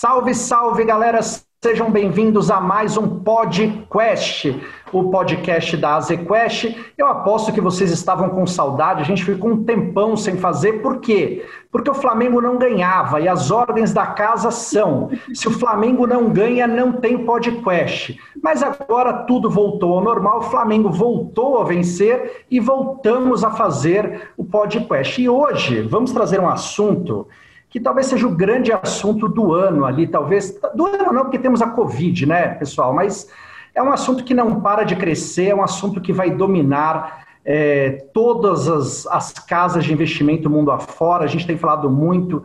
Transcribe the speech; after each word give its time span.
Salve, 0.00 0.34
salve, 0.34 0.84
galera! 0.84 1.20
Sejam 1.62 1.90
bem-vindos 1.90 2.50
a 2.50 2.58
mais 2.58 2.96
um 2.96 3.20
podcast, 3.20 4.58
o 4.90 5.10
podcast 5.10 5.76
da 5.76 5.96
AZQuest. 5.96 6.74
Eu 6.96 7.06
aposto 7.06 7.52
que 7.52 7.60
vocês 7.60 7.90
estavam 7.90 8.30
com 8.30 8.46
saudade, 8.46 9.02
a 9.02 9.04
gente 9.04 9.22
ficou 9.22 9.50
um 9.50 9.62
tempão 9.62 10.16
sem 10.16 10.38
fazer, 10.38 10.80
por 10.80 11.00
quê? 11.00 11.44
Porque 11.70 11.90
o 11.90 11.94
Flamengo 11.94 12.40
não 12.40 12.56
ganhava 12.56 13.20
e 13.20 13.28
as 13.28 13.50
ordens 13.50 13.92
da 13.92 14.06
casa 14.06 14.50
são: 14.50 15.10
se 15.34 15.48
o 15.48 15.50
Flamengo 15.50 16.06
não 16.06 16.30
ganha, 16.30 16.66
não 16.66 16.92
tem 16.92 17.26
podcast. 17.26 18.18
Mas 18.42 18.62
agora 18.62 19.12
tudo 19.24 19.50
voltou 19.50 19.98
ao 19.98 20.02
normal, 20.02 20.38
o 20.38 20.44
Flamengo 20.44 20.88
voltou 20.88 21.60
a 21.60 21.64
vencer 21.64 22.46
e 22.50 22.58
voltamos 22.58 23.44
a 23.44 23.50
fazer 23.50 24.30
o 24.34 24.46
podcast. 24.46 25.20
E 25.20 25.28
hoje 25.28 25.82
vamos 25.82 26.10
trazer 26.10 26.40
um 26.40 26.48
assunto 26.48 27.28
que 27.70 27.78
talvez 27.78 28.08
seja 28.08 28.26
o 28.26 28.34
grande 28.34 28.72
assunto 28.72 29.28
do 29.28 29.54
ano 29.54 29.84
ali, 29.84 30.06
talvez. 30.08 30.58
Do 30.74 30.86
ano 30.86 31.12
não, 31.12 31.22
porque 31.22 31.38
temos 31.38 31.62
a 31.62 31.68
Covid, 31.70 32.26
né, 32.26 32.48
pessoal? 32.54 32.92
Mas 32.92 33.28
é 33.72 33.80
um 33.80 33.92
assunto 33.92 34.24
que 34.24 34.34
não 34.34 34.60
para 34.60 34.82
de 34.82 34.96
crescer, 34.96 35.50
é 35.50 35.54
um 35.54 35.62
assunto 35.62 36.00
que 36.00 36.12
vai 36.12 36.30
dominar 36.30 37.24
é, 37.44 37.90
todas 38.12 38.68
as, 38.68 39.06
as 39.06 39.32
casas 39.32 39.84
de 39.84 39.92
investimento 39.92 40.50
mundo 40.50 40.72
afora. 40.72 41.24
A 41.24 41.28
gente 41.28 41.46
tem 41.46 41.56
falado 41.56 41.88
muito 41.88 42.42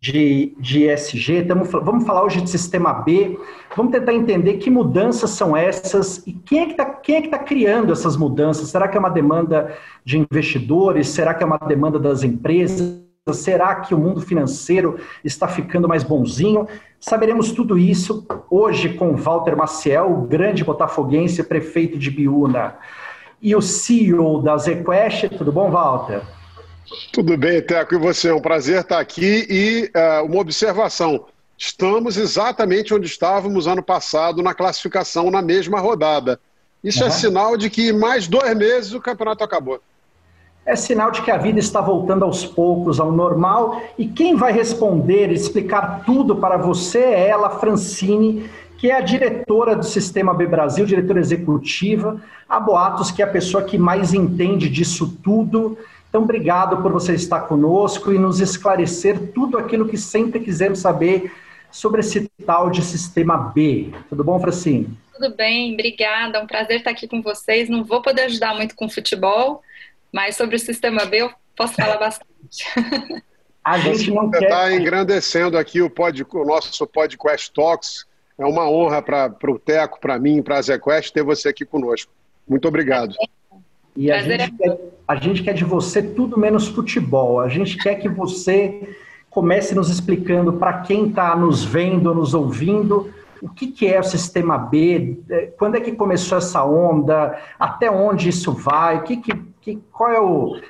de, 0.00 0.56
de 0.58 0.84
ESG, 0.84 1.44
tamo, 1.44 1.64
vamos 1.64 2.04
falar 2.04 2.24
hoje 2.24 2.40
de 2.40 2.50
sistema 2.50 2.92
B, 2.92 3.38
vamos 3.76 3.92
tentar 3.92 4.14
entender 4.14 4.54
que 4.54 4.70
mudanças 4.70 5.30
são 5.30 5.54
essas 5.56 6.26
e 6.26 6.32
quem 6.32 6.60
é 6.60 6.66
que 6.66 6.72
está 6.72 7.00
é 7.08 7.28
tá 7.28 7.38
criando 7.38 7.92
essas 7.92 8.16
mudanças. 8.16 8.68
Será 8.68 8.88
que 8.88 8.96
é 8.96 9.00
uma 9.00 9.10
demanda 9.10 9.76
de 10.04 10.18
investidores? 10.18 11.08
Será 11.08 11.34
que 11.34 11.44
é 11.44 11.46
uma 11.46 11.58
demanda 11.58 12.00
das 12.00 12.24
empresas? 12.24 13.09
Será 13.28 13.74
que 13.76 13.94
o 13.94 13.98
mundo 13.98 14.22
financeiro 14.22 14.98
está 15.22 15.46
ficando 15.46 15.86
mais 15.86 16.02
bonzinho? 16.02 16.66
Saberemos 16.98 17.52
tudo 17.52 17.76
isso 17.76 18.26
hoje 18.50 18.94
com 18.94 19.14
Walter 19.14 19.54
Maciel, 19.54 20.10
o 20.10 20.22
grande 20.22 20.64
botafoguense, 20.64 21.42
prefeito 21.44 21.98
de 21.98 22.10
Biúna, 22.10 22.76
e 23.40 23.54
o 23.54 23.60
CEO 23.60 24.40
da 24.40 24.56
ZQuest. 24.56 25.28
Tudo 25.36 25.52
bom, 25.52 25.70
Walter? 25.70 26.22
Tudo 27.12 27.36
bem, 27.36 27.60
Teco, 27.60 27.94
e 27.94 27.98
você? 27.98 28.30
É 28.30 28.34
um 28.34 28.40
prazer 28.40 28.80
estar 28.80 28.98
aqui 28.98 29.46
e 29.50 29.90
uh, 29.94 30.24
uma 30.24 30.40
observação. 30.40 31.26
Estamos 31.58 32.16
exatamente 32.16 32.94
onde 32.94 33.06
estávamos 33.06 33.66
ano 33.66 33.82
passado 33.82 34.42
na 34.42 34.54
classificação 34.54 35.30
na 35.30 35.42
mesma 35.42 35.78
rodada. 35.78 36.40
Isso 36.82 37.02
uhum. 37.02 37.08
é 37.08 37.10
sinal 37.10 37.56
de 37.58 37.68
que 37.68 37.92
mais 37.92 38.26
dois 38.26 38.56
meses 38.56 38.94
o 38.94 39.00
campeonato 39.00 39.44
acabou 39.44 39.78
é 40.64 40.76
sinal 40.76 41.10
de 41.10 41.22
que 41.22 41.30
a 41.30 41.38
vida 41.38 41.58
está 41.58 41.80
voltando 41.80 42.24
aos 42.24 42.44
poucos 42.44 43.00
ao 43.00 43.10
normal 43.10 43.82
e 43.98 44.06
quem 44.06 44.36
vai 44.36 44.52
responder 44.52 45.30
e 45.30 45.34
explicar 45.34 46.04
tudo 46.04 46.36
para 46.36 46.56
você 46.56 46.98
é 46.98 47.28
ela, 47.28 47.50
Francine, 47.50 48.48
que 48.78 48.90
é 48.90 48.96
a 48.96 49.00
diretora 49.00 49.76
do 49.76 49.84
Sistema 49.84 50.32
B 50.32 50.46
Brasil, 50.46 50.86
diretora 50.86 51.20
executiva. 51.20 52.20
A 52.48 52.58
Boatos, 52.58 53.10
que 53.10 53.22
é 53.22 53.24
a 53.24 53.30
pessoa 53.30 53.62
que 53.62 53.78
mais 53.78 54.14
entende 54.14 54.68
disso 54.68 55.18
tudo. 55.22 55.78
Então, 56.08 56.22
obrigado 56.22 56.82
por 56.82 56.90
você 56.90 57.14
estar 57.14 57.42
conosco 57.42 58.12
e 58.12 58.18
nos 58.18 58.40
esclarecer 58.40 59.32
tudo 59.32 59.58
aquilo 59.58 59.86
que 59.86 59.96
sempre 59.96 60.40
quisemos 60.40 60.80
saber 60.80 61.30
sobre 61.70 62.00
esse 62.00 62.28
tal 62.44 62.70
de 62.70 62.82
Sistema 62.82 63.36
B. 63.36 63.92
Tudo 64.08 64.24
bom, 64.24 64.40
Francine? 64.40 64.88
Tudo 65.14 65.36
bem, 65.36 65.74
obrigada. 65.74 66.38
É 66.38 66.42
um 66.42 66.46
prazer 66.46 66.78
estar 66.78 66.90
aqui 66.90 67.06
com 67.06 67.22
vocês. 67.22 67.68
Não 67.68 67.84
vou 67.84 68.02
poder 68.02 68.22
ajudar 68.22 68.54
muito 68.54 68.74
com 68.74 68.88
futebol, 68.88 69.62
mas 70.12 70.36
sobre 70.36 70.56
o 70.56 70.58
sistema 70.58 71.04
B 71.04 71.18
eu 71.18 71.30
posso 71.56 71.74
falar 71.74 71.98
bastante. 71.98 72.64
A 73.64 73.78
gente 73.78 74.10
não 74.10 74.30
quer. 74.30 74.44
está 74.44 74.72
engrandecendo 74.72 75.58
aqui 75.58 75.82
o, 75.82 75.90
pod, 75.90 76.26
o 76.32 76.44
nosso 76.44 76.86
podcast 76.86 77.52
Talks. 77.52 78.06
É 78.38 78.44
uma 78.46 78.68
honra 78.68 79.02
para 79.02 79.50
o 79.50 79.58
Teco, 79.58 80.00
para 80.00 80.18
mim, 80.18 80.42
para 80.42 80.56
a 80.56 80.62
ZQuest 80.62 81.12
ter 81.12 81.22
você 81.22 81.50
aqui 81.50 81.64
conosco. 81.64 82.10
Muito 82.48 82.66
obrigado. 82.66 83.14
E 83.94 84.10
a 84.10 84.22
gente, 84.22 84.42
é 84.42 84.50
quer, 84.50 84.78
a 85.06 85.16
gente 85.16 85.42
quer 85.42 85.52
de 85.52 85.64
você 85.64 86.02
tudo 86.02 86.38
menos 86.38 86.68
futebol. 86.68 87.38
A 87.38 87.50
gente 87.50 87.76
quer 87.76 87.96
que 87.96 88.08
você 88.08 88.96
comece 89.28 89.74
nos 89.74 89.90
explicando 89.90 90.54
para 90.54 90.80
quem 90.80 91.08
está 91.08 91.36
nos 91.36 91.62
vendo, 91.62 92.14
nos 92.14 92.32
ouvindo, 92.32 93.12
o 93.40 93.48
que, 93.48 93.68
que 93.68 93.86
é 93.86 93.98
o 93.98 94.04
sistema 94.04 94.58
B, 94.58 95.18
é, 95.30 95.46
quando 95.58 95.76
é 95.76 95.80
que 95.80 95.92
começou 95.92 96.36
essa 96.38 96.64
onda, 96.64 97.38
até 97.58 97.90
onde 97.90 98.28
isso 98.28 98.52
vai, 98.52 98.98
o 98.98 99.02
que, 99.02 99.16
que, 99.18 99.32
que 99.60 99.76
qual 99.92 100.10
é 100.10 100.20
o. 100.20 100.60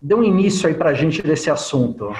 Dê 0.00 0.14
um 0.14 0.24
início 0.24 0.68
aí 0.68 0.74
para 0.74 0.90
a 0.90 0.94
gente 0.94 1.22
desse 1.22 1.50
assunto. 1.50 2.12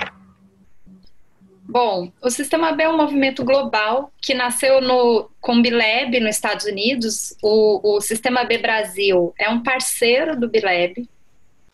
Bom, 1.73 2.13
o 2.21 2.31
Sistema 2.31 2.73
B 2.73 2.83
é 2.83 2.89
um 2.89 2.97
movimento 2.97 3.45
global 3.45 4.13
que 4.21 4.35
nasceu 4.35 4.81
no 4.81 5.31
Combilab 5.41 6.21
nos 6.21 6.37
Estados 6.37 6.67
Unidos. 6.67 7.35
O, 7.43 7.97
o 7.97 8.01
Sistema 8.01 8.45
B 8.45 8.59
Brasil 8.59 9.33
é 9.39 9.49
um 9.49 9.63
parceiro 9.63 10.39
do 10.39 10.49
Bilab. 10.49 11.09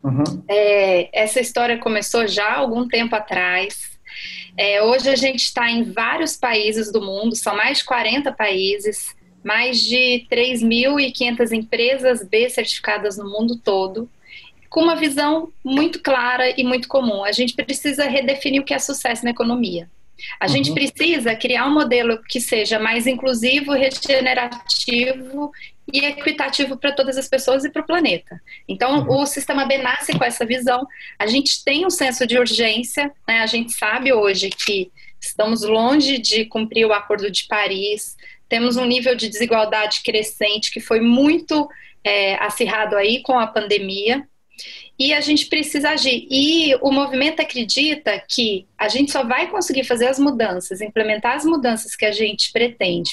Uhum. 0.02 0.44
É, 0.48 1.08
essa 1.12 1.40
história 1.40 1.78
começou 1.78 2.26
já 2.26 2.46
há 2.46 2.58
algum 2.58 2.86
tempo 2.86 3.16
atrás. 3.16 3.98
É, 4.56 4.82
hoje 4.82 5.08
a 5.08 5.16
gente 5.16 5.42
está 5.42 5.70
em 5.70 5.84
vários 5.84 6.36
países 6.36 6.92
do 6.92 7.00
mundo, 7.00 7.34
são 7.34 7.56
mais 7.56 7.78
de 7.78 7.84
40 7.84 8.32
países, 8.32 9.16
mais 9.42 9.80
de 9.80 10.26
3.500 10.30 11.52
empresas 11.52 12.24
B 12.24 12.48
certificadas 12.48 13.16
no 13.16 13.28
mundo 13.28 13.56
todo, 13.56 14.08
com 14.68 14.82
uma 14.82 14.96
visão 14.96 15.52
muito 15.64 16.00
clara 16.00 16.50
e 16.58 16.64
muito 16.64 16.88
comum. 16.88 17.24
A 17.24 17.32
gente 17.32 17.54
precisa 17.54 18.04
redefinir 18.04 18.60
o 18.60 18.64
que 18.64 18.74
é 18.74 18.78
sucesso 18.78 19.24
na 19.24 19.30
economia. 19.30 19.88
A 20.40 20.46
uhum. 20.46 20.52
gente 20.52 20.72
precisa 20.72 21.34
criar 21.34 21.66
um 21.66 21.74
modelo 21.74 22.20
que 22.28 22.40
seja 22.40 22.78
mais 22.78 23.06
inclusivo, 23.06 23.72
regenerativo 23.72 25.52
e 25.92 26.04
equitativo 26.04 26.76
para 26.76 26.92
todas 26.92 27.16
as 27.16 27.28
pessoas 27.28 27.64
e 27.64 27.70
para 27.70 27.82
o 27.82 27.86
planeta. 27.86 28.40
Então, 28.68 29.00
uhum. 29.00 29.22
o 29.22 29.26
sistema 29.26 29.64
B 29.64 29.78
nasce 29.78 30.12
com 30.16 30.24
essa 30.24 30.44
visão. 30.44 30.86
A 31.18 31.26
gente 31.26 31.64
tem 31.64 31.86
um 31.86 31.90
senso 31.90 32.26
de 32.26 32.36
urgência, 32.38 33.12
né? 33.26 33.40
a 33.40 33.46
gente 33.46 33.72
sabe 33.72 34.12
hoje 34.12 34.50
que 34.50 34.90
estamos 35.20 35.62
longe 35.62 36.18
de 36.18 36.44
cumprir 36.44 36.86
o 36.86 36.92
Acordo 36.92 37.30
de 37.30 37.46
Paris, 37.46 38.16
temos 38.48 38.76
um 38.76 38.84
nível 38.84 39.14
de 39.14 39.28
desigualdade 39.28 40.00
crescente 40.02 40.70
que 40.70 40.80
foi 40.80 41.00
muito 41.00 41.68
é, 42.02 42.34
acirrado 42.42 42.96
aí 42.96 43.22
com 43.22 43.38
a 43.38 43.46
pandemia 43.46 44.26
e 44.98 45.12
a 45.12 45.20
gente 45.20 45.46
precisa 45.46 45.90
agir. 45.90 46.26
E 46.30 46.74
o 46.82 46.90
movimento 46.90 47.40
acredita 47.40 48.22
que 48.28 48.66
a 48.76 48.88
gente 48.88 49.12
só 49.12 49.24
vai 49.24 49.48
conseguir 49.50 49.84
fazer 49.84 50.08
as 50.08 50.18
mudanças, 50.18 50.80
implementar 50.80 51.36
as 51.36 51.44
mudanças 51.44 51.94
que 51.94 52.04
a 52.04 52.12
gente 52.12 52.52
pretende 52.52 53.10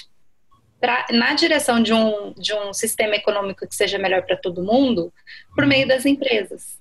pra, 0.79 1.05
na 1.11 1.34
direção 1.34 1.81
de 1.81 1.94
um, 1.94 2.34
de 2.34 2.53
um 2.53 2.73
sistema 2.73 3.16
econômico 3.16 3.67
que 3.67 3.75
seja 3.75 3.97
melhor 3.97 4.23
para 4.23 4.38
todo 4.38 4.63
mundo, 4.63 5.11
por 5.55 5.66
meio 5.66 5.88
das 5.88 6.05
empresas. 6.05 6.79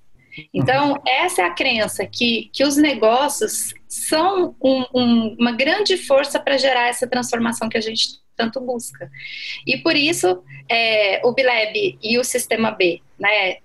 Então, 0.53 1.01
essa 1.07 1.43
é 1.43 1.45
a 1.45 1.55
crença 1.55 2.05
que, 2.07 2.51
que 2.53 2.65
os 2.65 2.77
negócios 2.77 3.73
são 3.89 4.55
um, 4.61 4.85
um, 4.93 5.37
uma 5.39 5.53
grande 5.53 5.97
força 5.97 6.41
para 6.41 6.59
gerar 6.59 6.89
essa 6.89 7.07
transformação 7.07 7.69
que 7.69 7.79
a 7.79 7.81
gente 7.81 8.19
tanto 8.37 8.61
busca. 8.61 9.09
E 9.67 9.79
por 9.79 9.95
isso, 9.95 10.43
é, 10.69 11.21
o 11.25 11.33
Bileb 11.33 11.99
e 12.03 12.19
o 12.19 12.25
Sistema 12.25 12.73
B, 12.73 13.01
né, 13.19 13.59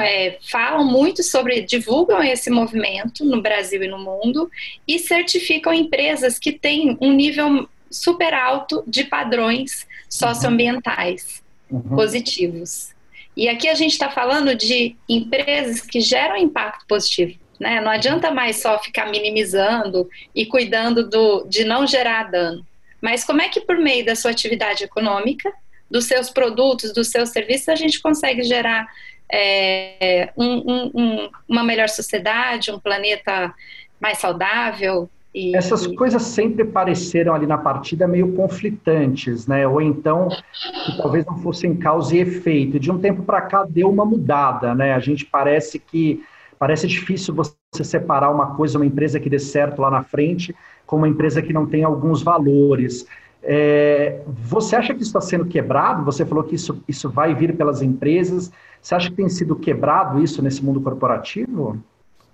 é, 0.00 0.38
falam 0.50 0.84
muito 0.84 1.22
sobre, 1.22 1.62
divulgam 1.62 2.22
esse 2.22 2.50
movimento 2.50 3.24
no 3.24 3.40
Brasil 3.40 3.82
e 3.82 3.88
no 3.88 3.98
mundo 3.98 4.50
e 4.86 4.98
certificam 4.98 5.72
empresas 5.72 6.38
que 6.38 6.52
têm 6.52 6.96
um 7.00 7.12
nível 7.12 7.68
super 7.90 8.34
alto 8.34 8.82
de 8.86 9.04
padrões 9.04 9.86
socioambientais 10.08 11.42
uhum. 11.70 11.80
positivos. 11.96 12.94
E 13.36 13.48
aqui 13.48 13.68
a 13.68 13.74
gente 13.74 13.92
está 13.92 14.10
falando 14.10 14.54
de 14.54 14.96
empresas 15.08 15.80
que 15.80 16.00
geram 16.00 16.36
impacto 16.36 16.86
positivo. 16.86 17.38
Né? 17.60 17.80
Não 17.80 17.90
adianta 17.90 18.30
mais 18.30 18.56
só 18.56 18.78
ficar 18.78 19.10
minimizando 19.10 20.08
e 20.34 20.46
cuidando 20.46 21.08
do, 21.08 21.44
de 21.48 21.64
não 21.64 21.86
gerar 21.86 22.30
dano. 22.30 22.66
Mas 23.00 23.24
como 23.24 23.42
é 23.42 23.48
que, 23.48 23.60
por 23.60 23.76
meio 23.76 24.04
da 24.04 24.16
sua 24.16 24.30
atividade 24.30 24.84
econômica, 24.84 25.52
dos 25.90 26.06
seus 26.06 26.30
produtos, 26.30 26.92
dos 26.92 27.08
seus 27.08 27.30
serviços, 27.30 27.68
a 27.68 27.76
gente 27.76 28.00
consegue 28.00 28.42
gerar 28.42 28.86
é, 29.32 30.30
um, 30.36 30.44
um, 30.44 30.90
um, 30.94 31.30
uma 31.48 31.64
melhor 31.64 31.88
sociedade, 31.88 32.70
um 32.70 32.78
planeta 32.78 33.52
mais 34.00 34.18
saudável, 34.18 35.08
e... 35.36 35.54
Essas 35.54 35.86
coisas 35.86 36.22
sempre 36.22 36.64
pareceram 36.64 37.34
ali 37.34 37.46
na 37.46 37.58
partida 37.58 38.08
meio 38.08 38.32
conflitantes, 38.32 39.46
né? 39.46 39.68
Ou 39.68 39.82
então, 39.82 40.28
que 40.30 40.96
talvez 40.96 41.26
não 41.26 41.36
fossem 41.42 41.76
causa 41.76 42.16
e 42.16 42.20
efeito. 42.20 42.80
De 42.80 42.90
um 42.90 42.98
tempo 42.98 43.22
para 43.22 43.42
cá 43.42 43.66
deu 43.68 43.90
uma 43.90 44.06
mudada, 44.06 44.74
né? 44.74 44.94
A 44.94 44.98
gente 44.98 45.26
parece 45.26 45.78
que 45.78 46.24
parece 46.58 46.86
difícil 46.86 47.34
você 47.34 47.54
separar 47.84 48.30
uma 48.30 48.54
coisa, 48.54 48.78
uma 48.78 48.86
empresa 48.86 49.20
que 49.20 49.28
dê 49.28 49.38
certo 49.38 49.82
lá 49.82 49.90
na 49.90 50.02
frente, 50.02 50.56
com 50.86 50.96
uma 50.96 51.06
empresa 51.06 51.42
que 51.42 51.52
não 51.52 51.66
tem 51.66 51.84
alguns 51.84 52.22
valores. 52.22 53.06
É, 53.42 54.22
você 54.26 54.74
acha 54.74 54.94
que 54.94 55.02
isso 55.02 55.10
está 55.10 55.20
sendo 55.20 55.44
quebrado? 55.44 56.02
Você 56.06 56.24
falou 56.24 56.44
que 56.44 56.54
isso, 56.54 56.82
isso 56.88 57.10
vai 57.10 57.34
vir 57.34 57.54
pelas 57.54 57.82
empresas. 57.82 58.50
Você 58.86 58.94
acha 58.94 59.10
que 59.10 59.16
tem 59.16 59.28
sido 59.28 59.56
quebrado 59.56 60.22
isso 60.22 60.40
nesse 60.40 60.64
mundo 60.64 60.80
corporativo? 60.80 61.82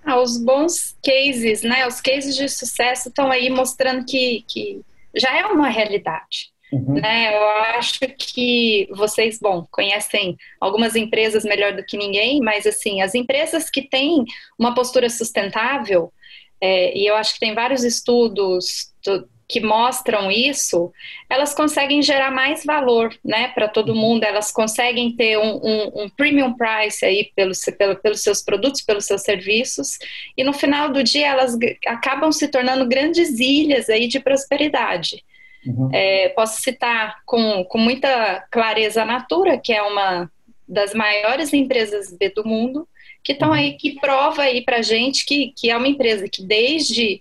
Ah, 0.04 0.20
os 0.20 0.36
bons 0.36 0.94
cases, 1.02 1.62
né? 1.62 1.86
Os 1.86 1.98
cases 1.98 2.36
de 2.36 2.46
sucesso 2.46 3.08
estão 3.08 3.30
aí 3.30 3.48
mostrando 3.48 4.04
que, 4.04 4.44
que 4.46 4.82
já 5.16 5.34
é 5.34 5.46
uma 5.46 5.70
realidade. 5.70 6.52
Uhum. 6.70 7.00
Né? 7.00 7.34
Eu 7.34 7.48
acho 7.78 8.00
que 8.18 8.86
vocês, 8.92 9.38
bom, 9.40 9.66
conhecem 9.70 10.36
algumas 10.60 10.94
empresas 10.94 11.42
melhor 11.42 11.74
do 11.74 11.86
que 11.86 11.96
ninguém, 11.96 12.38
mas 12.40 12.66
assim, 12.66 13.00
as 13.00 13.14
empresas 13.14 13.70
que 13.70 13.88
têm 13.88 14.22
uma 14.58 14.74
postura 14.74 15.08
sustentável, 15.08 16.12
é, 16.60 16.94
e 16.94 17.06
eu 17.06 17.16
acho 17.16 17.32
que 17.32 17.40
tem 17.40 17.54
vários 17.54 17.82
estudos 17.82 18.92
do, 19.02 19.26
que 19.52 19.60
mostram 19.60 20.30
isso, 20.30 20.90
elas 21.28 21.54
conseguem 21.54 22.00
gerar 22.00 22.30
mais 22.30 22.64
valor, 22.64 23.14
né, 23.22 23.48
para 23.48 23.68
todo 23.68 23.94
mundo. 23.94 24.24
Elas 24.24 24.50
conseguem 24.50 25.14
ter 25.14 25.36
um, 25.36 25.60
um, 25.62 26.04
um 26.04 26.08
premium 26.08 26.54
price 26.54 27.04
aí 27.04 27.30
pelos, 27.36 27.60
pelo, 27.76 27.96
pelos 27.96 28.22
seus 28.22 28.40
produtos, 28.40 28.80
pelos 28.80 29.04
seus 29.04 29.20
serviços, 29.20 29.98
e 30.38 30.42
no 30.42 30.54
final 30.54 30.90
do 30.90 31.04
dia 31.04 31.28
elas 31.28 31.54
acabam 31.86 32.32
se 32.32 32.48
tornando 32.48 32.88
grandes 32.88 33.38
ilhas 33.38 33.90
aí 33.90 34.08
de 34.08 34.18
prosperidade. 34.20 35.22
Uhum. 35.66 35.90
É, 35.92 36.30
posso 36.30 36.62
citar 36.62 37.18
com, 37.26 37.62
com 37.64 37.76
muita 37.76 38.46
clareza 38.50 39.02
a 39.02 39.06
Natura, 39.06 39.58
que 39.58 39.74
é 39.74 39.82
uma 39.82 40.30
das 40.66 40.94
maiores 40.94 41.52
empresas 41.52 42.10
B 42.10 42.30
do 42.30 42.42
mundo, 42.42 42.88
que 43.22 43.32
estão 43.32 43.48
uhum. 43.48 43.54
aí, 43.54 43.74
que 43.74 44.00
prova 44.00 44.42
aí 44.42 44.64
para 44.64 44.80
gente 44.80 45.26
que, 45.26 45.52
que 45.54 45.70
é 45.70 45.76
uma 45.76 45.88
empresa 45.88 46.26
que 46.26 46.42
desde 46.42 47.20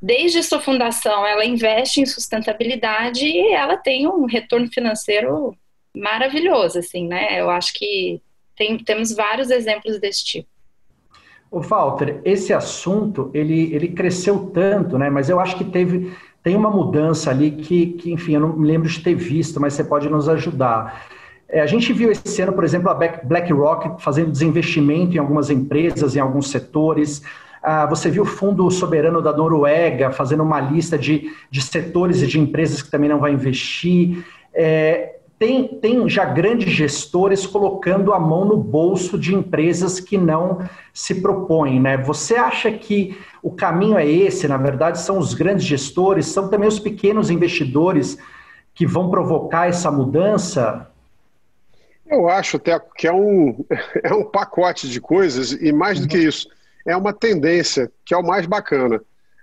desde 0.00 0.42
sua 0.42 0.60
fundação 0.60 1.26
ela 1.26 1.44
investe 1.44 2.00
em 2.00 2.06
sustentabilidade 2.06 3.26
e 3.26 3.52
ela 3.52 3.76
tem 3.76 4.06
um 4.06 4.26
retorno 4.26 4.68
financeiro 4.72 5.54
maravilhoso, 5.94 6.78
assim, 6.78 7.06
né? 7.06 7.40
Eu 7.40 7.50
acho 7.50 7.72
que 7.74 8.20
tem, 8.56 8.78
temos 8.78 9.14
vários 9.14 9.50
exemplos 9.50 9.98
desse 9.98 10.24
tipo. 10.24 10.48
O 11.50 11.60
Walter, 11.60 12.20
esse 12.24 12.52
assunto 12.52 13.30
ele, 13.32 13.74
ele 13.74 13.88
cresceu 13.88 14.50
tanto, 14.52 14.98
né? 14.98 15.08
Mas 15.08 15.28
eu 15.28 15.40
acho 15.40 15.56
que 15.56 15.64
teve 15.64 16.12
tem 16.42 16.56
uma 16.56 16.70
mudança 16.70 17.30
ali 17.30 17.50
que, 17.50 17.86
que, 17.94 18.12
enfim, 18.12 18.34
eu 18.34 18.40
não 18.40 18.56
me 18.56 18.66
lembro 18.66 18.88
de 18.88 19.00
ter 19.00 19.14
visto, 19.14 19.60
mas 19.60 19.74
você 19.74 19.84
pode 19.84 20.08
nos 20.08 20.28
ajudar. 20.28 21.06
É, 21.48 21.60
a 21.60 21.66
gente 21.66 21.92
viu 21.92 22.10
esse 22.10 22.40
ano, 22.40 22.52
por 22.52 22.64
exemplo, 22.64 22.90
a 22.90 22.94
BlackRock 22.94 24.02
fazendo 24.02 24.30
desinvestimento 24.30 25.16
em 25.16 25.18
algumas 25.18 25.50
empresas, 25.50 26.14
em 26.14 26.20
alguns 26.20 26.50
setores. 26.50 27.22
Ah, 27.62 27.86
você 27.86 28.10
viu 28.10 28.22
o 28.22 28.26
Fundo 28.26 28.70
Soberano 28.70 29.20
da 29.20 29.36
Noruega 29.36 30.10
fazendo 30.10 30.42
uma 30.42 30.60
lista 30.60 30.98
de, 30.98 31.32
de 31.50 31.62
setores 31.62 32.22
e 32.22 32.26
de 32.26 32.38
empresas 32.38 32.82
que 32.82 32.90
também 32.90 33.08
não 33.08 33.18
vai 33.18 33.32
investir. 33.32 34.24
É, 34.54 35.16
tem, 35.38 35.68
tem 35.68 36.08
já 36.08 36.24
grandes 36.24 36.72
gestores 36.72 37.46
colocando 37.46 38.12
a 38.12 38.18
mão 38.18 38.44
no 38.44 38.56
bolso 38.56 39.16
de 39.16 39.34
empresas 39.34 40.00
que 40.00 40.18
não 40.18 40.68
se 40.92 41.16
propõem. 41.16 41.80
Né? 41.80 41.96
Você 41.98 42.34
acha 42.34 42.72
que 42.72 43.16
o 43.40 43.52
caminho 43.52 43.96
é 43.96 44.06
esse? 44.06 44.48
Na 44.48 44.56
verdade, 44.56 45.00
são 45.00 45.18
os 45.18 45.34
grandes 45.34 45.64
gestores, 45.64 46.26
são 46.26 46.48
também 46.48 46.68
os 46.68 46.80
pequenos 46.80 47.30
investidores 47.30 48.18
que 48.74 48.84
vão 48.84 49.10
provocar 49.10 49.68
essa 49.68 49.90
mudança? 49.90 50.90
Eu 52.04 52.28
acho 52.28 52.56
até 52.56 52.80
que 52.96 53.06
é 53.06 53.12
um, 53.12 53.64
é 54.02 54.12
um 54.12 54.24
pacote 54.24 54.88
de 54.88 55.00
coisas, 55.00 55.52
e 55.52 55.72
mais 55.72 56.00
do 56.00 56.08
que 56.08 56.16
uhum. 56.16 56.28
isso, 56.28 56.48
é 56.86 56.96
uma 56.96 57.12
tendência, 57.12 57.90
que 58.04 58.14
é 58.14 58.16
o 58.16 58.22
mais 58.22 58.46
bacana. 58.46 59.00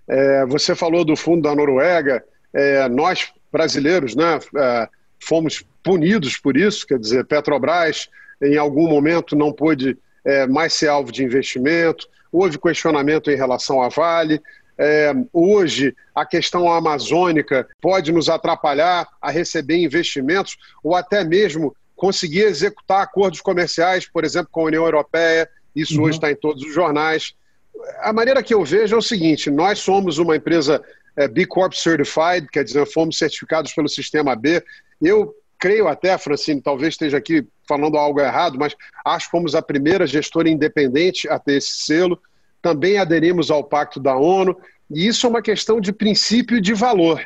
É, 0.07 0.45
você 0.45 0.75
falou 0.75 1.03
do 1.03 1.15
fundo 1.15 1.43
da 1.43 1.55
Noruega, 1.55 2.23
é, 2.53 2.87
nós 2.89 3.31
brasileiros, 3.51 4.15
né? 4.15 4.39
É, 4.57 4.89
fomos 5.19 5.63
punidos 5.83 6.37
por 6.37 6.57
isso, 6.57 6.85
quer 6.85 6.99
dizer, 6.99 7.25
Petrobras 7.25 8.09
em 8.41 8.57
algum 8.57 8.87
momento 8.87 9.35
não 9.35 9.51
pôde 9.51 9.97
é, 10.23 10.45
mais 10.47 10.73
ser 10.73 10.87
alvo 10.87 11.11
de 11.11 11.23
investimento, 11.23 12.07
houve 12.31 12.59
questionamento 12.59 13.31
em 13.31 13.35
relação 13.35 13.81
à 13.81 13.89
Vale. 13.89 14.41
É, 14.77 15.13
hoje, 15.31 15.95
a 16.13 16.25
questão 16.25 16.71
amazônica 16.71 17.67
pode 17.79 18.11
nos 18.11 18.27
atrapalhar 18.27 19.07
a 19.21 19.31
receber 19.31 19.77
investimentos 19.77 20.57
ou 20.83 20.95
até 20.95 21.23
mesmo 21.23 21.73
conseguir 21.95 22.41
executar 22.41 23.01
acordos 23.01 23.39
comerciais, 23.39 24.05
por 24.05 24.25
exemplo, 24.25 24.49
com 24.51 24.61
a 24.61 24.65
União 24.65 24.83
Europeia. 24.83 25.49
Isso 25.75 25.97
uhum. 25.97 26.03
hoje 26.05 26.17
está 26.17 26.31
em 26.31 26.35
todos 26.35 26.63
os 26.63 26.73
jornais. 26.73 27.33
A 27.99 28.13
maneira 28.13 28.41
que 28.41 28.53
eu 28.53 28.63
vejo 28.63 28.95
é 28.95 28.97
o 28.97 29.01
seguinte: 29.01 29.49
nós 29.49 29.79
somos 29.79 30.17
uma 30.17 30.35
empresa 30.35 30.81
é, 31.15 31.27
B 31.27 31.45
Corp 31.45 31.73
Certified, 31.73 32.47
quer 32.51 32.63
dizer, 32.63 32.85
fomos 32.87 33.17
certificados 33.17 33.73
pelo 33.73 33.89
Sistema 33.89 34.35
B. 34.35 34.63
Eu 35.01 35.33
creio 35.57 35.87
até, 35.87 36.17
Francine, 36.17 36.61
talvez 36.61 36.93
esteja 36.93 37.17
aqui 37.17 37.45
falando 37.67 37.97
algo 37.97 38.19
errado, 38.19 38.57
mas 38.57 38.75
acho 39.05 39.25
que 39.25 39.31
fomos 39.31 39.55
a 39.55 39.61
primeira 39.61 40.05
gestora 40.05 40.49
independente 40.49 41.27
a 41.27 41.39
ter 41.39 41.57
esse 41.57 41.85
selo. 41.85 42.19
Também 42.61 42.97
aderimos 42.97 43.49
ao 43.51 43.63
Pacto 43.63 43.99
da 43.99 44.15
ONU, 44.15 44.57
e 44.89 45.07
isso 45.07 45.25
é 45.25 45.29
uma 45.29 45.41
questão 45.41 45.79
de 45.79 45.91
princípio 45.91 46.57
e 46.57 46.61
de 46.61 46.73
valor. 46.73 47.25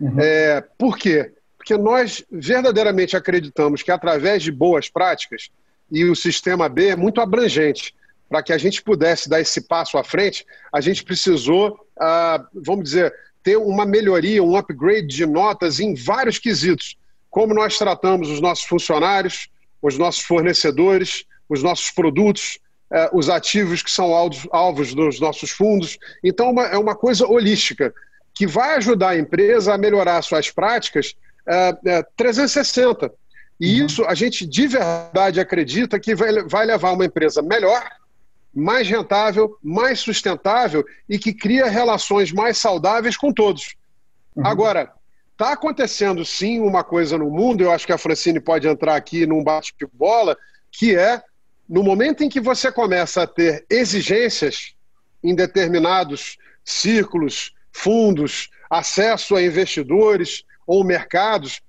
Uhum. 0.00 0.18
É, 0.18 0.62
por 0.78 0.96
quê? 0.96 1.32
Porque 1.56 1.76
nós 1.76 2.24
verdadeiramente 2.30 3.16
acreditamos 3.16 3.82
que 3.82 3.90
através 3.90 4.42
de 4.42 4.50
boas 4.50 4.88
práticas, 4.88 5.50
e 5.90 6.04
o 6.04 6.16
sistema 6.16 6.68
B 6.68 6.88
é 6.88 6.96
muito 6.96 7.20
abrangente, 7.20 7.94
para 8.28 8.42
que 8.42 8.52
a 8.52 8.58
gente 8.58 8.82
pudesse 8.82 9.28
dar 9.28 9.40
esse 9.40 9.62
passo 9.62 9.98
à 9.98 10.04
frente, 10.04 10.46
a 10.72 10.80
gente 10.80 11.02
precisou, 11.02 11.78
ah, 11.98 12.44
vamos 12.54 12.84
dizer, 12.84 13.12
ter 13.42 13.56
uma 13.56 13.84
melhoria, 13.84 14.42
um 14.42 14.56
upgrade 14.56 15.06
de 15.06 15.26
notas 15.26 15.80
em 15.80 15.94
vários 15.94 16.38
quesitos. 16.38 16.96
Como 17.28 17.54
nós 17.54 17.76
tratamos 17.78 18.28
os 18.28 18.40
nossos 18.40 18.64
funcionários, 18.64 19.48
os 19.82 19.96
nossos 19.96 20.22
fornecedores, 20.22 21.24
os 21.48 21.62
nossos 21.62 21.90
produtos, 21.90 22.58
eh, 22.92 23.10
os 23.12 23.28
ativos 23.28 23.82
que 23.82 23.90
são 23.90 24.12
alvos, 24.50 24.94
dos 24.94 25.20
nossos 25.20 25.50
fundos. 25.50 25.98
Então, 26.22 26.50
uma, 26.50 26.66
é 26.66 26.76
uma 26.76 26.94
coisa 26.94 27.26
holística 27.26 27.94
que 28.34 28.46
vai 28.46 28.76
ajudar 28.76 29.10
a 29.10 29.18
empresa 29.18 29.74
a 29.74 29.78
melhorar 29.78 30.22
suas 30.22 30.50
práticas 30.50 31.14
eh, 31.46 31.76
eh, 31.86 32.02
360. 32.16 33.12
E 33.60 33.80
uhum. 33.80 33.86
isso 33.86 34.04
a 34.06 34.14
gente 34.14 34.46
de 34.46 34.66
verdade 34.66 35.38
acredita 35.38 36.00
que 36.00 36.14
vai, 36.14 36.42
vai 36.44 36.64
levar 36.64 36.92
uma 36.92 37.04
empresa 37.04 37.42
melhor 37.42 37.86
mais 38.52 38.88
rentável, 38.88 39.56
mais 39.62 40.00
sustentável 40.00 40.84
e 41.08 41.18
que 41.18 41.32
cria 41.32 41.68
relações 41.68 42.32
mais 42.32 42.58
saudáveis 42.58 43.16
com 43.16 43.32
todos. 43.32 43.76
Uhum. 44.34 44.46
Agora, 44.46 44.92
está 45.32 45.52
acontecendo 45.52 46.24
sim 46.24 46.58
uma 46.60 46.82
coisa 46.82 47.16
no 47.16 47.30
mundo, 47.30 47.62
eu 47.62 47.70
acho 47.70 47.86
que 47.86 47.92
a 47.92 47.98
Francine 47.98 48.40
pode 48.40 48.66
entrar 48.66 48.96
aqui 48.96 49.24
num 49.26 49.44
bate-bola, 49.44 50.36
que 50.72 50.96
é 50.96 51.22
no 51.68 51.82
momento 51.82 52.24
em 52.24 52.28
que 52.28 52.40
você 52.40 52.72
começa 52.72 53.22
a 53.22 53.26
ter 53.26 53.64
exigências 53.70 54.74
em 55.22 55.34
determinados 55.34 56.36
círculos, 56.64 57.54
fundos, 57.72 58.50
acesso 58.68 59.36
a 59.36 59.42
investidores 59.42 60.42
ou 60.66 60.84
mercados, 60.84 61.60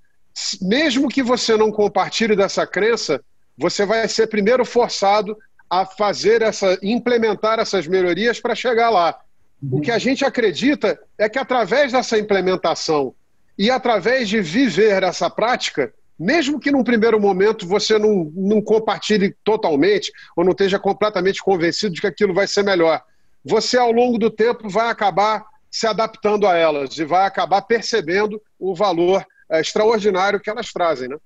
mesmo 0.61 1.09
que 1.09 1.21
você 1.21 1.57
não 1.57 1.71
compartilhe 1.71 2.35
dessa 2.35 2.65
crença, 2.65 3.21
você 3.57 3.85
vai 3.85 4.07
ser 4.07 4.27
primeiro 4.27 4.65
forçado 4.65 5.37
a 5.69 5.85
fazer 5.85 6.41
essa, 6.41 6.77
implementar 6.81 7.59
essas 7.59 7.87
melhorias 7.87 8.39
para 8.39 8.55
chegar 8.55 8.89
lá. 8.89 9.19
Uhum. 9.61 9.77
O 9.77 9.81
que 9.81 9.91
a 9.91 9.97
gente 9.97 10.25
acredita 10.25 10.99
é 11.17 11.29
que 11.29 11.39
através 11.39 11.91
dessa 11.91 12.17
implementação 12.17 13.13
e 13.57 13.69
através 13.69 14.27
de 14.27 14.41
viver 14.41 15.03
essa 15.03 15.29
prática, 15.29 15.93
mesmo 16.17 16.59
que 16.59 16.71
num 16.71 16.83
primeiro 16.83 17.19
momento 17.19 17.67
você 17.67 17.97
não, 17.97 18.31
não 18.35 18.61
compartilhe 18.61 19.35
totalmente 19.43 20.11
ou 20.35 20.43
não 20.43 20.51
esteja 20.51 20.79
completamente 20.79 21.41
convencido 21.41 21.95
de 21.95 22.01
que 22.01 22.07
aquilo 22.07 22.33
vai 22.33 22.47
ser 22.47 22.63
melhor, 22.63 23.01
você 23.43 23.77
ao 23.77 23.91
longo 23.91 24.17
do 24.17 24.29
tempo 24.29 24.69
vai 24.69 24.89
acabar 24.89 25.45
se 25.69 25.87
adaptando 25.87 26.45
a 26.45 26.55
elas 26.55 26.97
e 26.97 27.05
vai 27.05 27.25
acabar 27.25 27.61
percebendo 27.61 28.41
o 28.59 28.75
valor 28.75 29.25
é, 29.51 29.61
extraordinário 29.61 30.39
que 30.39 30.49
elas 30.49 30.71
trazem, 30.71 31.09
né? 31.09 31.17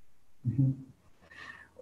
Uhum. 0.44 0.74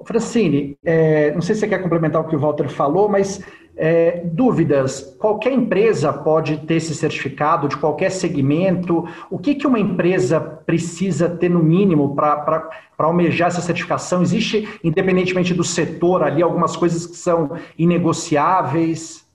Francine, 0.05 0.77
é, 0.83 1.31
não 1.31 1.41
sei 1.41 1.55
se 1.55 1.61
você 1.61 1.67
quer 1.67 1.81
complementar 1.81 2.21
o 2.21 2.27
que 2.27 2.35
o 2.35 2.39
Walter 2.39 2.67
falou, 2.67 3.07
mas 3.07 3.41
é, 3.75 4.21
dúvidas. 4.25 5.15
Qualquer 5.19 5.53
empresa 5.53 6.11
pode 6.11 6.57
ter 6.65 6.75
esse 6.75 6.93
certificado 6.93 7.67
de 7.67 7.77
qualquer 7.77 8.11
segmento? 8.11 9.07
O 9.29 9.39
que, 9.39 9.55
que 9.55 9.65
uma 9.65 9.79
empresa 9.79 10.39
precisa 10.39 11.29
ter 11.29 11.49
no 11.49 11.63
mínimo 11.63 12.15
para 12.15 12.69
almejar 12.97 13.47
essa 13.47 13.61
certificação? 13.61 14.21
Existe, 14.21 14.67
independentemente 14.83 15.53
do 15.53 15.63
setor 15.63 16.23
ali, 16.23 16.41
algumas 16.41 16.75
coisas 16.75 17.05
que 17.05 17.15
são 17.15 17.57
inegociáveis? 17.77 19.25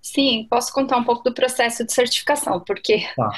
Sim, 0.00 0.46
posso 0.48 0.72
contar 0.72 0.98
um 0.98 1.04
pouco 1.04 1.24
do 1.24 1.34
processo 1.34 1.84
de 1.84 1.92
certificação, 1.92 2.60
porque 2.60 3.04
tá. 3.16 3.30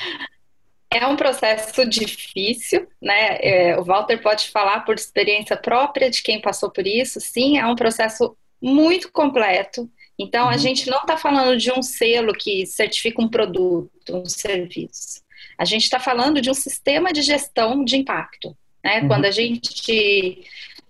É 0.91 1.07
um 1.07 1.17
processo 1.17 1.87
difícil, 1.87 2.89
né? 3.01 3.39
É, 3.41 3.79
o 3.79 3.85
Walter 3.85 4.23
pode 4.23 4.49
falar 4.49 4.81
por 4.81 4.95
experiência 4.95 5.57
própria 5.57 6.11
de 6.11 6.23
quem 6.23 6.41
passou 6.41 6.71
por 6.71 6.87
isso. 6.87 7.21
Sim, 7.21 7.59
é 7.59 7.67
um 7.67 7.75
processo 7.75 8.37
muito 8.61 9.13
completo. 9.13 9.89
Então, 10.19 10.45
uhum. 10.45 10.51
a 10.51 10.57
gente 10.57 10.89
não 10.89 11.01
está 11.01 11.17
falando 11.17 11.57
de 11.59 11.71
um 11.71 11.83
selo 11.83 12.33
que 12.33 12.67
certifica 12.67 13.23
um 13.23 13.29
produto, 13.29 14.17
um 14.17 14.25
serviço. 14.25 15.23
A 15.59 15.65
gente 15.65 15.85
está 15.85 16.01
falando 16.01 16.41
de 16.41 16.51
um 16.51 16.55
sistema 16.55 17.13
de 17.13 17.21
gestão 17.21 17.85
de 17.85 17.97
impacto. 17.97 18.57
Né? 18.83 19.01
Uhum. 19.01 19.09
Quando 19.09 19.25
a 19.27 19.31
gente. 19.31 20.45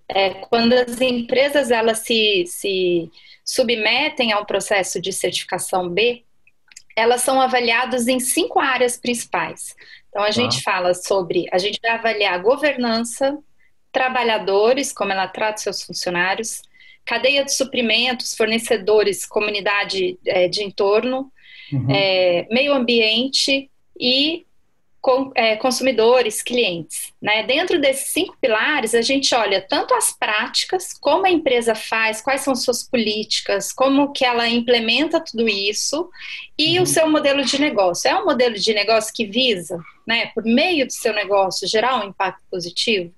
É, 0.08 0.30
quando 0.30 0.72
as 0.72 1.00
empresas 1.02 1.70
elas 1.70 1.98
se, 1.98 2.44
se 2.46 3.10
submetem 3.44 4.32
a 4.32 4.40
um 4.40 4.44
processo 4.44 5.00
de 5.02 5.12
certificação 5.12 5.86
B, 5.86 6.24
elas 6.98 7.22
são 7.22 7.40
avaliadas 7.40 8.08
em 8.08 8.18
cinco 8.18 8.58
áreas 8.58 8.96
principais. 8.96 9.74
Então, 10.08 10.22
a 10.22 10.30
gente 10.30 10.62
tá. 10.62 10.72
fala 10.72 10.94
sobre, 10.94 11.46
a 11.52 11.58
gente 11.58 11.78
vai 11.80 11.92
avaliar 11.92 12.42
governança, 12.42 13.38
trabalhadores, 13.92 14.92
como 14.92 15.12
ela 15.12 15.28
trata 15.28 15.58
seus 15.58 15.82
funcionários, 15.82 16.60
cadeia 17.04 17.44
de 17.44 17.54
suprimentos, 17.54 18.34
fornecedores, 18.34 19.24
comunidade 19.24 20.18
é, 20.26 20.48
de 20.48 20.62
entorno, 20.62 21.32
uhum. 21.72 21.86
é, 21.90 22.46
meio 22.50 22.74
ambiente 22.74 23.70
e 23.98 24.44
consumidores, 25.60 26.42
clientes. 26.42 27.12
Né? 27.20 27.42
Dentro 27.44 27.80
desses 27.80 28.10
cinco 28.10 28.36
pilares, 28.40 28.94
a 28.94 29.02
gente 29.02 29.34
olha 29.34 29.60
tanto 29.60 29.94
as 29.94 30.16
práticas, 30.16 30.92
como 30.92 31.26
a 31.26 31.30
empresa 31.30 31.74
faz, 31.74 32.20
quais 32.20 32.40
são 32.42 32.54
suas 32.54 32.82
políticas, 32.82 33.72
como 33.72 34.12
que 34.12 34.24
ela 34.24 34.48
implementa 34.48 35.20
tudo 35.20 35.48
isso, 35.48 36.08
e 36.58 36.76
uhum. 36.76 36.82
o 36.82 36.86
seu 36.86 37.08
modelo 37.08 37.44
de 37.44 37.60
negócio. 37.60 38.08
É 38.08 38.20
um 38.20 38.24
modelo 38.24 38.54
de 38.54 38.74
negócio 38.74 39.12
que 39.14 39.26
visa, 39.26 39.78
né, 40.06 40.26
por 40.34 40.44
meio 40.44 40.86
do 40.86 40.92
seu 40.92 41.12
negócio, 41.12 41.68
gerar 41.68 42.00
um 42.00 42.08
impacto 42.08 42.42
positivo? 42.50 43.12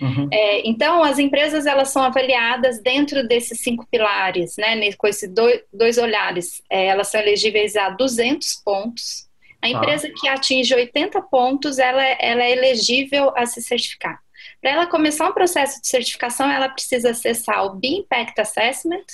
Uhum. 0.00 0.28
É, 0.32 0.66
então, 0.66 1.02
as 1.04 1.18
empresas 1.18 1.66
elas 1.66 1.90
são 1.90 2.02
avaliadas 2.02 2.80
dentro 2.80 3.26
desses 3.28 3.60
cinco 3.60 3.86
pilares, 3.90 4.56
né, 4.56 4.92
com 4.94 5.06
esses 5.06 5.28
dois, 5.30 5.60
dois 5.72 5.98
olhares. 5.98 6.62
É, 6.70 6.86
elas 6.86 7.08
são 7.08 7.20
elegíveis 7.20 7.76
a 7.76 7.90
200 7.90 8.62
pontos, 8.64 9.28
a 9.62 9.66
tá. 9.66 9.68
empresa 9.68 10.08
ah. 10.08 10.12
que 10.14 10.28
atinge 10.28 10.74
80 10.74 11.20
pontos, 11.22 11.78
ela, 11.78 12.02
ela 12.02 12.42
é 12.42 12.52
elegível 12.52 13.32
a 13.36 13.46
se 13.46 13.62
certificar. 13.62 14.20
Para 14.60 14.70
ela 14.70 14.86
começar 14.86 15.28
um 15.28 15.32
processo 15.32 15.80
de 15.80 15.88
certificação, 15.88 16.50
ela 16.50 16.68
precisa 16.68 17.10
acessar 17.10 17.64
o 17.64 17.74
B 17.74 17.88
Impact 17.88 18.40
Assessment, 18.40 19.04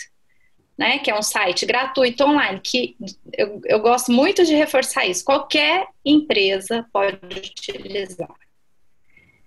né, 0.78 0.98
que 0.98 1.10
é 1.10 1.18
um 1.18 1.22
site 1.22 1.64
gratuito 1.64 2.22
online, 2.24 2.60
que 2.62 2.96
eu, 3.32 3.60
eu 3.64 3.80
gosto 3.80 4.12
muito 4.12 4.44
de 4.44 4.54
reforçar 4.54 5.06
isso. 5.06 5.24
Qualquer 5.24 5.86
empresa 6.04 6.86
pode 6.92 7.18
utilizar. 7.24 8.34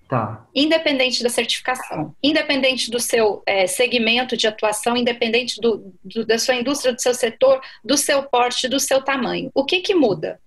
Tá. 0.08 0.48
Independente 0.56 1.22
da 1.22 1.30
certificação, 1.30 2.16
independente 2.24 2.90
do 2.90 3.00
seu 3.00 3.44
é, 3.46 3.68
segmento 3.68 4.36
de 4.36 4.48
atuação, 4.48 4.98
independente 4.98 5.62
do, 5.62 5.94
do, 6.04 6.26
da 6.26 6.40
sua 6.40 6.56
indústria, 6.56 6.94
do 6.94 7.00
seu 7.00 7.14
setor, 7.14 7.62
do 7.84 7.96
seu 7.96 8.24
porte, 8.24 8.68
do 8.68 8.80
seu 8.80 9.04
tamanho. 9.04 9.52
O 9.54 9.64
que, 9.64 9.82
que 9.82 9.94
muda? 9.94 10.42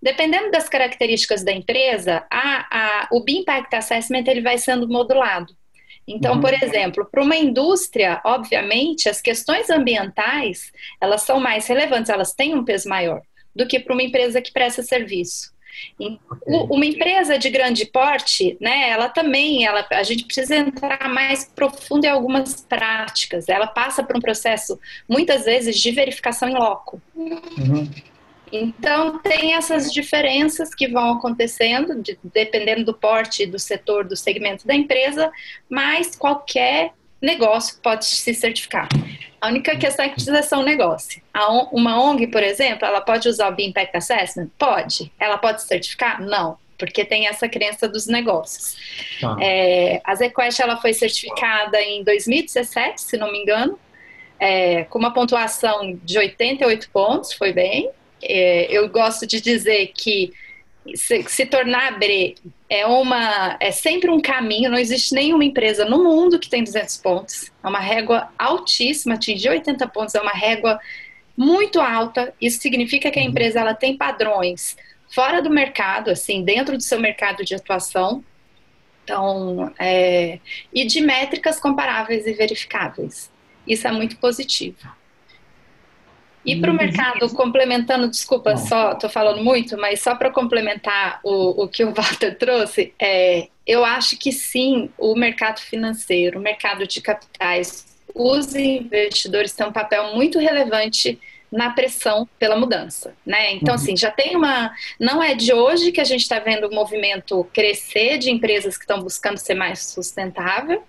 Dependendo 0.00 0.50
das 0.50 0.68
características 0.68 1.44
da 1.44 1.52
empresa, 1.52 2.24
a, 2.30 2.66
a, 2.70 3.08
o 3.10 3.22
B-Impact 3.22 3.74
Assessment 3.74 4.24
ele 4.26 4.40
vai 4.40 4.56
sendo 4.56 4.88
modulado. 4.88 5.52
Então, 6.06 6.36
uhum. 6.36 6.40
por 6.40 6.54
exemplo, 6.54 7.06
para 7.10 7.22
uma 7.22 7.36
indústria, 7.36 8.20
obviamente, 8.24 9.08
as 9.08 9.20
questões 9.20 9.68
ambientais, 9.68 10.72
elas 11.00 11.22
são 11.22 11.38
mais 11.38 11.66
relevantes, 11.66 12.10
elas 12.10 12.32
têm 12.32 12.54
um 12.54 12.64
peso 12.64 12.88
maior 12.88 13.20
do 13.54 13.66
que 13.66 13.78
para 13.78 13.92
uma 13.92 14.02
empresa 14.02 14.40
que 14.40 14.52
presta 14.52 14.82
serviço. 14.82 15.52
Uma 16.46 16.86
empresa 16.86 17.38
de 17.38 17.50
grande 17.50 17.86
porte, 17.86 18.56
né, 18.60 18.90
ela 18.90 19.08
também, 19.08 19.64
ela, 19.64 19.86
a 19.90 20.02
gente 20.02 20.24
precisa 20.24 20.56
entrar 20.56 21.08
mais 21.08 21.44
profundo 21.44 22.04
em 22.04 22.08
algumas 22.08 22.62
práticas. 22.62 23.48
Ela 23.48 23.66
passa 23.66 24.02
por 24.02 24.16
um 24.16 24.20
processo, 24.20 24.78
muitas 25.08 25.44
vezes, 25.44 25.78
de 25.78 25.90
verificação 25.90 26.48
em 26.48 26.54
loco. 26.54 27.00
Uhum. 27.14 27.88
Então, 28.52 29.18
tem 29.18 29.54
essas 29.54 29.92
diferenças 29.92 30.74
que 30.74 30.88
vão 30.88 31.12
acontecendo, 31.12 32.00
de, 32.02 32.18
dependendo 32.22 32.84
do 32.84 32.94
porte, 32.94 33.46
do 33.46 33.58
setor, 33.58 34.04
do 34.04 34.16
segmento 34.16 34.66
da 34.66 34.74
empresa, 34.74 35.30
mas 35.68 36.14
qualquer 36.16 36.92
negócio 37.20 37.78
pode 37.82 38.04
se 38.04 38.32
certificar. 38.34 38.88
A 39.40 39.48
única 39.48 39.76
questão 39.76 40.04
é 40.04 40.08
que 40.08 40.14
precisa 40.14 40.42
ser 40.42 40.56
um 40.56 40.62
negócio. 40.62 41.22
uma 41.72 42.02
ONG, 42.02 42.26
por 42.26 42.42
exemplo, 42.42 42.86
ela 42.86 43.00
pode 43.00 43.28
usar 43.28 43.48
o 43.48 43.54
BIM 43.54 43.68
Impact 43.68 43.96
Assessment? 43.96 44.48
Pode. 44.58 45.12
Ela 45.18 45.38
pode 45.38 45.62
certificar? 45.62 46.20
Não, 46.20 46.58
porque 46.76 47.04
tem 47.04 47.26
essa 47.26 47.48
crença 47.48 47.88
dos 47.88 48.06
negócios. 48.06 48.76
Tá. 49.20 49.36
É, 49.40 50.00
a 50.04 50.14
ZQuest 50.14 50.60
ela 50.60 50.76
foi 50.76 50.92
certificada 50.92 51.80
em 51.80 52.02
2017, 52.02 53.00
se 53.00 53.16
não 53.16 53.30
me 53.30 53.38
engano, 53.38 53.78
é, 54.40 54.84
com 54.84 54.98
uma 54.98 55.12
pontuação 55.12 55.98
de 56.02 56.18
88 56.18 56.90
pontos, 56.90 57.32
foi 57.32 57.52
bem. 57.52 57.90
É, 58.22 58.66
eu 58.70 58.88
gosto 58.88 59.26
de 59.26 59.40
dizer 59.40 59.92
que 59.94 60.32
se, 60.94 61.22
se, 61.24 61.46
tornar 61.46 61.98
BRE 61.98 62.34
é, 62.68 62.86
uma, 62.86 63.56
é 63.60 63.70
sempre 63.70 64.10
um 64.10 64.20
caminho, 64.20 64.70
não 64.70 64.78
existe 64.78 65.14
nenhuma 65.14 65.44
empresa 65.44 65.84
no 65.84 66.02
mundo 66.02 66.38
que 66.38 66.48
tem 66.48 66.62
200 66.64 66.96
pontos. 66.98 67.50
É 67.62 67.68
uma 67.68 67.80
régua 67.80 68.30
altíssima, 68.38 69.14
atingir 69.14 69.50
80 69.50 69.86
pontos 69.88 70.14
é 70.14 70.20
uma 70.20 70.32
régua 70.32 70.80
muito 71.36 71.80
alta. 71.80 72.34
Isso 72.40 72.60
significa 72.60 73.10
que 73.10 73.18
a 73.18 73.22
uhum. 73.22 73.28
empresa 73.28 73.60
ela 73.60 73.74
tem 73.74 73.96
padrões 73.96 74.76
fora 75.14 75.40
do 75.40 75.50
mercado, 75.50 76.10
assim, 76.10 76.42
dentro 76.42 76.76
do 76.76 76.82
seu 76.82 77.00
mercado 77.00 77.44
de 77.44 77.54
atuação. 77.54 78.24
Então, 79.04 79.72
é, 79.78 80.38
e 80.72 80.84
de 80.84 81.00
métricas 81.00 81.58
comparáveis 81.58 82.26
e 82.26 82.32
verificáveis. 82.32 83.30
Isso 83.66 83.86
é 83.86 83.92
muito 83.92 84.18
positivo. 84.18 84.97
E 86.44 86.60
para 86.60 86.70
o 86.70 86.74
mercado, 86.74 87.28
complementando, 87.34 88.08
desculpa, 88.08 88.56
só 88.56 88.92
estou 88.92 89.10
falando 89.10 89.42
muito, 89.42 89.76
mas 89.76 90.00
só 90.00 90.14
para 90.14 90.30
complementar 90.30 91.20
o, 91.22 91.64
o 91.64 91.68
que 91.68 91.84
o 91.84 91.92
Walter 91.94 92.36
trouxe, 92.38 92.94
é, 92.98 93.48
eu 93.66 93.84
acho 93.84 94.16
que 94.16 94.32
sim, 94.32 94.90
o 94.96 95.14
mercado 95.14 95.60
financeiro, 95.60 96.38
o 96.38 96.42
mercado 96.42 96.86
de 96.86 97.00
capitais, 97.00 97.86
os 98.14 98.54
investidores 98.54 99.52
têm 99.52 99.66
um 99.66 99.72
papel 99.72 100.14
muito 100.14 100.38
relevante 100.38 101.18
na 101.50 101.70
pressão 101.70 102.28
pela 102.38 102.56
mudança, 102.56 103.14
né? 103.24 103.52
Então, 103.52 103.74
uhum. 103.74 103.80
assim, 103.80 103.96
já 103.96 104.10
tem 104.10 104.36
uma. 104.36 104.70
Não 105.00 105.22
é 105.22 105.34
de 105.34 105.52
hoje 105.52 105.92
que 105.92 106.00
a 106.00 106.04
gente 106.04 106.20
está 106.20 106.38
vendo 106.38 106.68
o 106.68 106.74
movimento 106.74 107.44
crescer 107.52 108.18
de 108.18 108.30
empresas 108.30 108.76
que 108.76 108.84
estão 108.84 109.00
buscando 109.00 109.38
ser 109.38 109.54
mais 109.54 109.86
sustentável. 109.86 110.82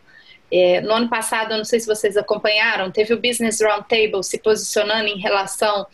É, 0.51 0.81
no 0.81 0.93
ano 0.93 1.09
passado, 1.09 1.55
não 1.55 1.65
sei 1.65 1.79
se 1.79 1.87
vocês 1.87 2.17
acompanharam, 2.17 2.91
teve 2.91 3.13
o 3.13 3.21
Business 3.21 3.61
Roundtable 3.61 4.23
se 4.23 4.39
posicionando 4.39 5.07
em 5.07 5.19
relação 5.19 5.85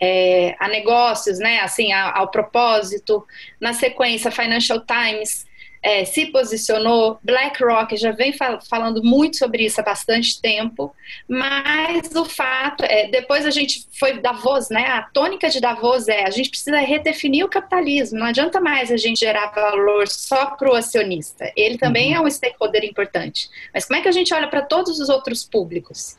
é, 0.00 0.54
a 0.58 0.68
negócios, 0.68 1.38
né, 1.38 1.60
assim, 1.60 1.92
ao, 1.92 2.18
ao 2.18 2.30
propósito. 2.30 3.26
Na 3.60 3.72
sequência, 3.72 4.30
Financial 4.30 4.80
Times 4.80 5.46
é, 5.82 6.04
se 6.04 6.26
posicionou, 6.26 7.18
BlackRock 7.22 7.96
já 7.96 8.12
vem 8.12 8.32
fal 8.32 8.60
falando 8.62 9.02
muito 9.02 9.36
sobre 9.36 9.64
isso 9.64 9.80
há 9.80 9.84
bastante 9.84 10.40
tempo, 10.40 10.94
mas 11.28 12.14
o 12.14 12.24
fato 12.24 12.84
é, 12.84 13.08
depois 13.08 13.44
a 13.44 13.50
gente 13.50 13.86
foi 13.98 14.20
Davos, 14.20 14.70
né? 14.70 14.86
A 14.86 15.02
tônica 15.02 15.50
de 15.50 15.60
Davos 15.60 16.06
é 16.06 16.24
a 16.24 16.30
gente 16.30 16.50
precisa 16.50 16.78
redefinir 16.78 17.44
o 17.44 17.48
capitalismo, 17.48 18.18
não 18.18 18.26
adianta 18.26 18.60
mais 18.60 18.92
a 18.92 18.96
gente 18.96 19.18
gerar 19.18 19.48
valor 19.48 20.06
só 20.06 20.46
para 20.46 20.70
o 20.70 20.74
acionista, 20.74 21.52
ele 21.56 21.76
também 21.76 22.12
uhum. 22.12 22.22
é 22.22 22.26
um 22.26 22.30
stakeholder 22.30 22.84
importante. 22.84 23.50
Mas 23.74 23.84
como 23.84 23.98
é 23.98 24.02
que 24.02 24.08
a 24.08 24.12
gente 24.12 24.32
olha 24.32 24.48
para 24.48 24.62
todos 24.62 25.00
os 25.00 25.08
outros 25.08 25.44
públicos? 25.44 26.16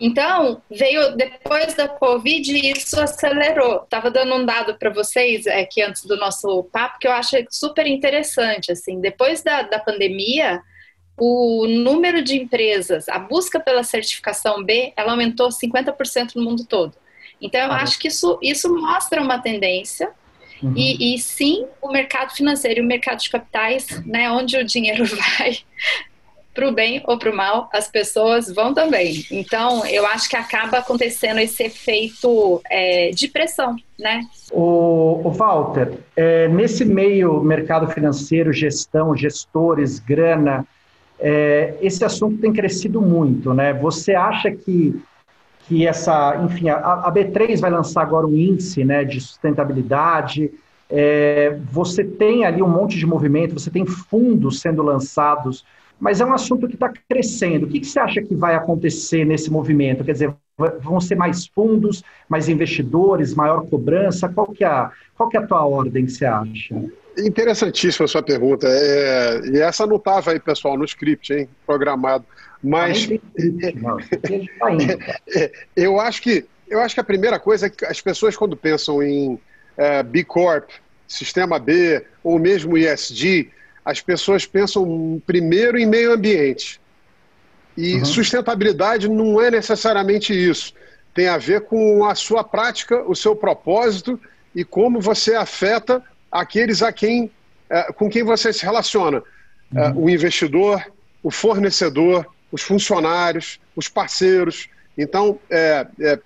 Então, 0.00 0.62
veio 0.70 1.16
depois 1.16 1.74
da 1.74 1.88
Covid 1.88 2.52
e 2.52 2.72
isso 2.72 3.00
acelerou. 3.00 3.82
Estava 3.82 4.10
dando 4.10 4.34
um 4.34 4.44
dado 4.44 4.74
para 4.78 4.90
vocês 4.90 5.46
aqui 5.46 5.82
antes 5.82 6.04
do 6.04 6.16
nosso 6.16 6.64
papo 6.64 6.98
que 6.98 7.08
eu 7.08 7.12
acho 7.12 7.36
super 7.50 7.86
interessante. 7.86 8.70
Assim, 8.70 9.00
depois 9.00 9.42
da, 9.42 9.62
da 9.62 9.78
pandemia, 9.80 10.62
o 11.18 11.66
número 11.66 12.22
de 12.22 12.36
empresas, 12.36 13.08
a 13.08 13.18
busca 13.18 13.58
pela 13.58 13.82
certificação 13.82 14.62
B, 14.62 14.92
ela 14.96 15.12
aumentou 15.12 15.48
50% 15.48 16.36
no 16.36 16.44
mundo 16.44 16.64
todo. 16.64 16.94
Então, 17.40 17.60
eu 17.60 17.72
ah, 17.72 17.82
acho 17.82 17.98
que 17.98 18.08
isso, 18.08 18.38
isso 18.40 18.72
mostra 18.72 19.20
uma 19.20 19.38
tendência. 19.38 20.10
Uhum. 20.62 20.74
E, 20.76 21.14
e, 21.14 21.18
sim, 21.18 21.66
o 21.80 21.90
mercado 21.90 22.34
financeiro 22.34 22.80
e 22.80 22.82
o 22.82 22.86
mercado 22.86 23.20
de 23.20 23.30
capitais, 23.30 24.04
né, 24.04 24.30
onde 24.30 24.56
o 24.56 24.64
dinheiro 24.64 25.04
vai, 25.38 25.58
para 26.58 26.68
o 26.68 26.72
bem 26.72 27.00
ou 27.06 27.16
para 27.16 27.30
o 27.30 27.36
mal, 27.36 27.68
as 27.72 27.86
pessoas 27.86 28.52
vão 28.52 28.74
também. 28.74 29.24
Então, 29.30 29.86
eu 29.86 30.04
acho 30.04 30.28
que 30.28 30.34
acaba 30.34 30.78
acontecendo 30.78 31.38
esse 31.38 31.62
efeito 31.62 32.60
é, 32.68 33.10
de 33.10 33.28
pressão, 33.28 33.76
né? 33.96 34.22
O, 34.50 35.20
o 35.24 35.30
Walter, 35.30 35.92
é, 36.16 36.48
nesse 36.48 36.84
meio 36.84 37.40
mercado 37.40 37.86
financeiro, 37.86 38.52
gestão, 38.52 39.16
gestores, 39.16 40.00
grana, 40.00 40.66
é, 41.20 41.74
esse 41.80 42.04
assunto 42.04 42.38
tem 42.38 42.52
crescido 42.52 43.00
muito, 43.00 43.54
né? 43.54 43.72
Você 43.74 44.16
acha 44.16 44.50
que 44.50 45.00
que 45.68 45.86
essa, 45.86 46.40
enfim, 46.42 46.70
a, 46.70 46.78
a 46.78 47.12
B3 47.12 47.60
vai 47.60 47.70
lançar 47.70 48.00
agora 48.00 48.26
um 48.26 48.34
índice, 48.34 48.86
né, 48.86 49.04
de 49.04 49.20
sustentabilidade. 49.20 50.50
É, 50.88 51.58
você 51.70 52.02
tem 52.02 52.46
ali 52.46 52.62
um 52.62 52.68
monte 52.68 52.96
de 52.96 53.04
movimento, 53.04 53.52
você 53.52 53.70
tem 53.70 53.84
fundos 53.84 54.60
sendo 54.60 54.82
lançados 54.82 55.62
mas 56.00 56.20
é 56.20 56.24
um 56.24 56.32
assunto 56.32 56.68
que 56.68 56.74
está 56.74 56.92
crescendo. 57.08 57.66
O 57.66 57.68
que, 57.68 57.80
que, 57.80 57.86
você 57.86 57.98
acha 57.98 58.22
que 58.22 58.34
vai 58.34 58.54
acontecer 58.54 59.24
nesse 59.24 59.50
movimento? 59.50 60.04
Quer 60.04 60.12
dizer, 60.12 60.34
vão 60.80 61.00
ser 61.00 61.16
mais 61.16 61.46
fundos, 61.46 62.02
mais 62.28 62.48
investidores, 62.48 63.34
maior 63.34 63.66
cobrança? 63.66 64.28
Qual 64.28 64.46
que 64.52 64.64
é 64.64 64.68
a, 64.68 64.90
qual 65.16 65.28
que 65.28 65.36
é 65.36 65.40
a 65.40 65.46
tua 65.46 65.66
ordem, 65.66 66.06
você 66.06 66.24
acha? 66.24 66.74
Interessantíssima 67.18 68.04
a 68.04 68.08
sua 68.08 68.22
pergunta. 68.22 68.68
É, 68.68 69.40
e 69.52 69.58
essa 69.58 69.86
não 69.86 69.96
estava 69.96 70.30
aí, 70.30 70.40
pessoal, 70.40 70.76
no 70.76 70.84
script, 70.84 71.32
hein, 71.32 71.48
programado. 71.66 72.24
Mas 72.62 73.08
é, 75.34 75.52
eu 75.76 75.98
acho 76.00 76.22
que 76.22 76.44
eu 76.68 76.80
acho 76.80 76.94
que 76.94 77.00
a 77.00 77.04
primeira 77.04 77.38
coisa 77.40 77.66
é 77.66 77.70
que 77.70 77.84
as 77.84 78.00
pessoas 78.00 78.36
quando 78.36 78.56
pensam 78.56 79.02
em 79.02 79.40
é, 79.76 80.02
B 80.02 80.22
Corp, 80.22 80.68
Sistema 81.06 81.58
B 81.58 82.04
ou 82.22 82.38
mesmo 82.38 82.76
ESG, 82.76 83.50
as 83.88 84.02
pessoas 84.02 84.44
pensam 84.44 85.22
primeiro 85.26 85.78
em 85.78 85.86
meio 85.86 86.12
ambiente. 86.12 86.78
E 87.74 87.94
uhum. 87.94 88.04
sustentabilidade 88.04 89.08
não 89.08 89.40
é 89.40 89.50
necessariamente 89.50 90.34
isso. 90.34 90.74
Tem 91.14 91.26
a 91.26 91.38
ver 91.38 91.62
com 91.62 92.04
a 92.04 92.14
sua 92.14 92.44
prática, 92.44 93.02
o 93.08 93.16
seu 93.16 93.34
propósito 93.34 94.20
e 94.54 94.62
como 94.62 95.00
você 95.00 95.34
afeta 95.34 96.02
aqueles 96.30 96.82
a 96.82 96.92
quem, 96.92 97.30
é, 97.70 97.90
com 97.90 98.10
quem 98.10 98.22
você 98.22 98.52
se 98.52 98.62
relaciona. 98.62 99.22
É, 99.74 99.88
uhum. 99.88 100.04
o 100.04 100.10
investidor, 100.10 100.84
o 101.22 101.30
fornecedor, 101.30 102.26
os 102.52 102.60
funcionários, 102.60 103.58
os 103.74 103.88
parceiros. 103.88 104.68
Então, 104.98 105.40
é, 105.48 105.86
é, 105.98 106.18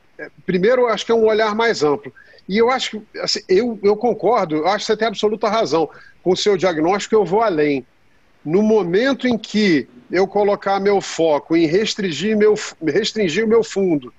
primeiro, 0.45 0.88
acho 0.88 1.07
que 1.07 1.12
é 1.12 1.14
um 1.14 1.26
olhar 1.26 1.54
mais 1.54 1.85
amplo. 1.85 2.12
E 2.49 2.59
eu 2.59 2.73
acho 2.73 2.90
que, 2.99 3.21
assim, 3.21 3.40
eu, 3.49 3.78
eu 3.85 3.97
concordo, 3.97 4.57
eu 4.57 4.66
acho 4.66 4.78
que 4.78 4.87
você 4.87 4.97
tem 4.97 5.07
absoluta 5.07 5.49
razão. 5.49 5.88
Com 6.23 6.33
o 6.33 6.37
seu 6.37 6.57
diagnóstico, 6.57 7.14
eu 7.14 7.25
vou 7.25 7.43
além. 7.43 7.85
No 8.45 8.62
momento 8.62 9.26
em 9.26 9.38
que 9.38 9.88
eu 10.11 10.26
colocar 10.26 10.79
meu 10.79 11.00
foco 11.00 11.57
em 11.57 11.67
restringir, 11.67 12.37
meu, 12.37 12.55
restringir 12.87 13.45
o 13.45 13.49
meu 13.49 13.64
fundo 13.64 14.12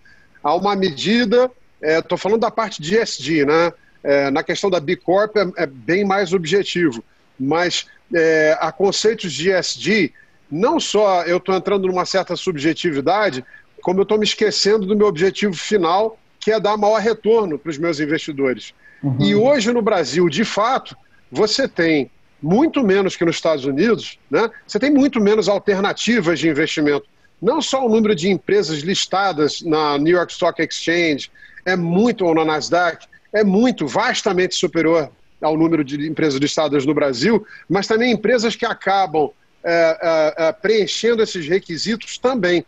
a 0.43 0.55
uma 0.55 0.75
medida, 0.75 1.51
estou 1.81 2.17
é, 2.17 2.19
falando 2.19 2.41
da 2.41 2.51
parte 2.51 2.81
de 2.81 2.98
ESG, 2.98 3.45
né? 3.45 3.72
É, 4.03 4.29
na 4.29 4.43
questão 4.43 4.69
da 4.69 4.81
B 4.81 4.98
Corp 4.98 5.38
é, 5.38 5.63
é 5.63 5.65
bem 5.65 6.03
mais 6.03 6.33
objetivo, 6.33 7.01
mas 7.39 7.86
é, 8.13 8.57
a 8.60 8.69
conceitos 8.69 9.31
de 9.31 9.50
ESG, 9.50 10.13
não 10.51 10.77
só 10.77 11.24
eu 11.24 11.38
estou 11.38 11.55
entrando 11.55 11.88
numa 11.88 12.05
certa 12.05 12.36
subjetividade, 12.36 13.45
como 13.81 14.00
eu 14.00 14.03
estou 14.03 14.17
me 14.17 14.25
esquecendo 14.25 14.86
do 14.86 14.95
meu 14.95 15.07
objetivo 15.07 15.53
final, 15.53 16.17
que 16.39 16.51
é 16.51 16.60
dar 16.60 16.75
maior 16.75 17.00
retorno 17.00 17.57
para 17.57 17.69
os 17.69 17.77
meus 17.77 18.00
investidores. 18.00 18.74
Uhum. 19.01 19.17
E 19.22 19.36
hoje 19.36 19.72
no 19.72 19.81
Brasil, 19.81 20.27
de 20.27 20.43
fato, 20.43 20.95
você 21.34 21.68
tem 21.68 22.12
muito 22.42 22.84
menos 22.84 23.16
que 23.16 23.25
nos 23.25 23.36
Estados 23.36 23.66
Unidos, 23.66 24.20
né? 24.30 24.50
você 24.68 24.78
tem 24.78 24.92
muito 24.92 25.20
menos 25.20 25.50
alternativas 25.50 26.40
de 26.40 26.48
investimento. 26.48 27.06
Não 27.42 27.62
só 27.62 27.86
o 27.86 27.90
número 27.90 28.13
de 28.13 28.30
empresas 28.30 28.80
listadas 28.80 29.62
na 29.62 29.98
New 29.98 30.16
York 30.16 30.32
Stock 30.32 30.62
Exchange 30.62 31.32
é 31.66 31.75
muito, 31.75 32.25
ou 32.25 32.36
na 32.36 32.46
Nasdaq, 32.46 33.08
é 33.34 33.44
muito, 33.44 33.88
vastamente 33.88 34.56
superior 34.56 35.10
ao 35.42 35.58
número 35.58 35.84
de 35.84 36.08
empresas 36.08 36.40
listadas 36.40 36.86
no 36.86 36.94
Brasil, 36.94 37.46
mas 37.68 37.88
também 37.88 38.12
empresas 38.12 38.56
que 38.56 38.66
acabam 38.66 39.32
é, 39.63 39.98
é, 40.38 40.46
é, 40.46 40.52
preenchendo 40.52 41.24
esses 41.24 41.48
requisitos 41.48 42.18
também. 42.18 42.66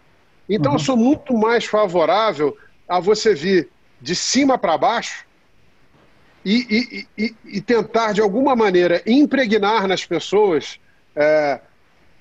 Então, 0.49 0.71
uhum. 0.71 0.77
eu 0.77 0.83
sou 0.83 0.97
muito 0.97 1.33
mais 1.37 1.65
favorável 1.65 2.57
a 2.87 2.99
você 2.99 3.33
vir 3.33 3.69
de 4.01 4.15
cima 4.15 4.57
para 4.57 4.77
baixo 4.77 5.25
e, 6.45 7.07
e, 7.17 7.25
e, 7.25 7.35
e, 7.57 7.61
tentar, 7.61 8.13
de 8.13 8.21
alguma 8.21 8.55
maneira, 8.55 9.01
impregnar 9.07 9.87
nas 9.87 10.05
pessoas, 10.05 10.79
é, 11.15 11.59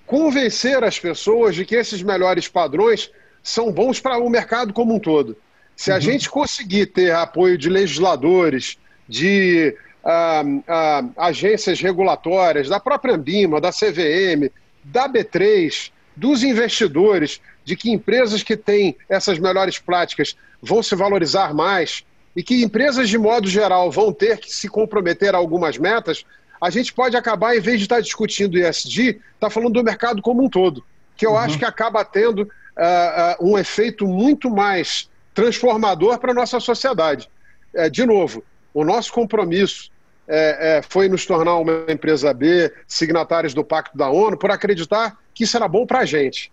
convencer 0.07 0.83
as 0.83 0.99
pessoas 0.99 1.54
de 1.54 1.66
que 1.66 1.76
esses 1.76 2.02
melhores 2.02 2.49
padrões 2.49 3.11
são 3.43 3.71
bons 3.71 4.00
para 4.00 4.16
o 4.16 4.31
mercado 4.31 4.73
como 4.73 4.95
um 4.95 4.99
todo. 4.99 5.37
Se 5.76 5.93
a 5.93 5.97
uhum. 5.97 6.00
gente 6.00 6.31
conseguir 6.31 6.87
ter 6.87 7.14
apoio 7.14 7.59
de 7.59 7.69
legisladores, 7.69 8.78
de 9.07 9.76
ah, 10.02 10.43
ah, 10.66 11.04
agências 11.19 11.81
regulatórias, 11.81 12.69
da 12.69 12.81
própria 12.81 13.14
Ambima, 13.14 13.61
da 13.61 13.71
CVM, 13.71 14.50
da 14.83 15.07
B3, 15.07 15.90
dos 16.16 16.43
investidores, 16.43 17.40
de 17.64 17.76
que 17.76 17.90
empresas 17.90 18.43
que 18.43 18.57
têm 18.57 18.97
essas 19.09 19.38
melhores 19.38 19.78
práticas 19.78 20.35
vão 20.62 20.82
se 20.82 20.95
valorizar 20.95 21.52
mais 21.52 22.04
e 22.36 22.42
que 22.42 22.62
empresas, 22.62 23.08
de 23.08 23.18
modo 23.18 23.49
geral, 23.49 23.90
vão 23.90 24.12
ter 24.12 24.38
que 24.38 24.52
se 24.52 24.68
comprometer 24.68 25.34
a 25.34 25.38
algumas 25.38 25.78
metas, 25.78 26.25
a 26.60 26.70
gente 26.70 26.92
pode 26.92 27.16
acabar, 27.16 27.56
em 27.56 27.60
vez 27.60 27.78
de 27.78 27.84
estar 27.84 28.00
discutindo 28.00 28.58
ESG, 28.58 29.08
estar 29.08 29.20
tá 29.38 29.50
falando 29.50 29.75
do 29.75 29.84
mercado 29.84 30.23
como 30.23 30.42
um 30.42 30.49
todo, 30.49 30.84
que 31.16 31.26
eu 31.26 31.32
uhum. 31.32 31.38
acho 31.38 31.58
que 31.58 31.64
acaba 31.64 32.04
tendo 32.04 32.42
uh, 32.42 33.42
uh, 33.42 33.52
um 33.52 33.58
efeito 33.58 34.06
muito 34.06 34.50
mais 34.50 35.08
transformador 35.32 36.18
para 36.18 36.32
a 36.32 36.34
nossa 36.34 36.58
sociedade. 36.60 37.28
É, 37.75 37.90
de 37.90 38.06
novo, 38.06 38.42
o 38.73 38.84
nosso 38.84 39.12
compromisso 39.12 39.90
é, 40.26 40.78
é, 40.78 40.82
foi 40.82 41.08
nos 41.08 41.26
tornar 41.26 41.56
uma 41.56 41.84
empresa 41.88 42.32
B, 42.32 42.73
signatários 42.86 43.52
do 43.52 43.64
Pacto 43.64 43.97
da 43.97 44.08
ONU, 44.08 44.36
por 44.36 44.50
acreditar 44.50 45.18
que 45.34 45.44
isso 45.44 45.56
era 45.56 45.68
bom 45.68 45.84
para 45.84 46.00
a 46.00 46.04
gente. 46.04 46.52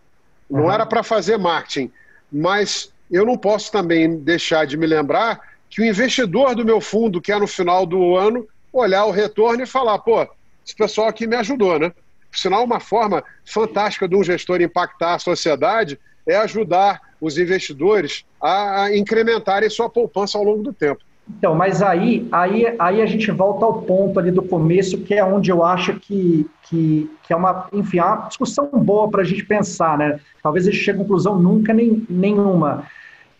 Não 0.49 0.63
uhum. 0.63 0.71
era 0.71 0.85
para 0.85 1.03
fazer 1.03 1.37
marketing. 1.37 1.91
Mas 2.31 2.91
eu 3.09 3.25
não 3.25 3.37
posso 3.37 3.71
também 3.71 4.17
deixar 4.17 4.65
de 4.65 4.77
me 4.77 4.87
lembrar 4.87 5.50
que 5.71 5.81
o 5.81 5.86
investidor 5.86 6.53
do 6.53 6.65
meu 6.65 6.81
fundo, 6.81 7.21
que 7.21 7.31
é 7.31 7.39
no 7.39 7.47
final 7.47 7.86
do 7.86 8.17
ano, 8.17 8.45
olhar 8.71 9.05
o 9.05 9.12
retorno 9.12 9.63
e 9.63 9.65
falar: 9.65 9.97
pô, 9.99 10.27
esse 10.63 10.75
pessoal 10.75 11.07
aqui 11.07 11.25
me 11.25 11.38
ajudou, 11.38 11.79
né? 11.79 11.91
Por 12.29 12.38
sinal, 12.38 12.63
uma 12.63 12.79
forma 12.79 13.23
fantástica 13.45 14.07
de 14.07 14.15
um 14.15 14.23
gestor 14.23 14.62
impactar 14.62 15.15
a 15.15 15.19
sociedade 15.19 15.97
é 16.27 16.36
ajudar 16.36 17.01
os 17.19 17.38
investidores 17.38 18.25
a 18.41 18.89
incrementarem 18.93 19.69
sua 19.69 19.89
poupança 19.89 20.38
ao 20.38 20.43
longo 20.43 20.62
do 20.62 20.73
tempo. 20.73 21.01
Então, 21.29 21.55
mas 21.55 21.81
aí, 21.81 22.27
aí, 22.31 22.75
aí 22.77 23.01
a 23.01 23.05
gente 23.05 23.31
volta 23.31 23.65
ao 23.65 23.81
ponto 23.84 24.19
ali 24.19 24.31
do 24.31 24.41
começo, 24.41 24.97
que 24.99 25.13
é 25.13 25.23
onde 25.23 25.51
eu 25.51 25.63
acho 25.63 25.99
que, 25.99 26.49
que, 26.63 27.10
que 27.23 27.31
é 27.31 27.36
uma, 27.36 27.67
enfim, 27.71 27.99
é 27.99 28.03
uma 28.03 28.27
discussão 28.27 28.69
boa 28.73 29.10
para 29.10 29.21
a 29.21 29.25
gente 29.25 29.45
pensar, 29.45 29.97
né? 29.97 30.19
Talvez 30.43 30.67
a 30.67 30.71
gente 30.71 30.84
chegue 30.84 30.99
a 30.99 31.01
conclusão 31.01 31.39
nunca 31.39 31.73
nem, 31.73 32.05
nenhuma. 32.10 32.86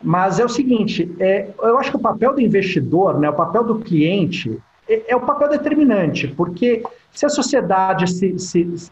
Mas 0.04 0.40
é 0.40 0.46
o 0.46 0.50
seguinte, 0.50 1.14
é, 1.20 1.50
eu 1.62 1.78
acho 1.78 1.92
que 1.92 1.98
o 1.98 2.02
papel 2.02 2.34
do 2.34 2.42
investidor, 2.42 3.20
né, 3.20 3.30
o 3.30 3.34
papel 3.34 3.64
do 3.64 3.80
cliente, 3.80 4.60
é, 4.90 5.12
é 5.12 5.16
o 5.16 5.22
papel 5.22 5.50
determinante, 5.50 6.28
porque 6.28 6.84
se 7.12 7.26
a 7.26 7.30
sociedade 7.30 8.10
se, 8.10 8.40
se, 8.40 8.78
se, 8.78 8.92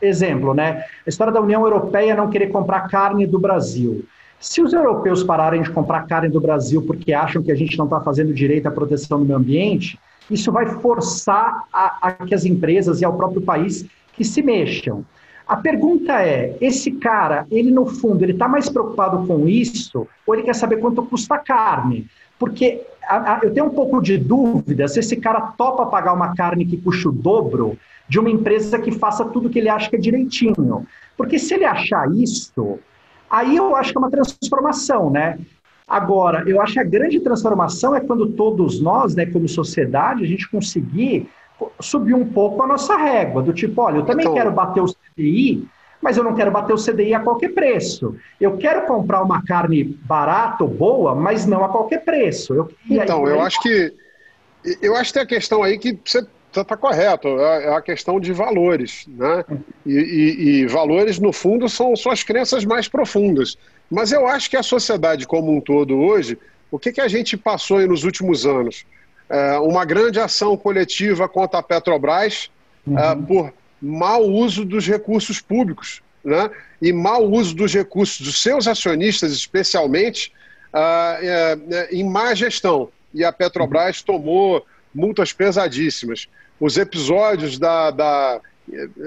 Exemplo, 0.00 0.54
né? 0.54 0.84
A 1.04 1.08
história 1.08 1.32
da 1.32 1.40
União 1.40 1.62
Europeia 1.62 2.14
não 2.14 2.30
querer 2.30 2.48
comprar 2.48 2.88
carne 2.88 3.26
do 3.26 3.38
Brasil. 3.38 4.04
Se 4.38 4.62
os 4.62 4.72
europeus 4.72 5.24
pararem 5.24 5.62
de 5.62 5.70
comprar 5.70 6.06
carne 6.06 6.28
do 6.28 6.40
Brasil 6.40 6.82
porque 6.82 7.12
acham 7.12 7.42
que 7.42 7.50
a 7.50 7.54
gente 7.54 7.76
não 7.76 7.86
está 7.86 8.00
fazendo 8.00 8.32
direito 8.32 8.66
à 8.66 8.70
proteção 8.70 9.18
do 9.18 9.24
meio 9.24 9.38
ambiente, 9.38 9.98
isso 10.30 10.52
vai 10.52 10.66
forçar 10.66 11.64
a, 11.72 11.96
a 12.00 12.12
que 12.12 12.34
as 12.34 12.44
empresas 12.44 13.00
e 13.00 13.04
ao 13.04 13.16
próprio 13.16 13.42
país 13.42 13.84
que 14.12 14.24
se 14.24 14.42
mexam. 14.42 15.04
A 15.46 15.56
pergunta 15.56 16.22
é: 16.22 16.56
esse 16.60 16.92
cara, 16.92 17.46
ele 17.50 17.70
no 17.70 17.86
fundo, 17.86 18.22
ele 18.22 18.32
está 18.32 18.48
mais 18.48 18.68
preocupado 18.68 19.26
com 19.26 19.48
isso 19.48 20.06
ou 20.26 20.34
ele 20.34 20.44
quer 20.44 20.54
saber 20.54 20.78
quanto 20.78 21.02
custa 21.02 21.34
a 21.34 21.38
carne? 21.38 22.06
Porque 22.38 22.82
a, 23.06 23.34
a, 23.34 23.40
eu 23.42 23.52
tenho 23.52 23.66
um 23.66 23.70
pouco 23.70 24.00
de 24.00 24.18
dúvida 24.18 24.88
se 24.88 25.00
esse 25.00 25.16
cara 25.16 25.40
topa 25.40 25.86
pagar 25.86 26.12
uma 26.12 26.34
carne 26.34 26.64
que 26.64 26.76
custa 26.76 27.08
o 27.08 27.12
dobro 27.12 27.78
de 28.08 28.18
uma 28.18 28.30
empresa 28.30 28.78
que 28.78 28.92
faça 28.92 29.24
tudo 29.24 29.48
que 29.48 29.58
ele 29.58 29.68
acha 29.68 29.88
que 29.88 29.96
é 29.96 29.98
direitinho. 29.98 30.86
Porque 31.16 31.38
se 31.38 31.54
ele 31.54 31.64
achar 31.64 32.10
isso, 32.12 32.78
Aí 33.34 33.56
eu 33.56 33.74
acho 33.74 33.90
que 33.90 33.98
é 33.98 34.00
uma 34.00 34.10
transformação, 34.10 35.10
né? 35.10 35.40
Agora, 35.88 36.48
eu 36.48 36.62
acho 36.62 36.74
que 36.74 36.78
a 36.78 36.84
grande 36.84 37.18
transformação 37.18 37.92
é 37.92 38.00
quando 38.00 38.30
todos 38.30 38.80
nós, 38.80 39.16
né, 39.16 39.26
como 39.26 39.48
sociedade, 39.48 40.22
a 40.22 40.26
gente 40.26 40.48
conseguir 40.48 41.28
subir 41.80 42.14
um 42.14 42.26
pouco 42.26 42.62
a 42.62 42.66
nossa 42.66 42.96
régua, 42.96 43.42
do 43.42 43.52
tipo, 43.52 43.80
olha, 43.80 43.98
eu 43.98 44.04
também 44.04 44.24
então... 44.24 44.34
quero 44.34 44.50
bater 44.50 44.80
o 44.80 44.86
CDI, 44.86 45.66
mas 46.00 46.16
eu 46.16 46.24
não 46.24 46.34
quero 46.34 46.50
bater 46.50 46.74
o 46.74 46.76
CDI 46.76 47.14
a 47.14 47.20
qualquer 47.20 47.54
preço. 47.54 48.16
Eu 48.40 48.56
quero 48.58 48.82
comprar 48.86 49.22
uma 49.22 49.42
carne 49.42 49.84
barata 49.84 50.64
ou 50.64 50.68
boa, 50.68 51.14
mas 51.14 51.46
não 51.46 51.64
a 51.64 51.68
qualquer 51.68 52.04
preço. 52.04 52.52
Eu, 52.52 52.70
então, 52.90 53.24
aí, 53.24 53.32
eu 53.32 53.40
aí... 53.40 53.46
acho 53.46 53.60
que 53.62 53.94
eu 54.80 54.96
acho 54.96 55.10
que 55.10 55.14
tem 55.14 55.22
a 55.22 55.26
questão 55.26 55.62
aí 55.62 55.78
que 55.78 55.98
você 56.04 56.26
está 56.48 56.64
tá 56.64 56.76
correto, 56.76 57.28
é, 57.28 57.64
é 57.64 57.74
a 57.74 57.82
questão 57.82 58.18
de 58.18 58.32
valores. 58.32 59.06
Né? 59.08 59.44
E, 59.84 59.92
e, 59.92 60.48
e, 60.62 60.66
valores, 60.66 61.18
no 61.18 61.32
fundo, 61.32 61.68
são 61.68 61.94
suas 61.96 62.22
crenças 62.22 62.64
mais 62.64 62.88
profundas. 62.88 63.58
Mas 63.90 64.12
eu 64.12 64.26
acho 64.26 64.48
que 64.48 64.56
a 64.56 64.62
sociedade 64.62 65.26
como 65.26 65.54
um 65.54 65.60
todo 65.60 65.96
hoje, 65.96 66.38
o 66.70 66.78
que, 66.78 66.92
que 66.92 67.00
a 67.00 67.08
gente 67.08 67.36
passou 67.36 67.78
aí 67.78 67.86
nos 67.86 68.04
últimos 68.04 68.46
anos? 68.46 68.86
É, 69.28 69.58
uma 69.58 69.84
grande 69.84 70.20
ação 70.20 70.56
coletiva 70.56 71.28
contra 71.28 71.60
a 71.60 71.62
Petrobras 71.62 72.50
é, 72.86 72.90
uhum. 73.12 73.24
por 73.24 73.54
mau 73.80 74.22
uso 74.22 74.64
dos 74.64 74.86
recursos 74.86 75.40
públicos 75.40 76.02
né? 76.24 76.50
e 76.80 76.92
mau 76.92 77.24
uso 77.24 77.54
dos 77.54 77.72
recursos 77.72 78.20
dos 78.20 78.42
seus 78.42 78.66
acionistas, 78.66 79.32
especialmente, 79.32 80.32
é, 80.72 81.88
em 81.90 82.04
má 82.04 82.34
gestão. 82.34 82.88
E 83.12 83.24
a 83.24 83.32
Petrobras 83.32 84.00
uhum. 84.00 84.04
tomou 84.06 84.66
multas 84.94 85.32
pesadíssimas 85.32 86.28
os 86.60 86.76
episódios 86.76 87.58
da, 87.58 87.90
da 87.90 88.40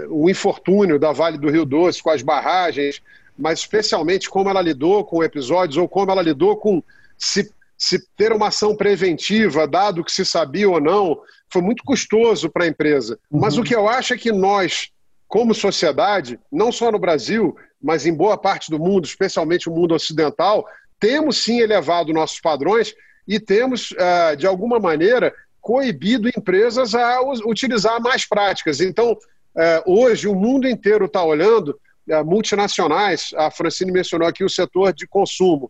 o 0.10 0.30
infortúnio 0.30 0.99
da 0.99 1.12
Vale 1.12 1.38
do 1.38 1.49
Rio 1.49 1.65
Doce 1.65 2.03
com 2.03 2.12
as 2.12 2.21
barragens, 2.21 3.01
mas 3.38 3.60
especialmente 3.60 4.30
como 4.30 4.49
ela 4.49 4.62
lidou 4.62 5.03
com 5.03 5.23
episódios 5.23 5.77
ou 5.77 5.88
como 5.88 6.12
ela 6.12 6.21
lidou 6.21 6.56
com 6.58 6.84
se 7.17 7.51
se 7.77 7.99
ter 8.17 8.31
uma 8.31 8.47
ação 8.47 8.75
preventiva, 8.75 9.67
dado 9.67 10.03
que 10.03 10.11
se 10.11 10.25
sabia 10.25 10.69
ou 10.69 10.81
não, 10.81 11.19
foi 11.51 11.61
muito 11.61 11.83
custoso 11.83 12.49
para 12.49 12.65
a 12.65 12.67
empresa. 12.67 13.19
Uhum. 13.29 13.39
Mas 13.39 13.57
o 13.57 13.63
que 13.63 13.75
eu 13.75 13.87
acho 13.87 14.13
é 14.13 14.17
que 14.17 14.31
nós, 14.31 14.89
como 15.27 15.53
sociedade, 15.53 16.39
não 16.51 16.71
só 16.71 16.91
no 16.91 16.97
Brasil, 16.97 17.55
mas 17.81 18.05
em 18.05 18.13
boa 18.13 18.37
parte 18.37 18.71
do 18.71 18.79
mundo, 18.79 19.05
especialmente 19.05 19.69
o 19.69 19.73
mundo 19.73 19.93
ocidental, 19.93 20.65
temos 20.99 21.43
sim 21.43 21.59
elevado 21.59 22.11
nossos 22.11 22.39
padrões 22.39 22.95
e 23.27 23.39
temos, 23.39 23.91
uh, 23.91 24.35
de 24.35 24.47
alguma 24.47 24.79
maneira, 24.79 25.33
coibido 25.61 26.29
empresas 26.29 26.95
a 26.95 27.21
utilizar 27.21 28.01
mais 28.01 28.27
práticas. 28.27 28.81
Então, 28.81 29.11
uh, 29.11 29.83
hoje, 29.85 30.27
o 30.27 30.33
mundo 30.33 30.67
inteiro 30.67 31.05
está 31.05 31.23
olhando 31.23 31.79
uh, 32.09 32.25
multinacionais, 32.25 33.29
a 33.35 33.51
Francine 33.51 33.91
mencionou 33.91 34.27
aqui 34.27 34.43
o 34.43 34.49
setor 34.49 34.93
de 34.93 35.05
consumo, 35.05 35.69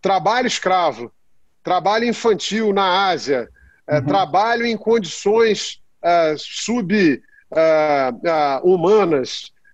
trabalho 0.00 0.46
escravo, 0.46 1.12
trabalho 1.62 2.04
infantil 2.04 2.72
na 2.72 3.08
Ásia, 3.08 3.48
uhum. 3.88 4.04
trabalho 4.04 4.64
em 4.66 4.76
condições 4.76 5.80
sub-humanas, 6.36 7.20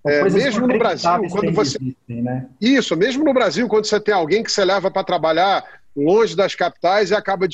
é, 0.06 0.22
mesmo 0.30 0.66
no 0.68 0.78
Brasil, 0.78 1.10
quando 1.30 1.52
você. 1.52 1.78
Existem, 1.80 2.22
né? 2.22 2.46
Isso, 2.60 2.96
mesmo 2.96 3.24
no 3.24 3.34
Brasil, 3.34 3.66
quando 3.66 3.86
você 3.86 3.98
tem 3.98 4.14
alguém 4.14 4.42
que 4.42 4.52
você 4.52 4.64
leva 4.64 4.88
para 4.88 5.02
trabalhar 5.02 5.64
longe 5.96 6.36
das 6.36 6.54
capitais 6.54 7.10
e 7.10 7.14
acaba 7.14 7.48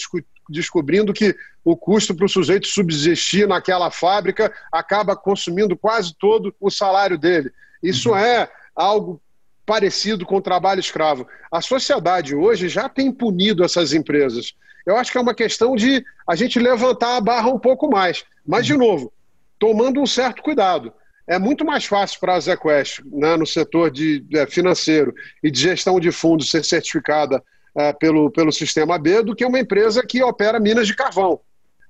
descobrindo 0.48 1.14
que 1.14 1.34
o 1.64 1.76
custo 1.76 2.14
para 2.14 2.26
o 2.26 2.28
sujeito 2.28 2.66
subsistir 2.66 3.48
naquela 3.48 3.90
fábrica 3.90 4.52
acaba 4.70 5.16
consumindo 5.16 5.76
quase 5.76 6.14
todo 6.18 6.54
o 6.60 6.70
salário 6.70 7.16
dele. 7.16 7.50
Isso 7.82 8.10
uhum. 8.10 8.18
é 8.18 8.50
algo 8.76 9.20
parecido 9.64 10.26
com 10.26 10.36
o 10.36 10.42
trabalho 10.42 10.80
escravo. 10.80 11.26
A 11.50 11.60
sociedade 11.60 12.34
hoje 12.34 12.68
já 12.68 12.88
tem 12.88 13.12
punido 13.12 13.64
essas 13.64 13.92
empresas. 13.92 14.54
Eu 14.84 14.96
acho 14.96 15.12
que 15.12 15.18
é 15.18 15.20
uma 15.20 15.34
questão 15.34 15.76
de 15.76 16.04
a 16.26 16.34
gente 16.34 16.58
levantar 16.58 17.16
a 17.16 17.20
barra 17.20 17.48
um 17.48 17.58
pouco 17.58 17.88
mais. 17.88 18.24
Mas, 18.46 18.66
de 18.66 18.76
novo, 18.76 19.12
tomando 19.58 20.00
um 20.00 20.06
certo 20.06 20.42
cuidado 20.42 20.92
é 21.26 21.38
muito 21.38 21.64
mais 21.64 21.84
fácil 21.84 22.18
para 22.18 22.34
a 22.34 22.40
ZQuest, 22.40 23.02
né, 23.06 23.36
no 23.36 23.46
setor 23.46 23.90
de, 23.90 24.24
é, 24.34 24.46
financeiro 24.46 25.14
e 25.42 25.50
de 25.50 25.60
gestão 25.60 26.00
de 26.00 26.10
fundos, 26.10 26.50
ser 26.50 26.64
certificada 26.64 27.42
é, 27.74 27.92
pelo, 27.92 28.30
pelo 28.30 28.52
Sistema 28.52 28.98
B 28.98 29.22
do 29.22 29.34
que 29.34 29.44
uma 29.44 29.60
empresa 29.60 30.04
que 30.04 30.22
opera 30.22 30.58
minas 30.58 30.86
de 30.86 30.96
carvão. 30.96 31.40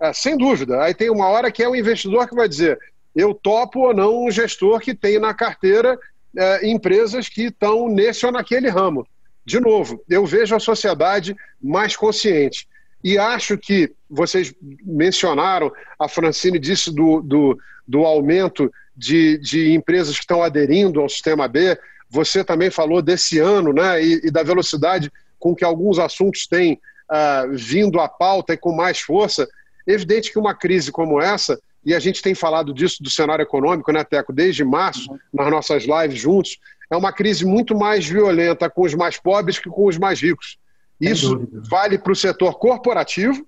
É, 0.01 0.13
sem 0.13 0.37
dúvida. 0.37 0.83
Aí 0.83 0.95
tem 0.95 1.11
uma 1.11 1.29
hora 1.29 1.51
que 1.51 1.63
é 1.63 1.69
o 1.69 1.77
investidor 1.77 2.29
que 2.29 2.35
vai 2.35 2.49
dizer: 2.49 2.79
eu 3.17 3.35
topo 3.35 3.87
ou 3.87 3.95
não 3.95 4.25
um 4.25 4.31
gestor 4.31 4.81
que 4.81 4.95
tem 4.95 5.19
na 5.19 5.33
carteira 5.33 5.99
é, 6.37 6.69
empresas 6.69 7.29
que 7.29 7.45
estão 7.47 7.89
nesse 7.89 8.25
ou 8.27 8.33
naquele 8.33 8.69
ramo. 8.69 9.07
De 9.45 9.61
novo, 9.61 10.03
eu 10.09 10.25
vejo 10.25 10.55
a 10.55 10.61
sociedade 10.61 11.37
mais 11.61 11.97
consciente. 11.97 12.69
E 13.03 13.19
acho 13.19 13.59
que 13.59 13.93
vocês 14.09 14.55
mencionaram, 14.85 15.73
a 15.99 16.09
Francine 16.09 16.59
disse 16.59 16.95
do, 16.95 17.21
do, 17.21 17.59
do 17.87 18.05
aumento 18.05 18.73
de, 18.97 19.39
de 19.39 19.73
empresas 19.73 20.15
que 20.15 20.23
estão 20.23 20.43
aderindo 20.43 21.01
ao 21.01 21.09
sistema 21.09 21.49
B. 21.49 21.77
Você 22.09 22.45
também 22.45 22.71
falou 22.71 23.03
desse 23.03 23.39
ano 23.39 23.73
né, 23.73 24.03
e, 24.03 24.21
e 24.25 24.31
da 24.31 24.43
velocidade 24.43 25.11
com 25.39 25.55
que 25.55 25.65
alguns 25.65 25.99
assuntos 25.99 26.47
têm 26.47 26.75
uh, 27.11 27.51
vindo 27.53 27.99
à 27.99 28.09
pauta 28.09 28.55
e 28.55 28.57
com 28.57 28.73
mais 28.73 29.01
força. 29.01 29.49
Evidente 29.87 30.31
que 30.31 30.39
uma 30.39 30.55
crise 30.55 30.93
como 30.93 31.21
essa, 31.21 31.61
e 31.85 31.95
a 31.95 31.99
gente 31.99 32.23
tem 32.23 32.35
falado 32.35 32.73
disso 32.73 33.03
do 33.03 33.11
cenário 33.11 33.43
econômico, 33.43 33.91
né, 33.93 34.05
Teco, 34.05 34.33
desde 34.33 34.65
março, 34.65 35.11
uhum. 35.11 35.19
nas 35.33 35.51
nossas 35.51 35.85
lives 35.85 36.21
juntos, 36.21 36.59
é 36.91 36.97
uma 36.97 37.13
crise 37.13 37.45
muito 37.45 37.77
mais 37.77 38.07
violenta 38.07 38.69
com 38.69 38.83
os 38.83 38.95
mais 38.95 39.19
pobres 39.19 39.59
que 39.59 39.69
com 39.69 39.87
os 39.87 39.99
mais 39.99 40.21
ricos. 40.21 40.59
Isso 41.01 41.49
vale 41.69 41.99
para 41.99 42.13
o 42.13 42.17
setor 42.17 42.59
corporativo, 42.59 43.47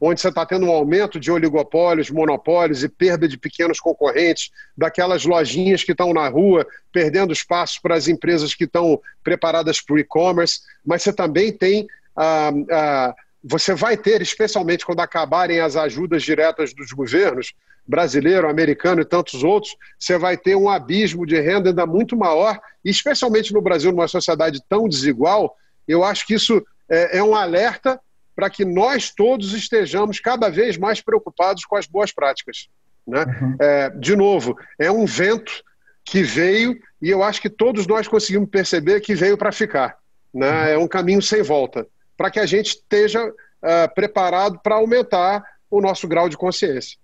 onde 0.00 0.20
você 0.20 0.28
está 0.28 0.46
tendo 0.46 0.66
um 0.66 0.70
aumento 0.70 1.20
de 1.20 1.30
oligopólios, 1.30 2.10
monopólios 2.10 2.82
e 2.82 2.88
perda 2.88 3.28
de 3.28 3.36
pequenos 3.36 3.78
concorrentes, 3.78 4.50
daquelas 4.76 5.24
lojinhas 5.24 5.84
que 5.84 5.92
estão 5.92 6.14
na 6.14 6.26
rua, 6.26 6.66
perdendo 6.90 7.32
espaço 7.32 7.80
para 7.82 7.94
as 7.94 8.08
empresas 8.08 8.54
que 8.54 8.64
estão 8.64 9.00
preparadas 9.22 9.80
para 9.80 9.94
o 9.94 9.98
e-commerce, 9.98 10.60
mas 10.84 11.02
você 11.02 11.12
também 11.12 11.52
tem. 11.52 11.86
Ah, 12.16 12.50
ah, 12.70 13.14
você 13.42 13.74
vai 13.74 13.96
ter, 13.96 14.20
especialmente 14.20 14.84
quando 14.84 15.00
acabarem 15.00 15.60
as 15.60 15.76
ajudas 15.76 16.22
diretas 16.22 16.74
dos 16.74 16.92
governos, 16.92 17.54
brasileiro, 17.86 18.48
americano 18.48 19.00
e 19.00 19.04
tantos 19.04 19.42
outros, 19.42 19.76
você 19.98 20.16
vai 20.16 20.36
ter 20.36 20.54
um 20.54 20.68
abismo 20.68 21.26
de 21.26 21.40
renda 21.40 21.70
ainda 21.70 21.86
muito 21.86 22.16
maior, 22.16 22.60
especialmente 22.84 23.52
no 23.52 23.60
Brasil, 23.60 23.90
numa 23.90 24.06
sociedade 24.06 24.62
tão 24.68 24.88
desigual, 24.88 25.56
eu 25.88 26.04
acho 26.04 26.26
que 26.26 26.34
isso 26.34 26.64
é, 26.88 27.18
é 27.18 27.22
um 27.22 27.34
alerta 27.34 28.00
para 28.34 28.48
que 28.48 28.64
nós 28.64 29.10
todos 29.10 29.52
estejamos 29.52 30.20
cada 30.20 30.48
vez 30.48 30.76
mais 30.78 31.00
preocupados 31.00 31.64
com 31.64 31.76
as 31.76 31.86
boas 31.86 32.12
práticas. 32.12 32.68
Né? 33.06 33.24
Uhum. 33.24 33.56
É, 33.60 33.90
de 33.90 34.14
novo, 34.14 34.56
é 34.78 34.90
um 34.90 35.04
vento 35.04 35.64
que 36.04 36.22
veio 36.22 36.78
e 37.02 37.10
eu 37.10 37.22
acho 37.22 37.40
que 37.40 37.50
todos 37.50 37.86
nós 37.86 38.06
conseguimos 38.06 38.48
perceber 38.48 39.00
que 39.00 39.14
veio 39.14 39.36
para 39.36 39.52
ficar. 39.52 39.98
Né? 40.32 40.48
Uhum. 40.48 40.68
É 40.68 40.78
um 40.78 40.88
caminho 40.88 41.20
sem 41.20 41.42
volta, 41.42 41.86
para 42.20 42.30
que 42.30 42.38
a 42.38 42.44
gente 42.44 42.66
esteja 42.66 43.26
uh, 43.26 43.94
preparado 43.94 44.60
para 44.62 44.74
aumentar 44.74 45.42
o 45.70 45.80
nosso 45.80 46.06
grau 46.06 46.28
de 46.28 46.36
consciência. 46.36 46.98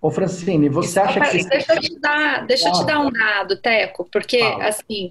Ô 0.00 0.12
Francine, 0.12 0.68
você 0.68 1.00
acha 1.00 1.20
que... 1.20 1.42
Deixa 1.48 1.74
eu 1.74 1.80
te 1.80 1.98
dar, 1.98 2.46
deixa 2.46 2.68
eu 2.68 2.72
te 2.72 2.86
dar 2.86 3.00
um 3.00 3.10
dado, 3.10 3.60
Teco, 3.60 4.08
porque, 4.12 4.38
Fala. 4.38 4.68
assim, 4.68 5.10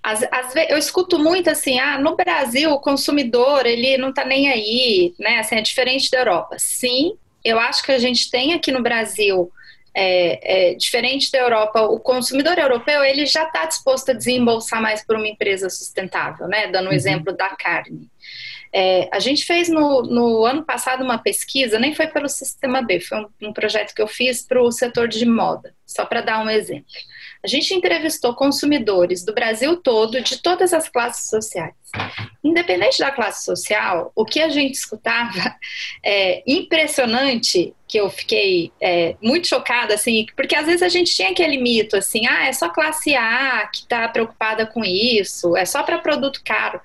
as, 0.00 0.22
as, 0.30 0.54
eu 0.68 0.78
escuto 0.78 1.18
muito 1.18 1.50
assim, 1.50 1.80
ah, 1.80 1.98
no 1.98 2.14
Brasil 2.14 2.70
o 2.70 2.78
consumidor 2.78 3.66
ele 3.66 3.98
não 3.98 4.10
está 4.10 4.24
nem 4.24 4.48
aí, 4.48 5.12
né? 5.18 5.40
Assim, 5.40 5.56
é 5.56 5.60
diferente 5.60 6.08
da 6.08 6.18
Europa. 6.18 6.54
Sim, 6.60 7.16
eu 7.44 7.58
acho 7.58 7.82
que 7.82 7.90
a 7.90 7.98
gente 7.98 8.30
tem 8.30 8.54
aqui 8.54 8.70
no 8.70 8.80
Brasil, 8.80 9.50
é, 9.98 10.72
é, 10.72 10.74
diferente 10.74 11.32
da 11.32 11.38
Europa, 11.38 11.80
o 11.80 11.98
consumidor 11.98 12.58
europeu 12.58 13.02
ele 13.02 13.24
já 13.24 13.44
está 13.44 13.64
disposto 13.64 14.10
a 14.10 14.14
desembolsar 14.14 14.82
mais 14.82 15.02
por 15.02 15.16
uma 15.16 15.26
empresa 15.26 15.70
sustentável, 15.70 16.46
né? 16.46 16.66
Dando 16.66 16.84
o 16.84 16.88
um 16.88 16.90
uhum. 16.90 16.96
exemplo 16.96 17.34
da 17.34 17.48
carne. 17.56 18.10
É, 18.70 19.08
a 19.10 19.18
gente 19.18 19.46
fez 19.46 19.70
no, 19.70 20.02
no, 20.02 20.44
ano 20.44 20.62
passado 20.62 21.02
uma 21.02 21.16
pesquisa, 21.16 21.78
nem 21.78 21.94
foi 21.94 22.08
pelo 22.08 22.28
Sistema 22.28 22.82
B, 22.82 23.00
foi 23.00 23.20
um, 23.20 23.48
um 23.48 23.52
projeto 23.54 23.94
que 23.94 24.02
eu 24.02 24.06
fiz 24.06 24.42
para 24.42 24.60
o 24.60 24.70
setor 24.70 25.08
de 25.08 25.24
moda, 25.24 25.74
só 25.86 26.04
para 26.04 26.20
dar 26.20 26.44
um 26.44 26.50
exemplo. 26.50 26.84
A 27.46 27.48
gente 27.48 27.72
entrevistou 27.72 28.34
consumidores 28.34 29.24
do 29.24 29.32
Brasil 29.32 29.76
todo, 29.76 30.20
de 30.20 30.42
todas 30.42 30.74
as 30.74 30.88
classes 30.88 31.30
sociais. 31.30 31.76
Independente 32.42 32.98
da 32.98 33.12
classe 33.12 33.44
social, 33.44 34.10
o 34.16 34.24
que 34.24 34.40
a 34.40 34.48
gente 34.48 34.74
escutava 34.74 35.54
é 36.04 36.42
impressionante, 36.44 37.72
que 37.86 37.98
eu 37.98 38.10
fiquei 38.10 38.72
é, 38.82 39.14
muito 39.22 39.46
chocada, 39.46 39.94
assim, 39.94 40.26
porque 40.34 40.56
às 40.56 40.66
vezes 40.66 40.82
a 40.82 40.88
gente 40.88 41.14
tinha 41.14 41.30
aquele 41.30 41.56
mito, 41.56 41.96
assim, 41.96 42.26
ah, 42.26 42.46
é 42.46 42.52
só 42.52 42.68
classe 42.68 43.14
A 43.14 43.64
que 43.72 43.82
está 43.82 44.08
preocupada 44.08 44.66
com 44.66 44.84
isso, 44.84 45.56
é 45.56 45.64
só 45.64 45.84
para 45.84 45.98
produto 45.98 46.42
caro. 46.44 46.80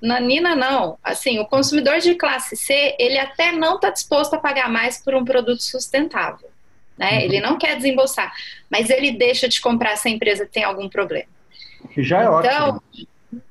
Na 0.00 0.20
Nina, 0.20 0.54
não. 0.54 0.96
Assim, 1.02 1.40
o 1.40 1.46
consumidor 1.46 1.98
de 1.98 2.14
classe 2.14 2.56
C, 2.56 2.94
ele 2.96 3.18
até 3.18 3.50
não 3.50 3.74
está 3.74 3.90
disposto 3.90 4.34
a 4.34 4.38
pagar 4.38 4.70
mais 4.70 5.02
por 5.02 5.16
um 5.16 5.24
produto 5.24 5.64
sustentável 5.64 6.48
né? 6.98 7.12
Uhum. 7.12 7.20
Ele 7.20 7.40
não 7.40 7.58
quer 7.58 7.76
desembolsar, 7.76 8.32
mas 8.70 8.90
ele 8.90 9.12
deixa 9.12 9.48
de 9.48 9.60
comprar 9.60 9.96
se 9.96 10.08
a 10.08 10.10
empresa 10.10 10.48
tem 10.50 10.64
algum 10.64 10.88
problema. 10.88 11.28
Que 11.92 12.02
já 12.02 12.20
é 12.20 12.24
então, 12.24 12.68
ótimo. 12.68 13.08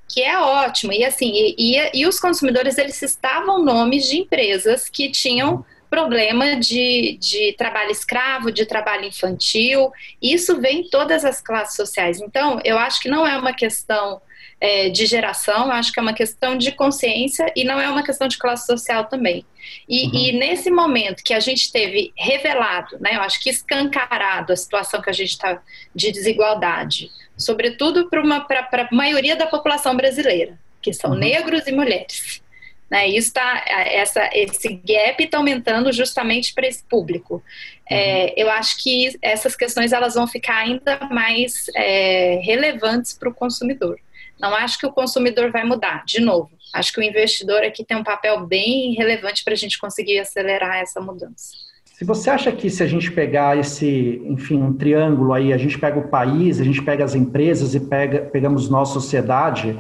Que 0.08 0.22
é 0.22 0.38
ótimo. 0.40 0.94
E 0.94 1.04
assim, 1.04 1.32
e, 1.34 1.56
e, 1.58 2.02
e 2.02 2.08
os 2.08 2.20
consumidores, 2.20 2.78
eles 2.78 3.02
estavam 3.02 3.64
nomes 3.64 4.08
de 4.08 4.18
empresas 4.18 4.90
que 4.90 5.10
tinham 5.10 5.66
problema 5.90 6.58
de, 6.58 7.18
de 7.20 7.54
trabalho 7.58 7.92
escravo, 7.92 8.52
de 8.52 8.66
trabalho 8.66 9.06
infantil. 9.06 9.92
Isso 10.22 10.60
vem 10.60 10.82
em 10.82 10.90
todas 10.90 11.24
as 11.24 11.42
classes 11.42 11.76
sociais. 11.76 12.20
Então, 12.22 12.60
eu 12.64 12.78
acho 12.78 13.02
que 13.02 13.10
não 13.10 13.26
é 13.26 13.38
uma 13.38 13.54
questão 13.54 14.22
é, 14.60 14.89
de 14.89 15.06
geração, 15.06 15.72
acho 15.72 15.91
que 15.91 16.00
é 16.00 16.02
uma 16.02 16.13
questão 16.13 16.58
de 16.58 16.72
consciência 16.72 17.52
e 17.56 17.63
não 17.63 17.80
é 17.80 17.89
uma 17.89 18.04
questão 18.04 18.28
de 18.28 18.38
classe 18.38 18.65
social 18.65 19.06
também. 19.06 19.46
E, 19.88 20.08
uhum. 20.08 20.13
e, 20.13 20.32
nesse 20.32 20.72
momento 20.72 21.24
que 21.24 21.34
a 21.34 21.39
gente 21.39 21.72
teve 21.72 22.13
revelado, 22.15 22.98
né, 23.00 23.15
eu 23.15 23.22
acho 23.22 23.41
que 23.41 23.50
escancarado 23.50 24.54
a 24.54 24.56
situação 24.56 25.02
que 25.02 25.10
a 25.10 25.13
gente 25.13 25.32
está 25.32 25.62
de 25.94 26.12
desigualdade, 26.12 27.10
sobretudo 27.38 28.10
para 28.10 28.22
a 28.22 28.96
maioria 28.96 29.36
da 29.36 29.48
população 29.48 29.96
brasileira, 29.96 30.58
que 30.82 30.94
são 30.94 31.12
uhum. 31.12 31.18
negros 31.18 31.68
e 31.68 31.72
mulheres. 31.72 32.41
Né, 32.89 33.08
isso 33.08 33.34
tá, 33.34 33.63
essa, 33.68 34.30
esse 34.32 34.70
gap 34.86 35.24
está 35.24 35.39
aumentando 35.39 35.91
justamente 35.91 36.54
para 36.54 36.68
esse 36.68 36.84
público. 36.84 37.44
É, 37.89 37.96
uhum. 37.96 38.02
É, 38.02 38.34
eu 38.38 38.50
acho 38.52 38.82
que 38.82 39.18
essas 39.22 39.56
questões 39.56 39.91
elas 39.91 40.13
vão 40.13 40.28
ficar 40.28 40.58
ainda 40.58 41.00
mais 41.12 41.65
é, 41.76 42.39
relevantes 42.44 43.13
para 43.13 43.30
o 43.30 43.34
consumidor. 43.34 44.00
Não 44.39 44.54
acho 44.56 44.78
que 44.78 44.86
o 44.86 44.91
consumidor 44.91 45.52
vai 45.52 45.63
mudar, 45.63 46.04
de 46.06 46.19
novo. 46.19 46.50
Acho 46.74 46.91
que 46.91 47.00
o 47.00 47.04
investidor 47.04 47.63
aqui 47.63 47.84
tem 47.86 47.98
um 47.98 48.04
papel 48.04 48.45
bem 48.45 48.93
relevante 48.93 49.43
para 49.43 49.54
a 49.54 49.58
gente 49.58 49.80
conseguir 49.80 50.19
acelerar 50.19 50.78
essa 50.78 51.00
mudança. 51.00 51.65
Se 51.86 52.04
você 52.04 52.30
acha 52.30 52.52
que 52.52 52.69
se 52.69 52.84
a 52.84 52.88
gente 52.88 53.10
pegar 53.10 53.58
esse, 53.58 54.21
enfim, 54.26 54.62
um 54.62 54.74
triângulo 54.74 55.32
aí, 55.32 55.54
a 55.54 55.58
gente 55.58 55.80
pega 55.80 55.98
o 55.98 56.10
país, 56.10 56.60
a 56.60 56.63
gente 56.65 56.82
pega 56.82 57.06
as 57.06 57.15
empresas 57.15 57.74
e 57.74 57.80
pega, 57.80 58.24
pegamos 58.24 58.69
nossa 58.69 58.93
sociedade, 58.93 59.80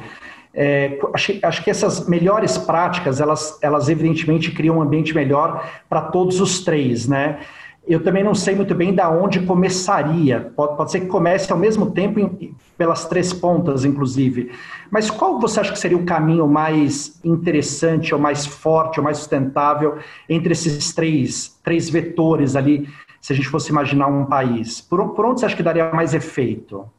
É, 0.57 0.97
acho, 1.13 1.37
acho, 1.43 1.63
que 1.65 1.69
essas 1.69 2.07
melhores 2.07 2.57
práticas, 2.57 3.19
elas, 3.19 3.59
elas 3.61 3.89
evidentemente 3.89 4.51
criam 4.51 4.77
um 4.77 4.81
ambiente 4.81 5.13
melhor 5.13 5.69
para 5.89 6.03
todos 6.03 6.39
os 6.39 6.63
três, 6.63 7.09
né? 7.09 7.39
Eu 7.87 8.03
também 8.03 8.23
não 8.23 8.33
sei 8.33 8.55
muito 8.55 8.73
bem 8.73 8.93
da 8.93 9.09
onde 9.09 9.45
começaria. 9.45 10.51
Pode, 10.55 10.75
pode 10.75 10.91
ser 10.91 11.01
que 11.01 11.05
comece 11.05 11.51
ao 11.51 11.57
mesmo 11.57 11.91
tempo 11.91 12.19
em, 12.19 12.55
pelas 12.77 13.05
três 13.05 13.31
pontas, 13.31 13.85
inclusive. 13.85 14.51
Mas 14.89 15.11
qual 15.11 15.39
você 15.39 15.59
acha 15.59 15.71
que 15.71 15.79
seria 15.79 15.97
o 15.97 16.05
caminho 16.05 16.47
mais 16.47 17.19
interessante, 17.23 18.13
ou 18.13 18.19
mais 18.19 18.45
forte, 18.45 18.99
ou 18.99 19.03
mais 19.03 19.17
sustentável 19.17 19.99
entre 20.27 20.53
esses 20.53 20.93
três, 20.93 21.59
três 21.63 21.89
vetores 21.89 22.55
ali, 22.55 22.89
se 23.21 23.33
a 23.33 23.35
gente 23.35 23.47
fosse 23.47 23.69
imaginar 23.69 24.07
um 24.07 24.25
país? 24.25 24.81
Por, 24.81 25.13
por 25.13 25.25
onde 25.25 25.39
você 25.39 25.45
acha 25.45 25.55
que 25.55 25.63
daria 25.63 25.91
mais 25.91 26.13
efeito? 26.13 26.89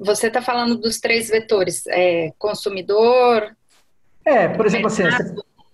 Você 0.00 0.28
está 0.28 0.42
falando 0.42 0.76
dos 0.76 1.00
três 1.00 1.28
vetores, 1.28 1.86
é, 1.86 2.32
consumidor. 2.38 3.56
É, 4.24 4.48
por 4.48 4.66
exemplo, 4.66 4.86
assim, 4.88 5.04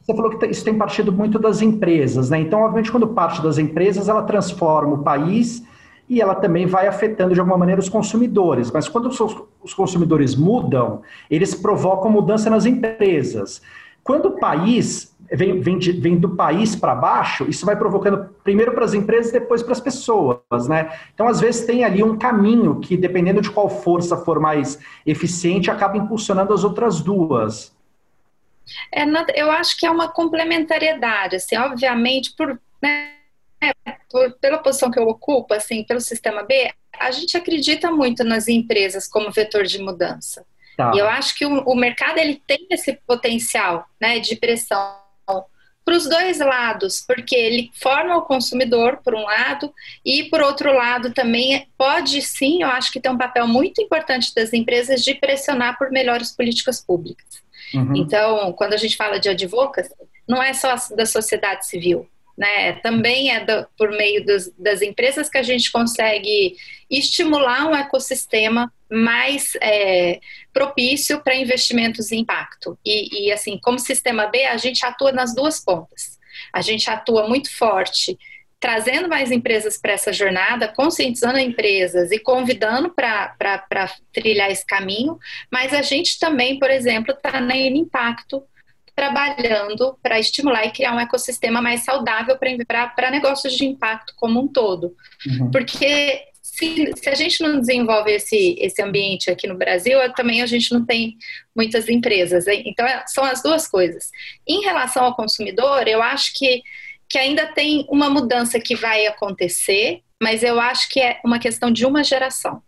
você 0.04 0.14
falou 0.14 0.36
que 0.36 0.46
isso 0.46 0.62
tem 0.62 0.76
partido 0.76 1.10
muito 1.10 1.38
das 1.38 1.62
empresas, 1.62 2.28
né? 2.28 2.38
Então, 2.38 2.60
obviamente, 2.60 2.92
quando 2.92 3.08
parte 3.08 3.42
das 3.42 3.56
empresas, 3.56 4.06
ela 4.06 4.22
transforma 4.22 4.96
o 4.96 5.02
país 5.02 5.64
e 6.06 6.20
ela 6.20 6.34
também 6.34 6.66
vai 6.66 6.86
afetando 6.86 7.32
de 7.32 7.40
alguma 7.40 7.56
maneira 7.56 7.80
os 7.80 7.88
consumidores. 7.88 8.70
Mas 8.70 8.86
quando 8.86 9.08
os 9.08 9.72
consumidores 9.72 10.36
mudam, 10.36 11.00
eles 11.30 11.54
provocam 11.54 12.10
mudança 12.10 12.50
nas 12.50 12.66
empresas. 12.66 13.62
Quando 14.02 14.26
o 14.26 14.32
país 14.32 15.16
vem, 15.32 15.58
vem, 15.60 15.78
de, 15.78 15.92
vem 15.92 16.18
do 16.18 16.36
país 16.36 16.76
para 16.76 16.94
baixo, 16.94 17.46
isso 17.48 17.64
vai 17.64 17.74
provocando 17.74 18.28
primeiro 18.44 18.72
para 18.72 18.84
as 18.84 18.92
empresas 18.92 19.30
e 19.30 19.40
depois 19.40 19.62
para 19.62 19.72
as 19.72 19.80
pessoas, 19.80 20.68
né? 20.68 20.90
Então, 21.14 21.26
às 21.26 21.40
vezes, 21.40 21.64
tem 21.64 21.82
ali 21.82 22.02
um 22.02 22.18
caminho 22.18 22.78
que, 22.80 22.94
dependendo 22.94 23.40
de 23.40 23.50
qual 23.50 23.70
força 23.70 24.18
for 24.18 24.38
mais 24.38 24.78
eficiente, 25.06 25.70
acaba 25.70 25.96
impulsionando 25.96 26.52
as 26.52 26.62
outras 26.62 27.00
duas. 27.00 27.73
É, 28.92 29.04
eu 29.34 29.50
acho 29.50 29.76
que 29.76 29.86
é 29.86 29.90
uma 29.90 30.08
complementariedade, 30.08 31.36
assim, 31.36 31.56
obviamente, 31.56 32.34
por, 32.36 32.60
né, 32.82 33.12
por, 34.10 34.32
pela 34.38 34.58
posição 34.58 34.90
que 34.90 34.98
eu 34.98 35.08
ocupo, 35.08 35.54
assim, 35.54 35.84
pelo 35.84 36.00
sistema 36.00 36.42
B, 36.42 36.72
a 36.98 37.10
gente 37.10 37.36
acredita 37.36 37.90
muito 37.90 38.24
nas 38.24 38.48
empresas 38.48 39.08
como 39.08 39.30
vetor 39.30 39.64
de 39.64 39.78
mudança. 39.78 40.44
Tá. 40.76 40.92
E 40.94 40.98
eu 40.98 41.08
acho 41.08 41.34
que 41.36 41.46
o, 41.46 41.62
o, 41.64 41.76
mercado 41.76 42.18
ele 42.18 42.42
tem 42.46 42.66
esse 42.70 42.92
potencial, 43.06 43.86
né, 44.00 44.18
de 44.18 44.36
pressão 44.36 45.03
para 45.84 45.96
os 45.96 46.08
dois 46.08 46.38
lados, 46.38 47.04
porque 47.06 47.36
ele 47.36 47.70
forma 47.74 48.16
o 48.16 48.22
consumidor, 48.22 49.00
por 49.04 49.14
um 49.14 49.22
lado, 49.22 49.72
e 50.04 50.24
por 50.24 50.40
outro 50.40 50.72
lado 50.72 51.12
também 51.12 51.68
pode 51.76 52.22
sim, 52.22 52.62
eu 52.62 52.68
acho 52.68 52.90
que 52.90 53.00
tem 53.00 53.12
um 53.12 53.18
papel 53.18 53.46
muito 53.46 53.82
importante 53.82 54.34
das 54.34 54.52
empresas 54.52 55.02
de 55.02 55.14
pressionar 55.14 55.76
por 55.76 55.90
melhores 55.90 56.32
políticas 56.32 56.80
públicas. 56.82 57.42
Uhum. 57.74 57.96
Então, 57.96 58.52
quando 58.52 58.72
a 58.72 58.78
gente 58.78 58.96
fala 58.96 59.18
de 59.18 59.28
advocacy, 59.28 59.92
não 60.26 60.42
é 60.42 60.54
só 60.54 60.74
da 60.96 61.04
sociedade 61.04 61.66
civil, 61.66 62.08
né? 62.36 62.72
Também 62.74 63.30
é 63.30 63.44
do, 63.44 63.66
por 63.76 63.90
meio 63.90 64.24
dos, 64.24 64.50
das 64.58 64.80
empresas 64.80 65.28
que 65.28 65.38
a 65.38 65.42
gente 65.42 65.70
consegue 65.70 66.56
estimular 66.90 67.66
um 67.66 67.76
ecossistema 67.76 68.72
mais 68.94 69.52
é, 69.60 70.20
propício 70.52 71.20
para 71.20 71.36
investimentos 71.36 72.12
em 72.12 72.20
impacto. 72.20 72.78
E, 72.84 73.26
e, 73.26 73.32
assim, 73.32 73.58
como 73.62 73.78
sistema 73.78 74.26
B, 74.26 74.44
a 74.44 74.56
gente 74.56 74.84
atua 74.84 75.12
nas 75.12 75.34
duas 75.34 75.58
pontas. 75.62 76.18
A 76.52 76.60
gente 76.60 76.88
atua 76.88 77.28
muito 77.28 77.54
forte 77.54 78.18
trazendo 78.64 79.10
mais 79.10 79.30
empresas 79.30 79.76
para 79.76 79.92
essa 79.92 80.10
jornada, 80.10 80.68
conscientizando 80.68 81.38
empresas 81.38 82.10
e 82.10 82.18
convidando 82.18 82.88
para 82.88 83.36
trilhar 84.10 84.50
esse 84.50 84.64
caminho, 84.64 85.18
mas 85.52 85.74
a 85.74 85.82
gente 85.82 86.18
também, 86.18 86.58
por 86.58 86.70
exemplo, 86.70 87.12
está 87.12 87.42
na 87.42 87.54
Impacto 87.54 88.42
trabalhando 88.96 89.98
para 90.02 90.18
estimular 90.18 90.64
e 90.64 90.70
criar 90.70 90.94
um 90.94 91.00
ecossistema 91.00 91.60
mais 91.60 91.84
saudável 91.84 92.38
para 92.38 93.10
negócios 93.10 93.54
de 93.54 93.66
impacto 93.66 94.14
como 94.16 94.40
um 94.40 94.48
todo. 94.48 94.94
Uhum. 95.26 95.50
Porque 95.50 96.22
se, 96.56 96.92
se, 96.96 97.08
a 97.08 97.14
gente 97.14 97.42
não 97.42 97.58
desenvolve 97.58 98.12
esse, 98.12 98.56
esse 98.58 98.80
ambiente 98.80 99.30
aqui 99.30 99.46
no 99.46 99.56
Brasil, 99.56 99.98
também 100.14 100.40
a 100.40 100.46
gente 100.46 100.72
não 100.72 100.84
tem 100.84 101.16
muitas 101.54 101.88
empresas. 101.88 102.46
Então, 102.46 102.86
é, 102.86 103.04
são 103.06 103.24
as 103.24 103.42
duas 103.42 103.66
coisas. 103.66 104.10
Em 104.46 104.62
relação 104.62 105.04
ao 105.04 105.16
consumidor, 105.16 105.88
eu 105.88 106.02
acho 106.02 106.32
que 106.34 106.62
que 107.06 107.18
ainda 107.18 107.46
tem 107.46 107.86
uma 107.88 108.08
mudança 108.08 108.58
que 108.58 108.74
vai 108.74 109.06
acontecer, 109.06 110.00
mas 110.20 110.42
eu 110.42 110.58
acho 110.58 110.88
que 110.88 110.98
é 111.00 111.20
uma 111.24 111.38
questão 111.38 111.70
de 111.70 111.84
uma 111.84 112.02
geração. 112.02 112.62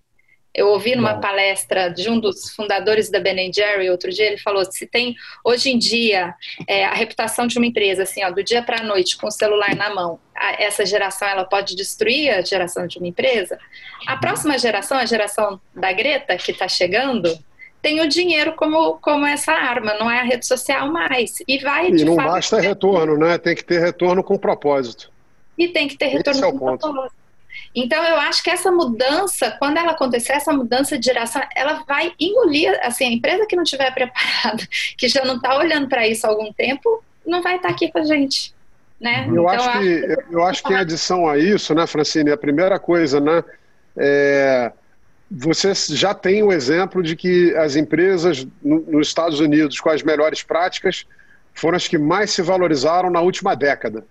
Eu 0.57 0.69
ouvi 0.69 0.97
numa 0.97 1.13
Bom. 1.13 1.21
palestra 1.21 1.91
de 1.91 2.09
um 2.09 2.19
dos 2.19 2.51
fundadores 2.55 3.11
da 3.11 3.21
Ben 3.21 3.53
Jerry 3.53 3.91
outro 3.91 4.11
dia, 4.11 4.25
ele 4.25 4.39
falou: 4.39 4.65
se 4.65 4.87
tem 4.87 5.15
hoje 5.45 5.71
em 5.71 5.79
dia 5.79 6.35
é, 6.67 6.87
a 6.87 6.95
reputação 6.95 7.47
de 7.47 7.59
uma 7.59 7.67
empresa, 7.67 8.05
assim, 8.05 8.25
ó, 8.25 8.31
do 8.31 8.43
dia 8.43 8.63
para 8.63 8.81
a 8.81 8.83
noite, 8.83 9.19
com 9.19 9.27
o 9.27 9.31
celular 9.31 9.77
na 9.77 9.95
mão, 9.95 10.19
a, 10.35 10.63
essa 10.63 10.87
geração 10.87 11.29
ela 11.29 11.45
pode 11.45 11.77
destruir 11.77 12.31
a 12.31 12.41
geração 12.41 12.87
de 12.87 12.97
uma 12.97 13.07
empresa. 13.07 13.59
A 14.07 14.17
próxima 14.17 14.59
geração, 14.59 14.97
a 14.97 15.05
geração 15.05 15.61
da 15.75 15.93
Greta, 15.93 16.39
que 16.39 16.53
está 16.53 16.67
chegando, 16.67 17.39
tem 17.83 18.01
o 18.01 18.09
dinheiro 18.09 18.55
como, 18.57 18.95
como 18.99 19.27
essa 19.27 19.53
arma, 19.53 19.93
não 19.95 20.11
é 20.11 20.21
a 20.21 20.25
rede 20.25 20.47
social 20.47 20.91
mais. 20.91 21.35
E 21.47 21.59
vai 21.59 21.91
E 21.91 22.05
não 22.05 22.17
fato, 22.17 22.29
basta 22.29 22.61
retorno, 22.61 23.19
né? 23.19 23.37
Tem 23.37 23.55
que 23.55 23.63
ter 23.63 23.79
retorno 23.79 24.25
com 24.25 24.39
propósito. 24.39 25.13
E 25.59 25.69
tem 25.69 25.87
que 25.87 25.99
ter 25.99 26.07
retorno 26.07 26.41
Esse 26.41 26.49
é 26.49 26.59
com 26.59 26.71
é 26.71 26.79
propósito. 26.79 27.26
Então, 27.75 28.03
eu 28.05 28.17
acho 28.17 28.43
que 28.43 28.51
essa 28.51 28.71
mudança, 28.71 29.51
quando 29.59 29.77
ela 29.77 29.93
acontecer, 29.93 30.33
essa 30.33 30.53
mudança 30.53 30.99
de 30.99 31.05
geração, 31.05 31.43
ela 31.55 31.85
vai 31.87 32.13
engolir, 32.19 32.79
assim, 32.83 33.05
a 33.05 33.13
empresa 33.13 33.47
que 33.47 33.57
não 33.57 33.63
estiver 33.63 33.93
preparada, 33.95 34.67
que 34.97 35.09
já 35.09 35.25
não 35.25 35.37
está 35.37 35.57
olhando 35.57 35.89
para 35.89 36.07
isso 36.07 36.27
há 36.27 36.31
algum 36.31 36.53
tempo, 36.53 37.03
não 37.27 37.43
vai 37.43 37.57
estar 37.57 37.69
tá 37.69 37.75
aqui 37.75 37.91
com 37.91 37.99
a 37.99 38.05
gente. 38.05 38.55
Né? 39.01 39.27
Eu, 39.29 39.43
então, 39.43 39.49
acho 39.49 39.79
que, 39.79 39.87
eu 39.87 40.07
acho 40.09 40.17
que, 40.29 40.35
eu 40.35 40.45
acho 40.45 40.63
que 40.63 40.73
em 40.73 40.77
adição 40.77 41.29
a 41.29 41.37
isso, 41.37 41.75
né, 41.75 41.87
Francine, 41.87 42.31
a 42.31 42.37
primeira 42.37 42.79
coisa, 42.79 43.21
né, 43.21 43.45
é 43.97 44.73
você 45.31 45.73
já 45.75 46.15
tem 46.15 46.43
o 46.43 46.53
exemplo 46.53 47.03
de 47.03 47.17
que 47.17 47.55
as 47.57 47.75
empresas 47.75 48.47
no, 48.63 48.81
nos 48.83 49.09
Estados 49.09 49.41
Unidos 49.41 49.81
com 49.81 49.91
as 49.91 50.03
melhores 50.03 50.43
práticas 50.43 51.05
foram 51.53 51.77
as 51.77 51.89
que 51.89 51.99
mais 51.99 52.31
se 52.31 52.43
valorizaram 52.43 53.11
na 53.11 53.21
última 53.21 53.57
década. 53.57 54.05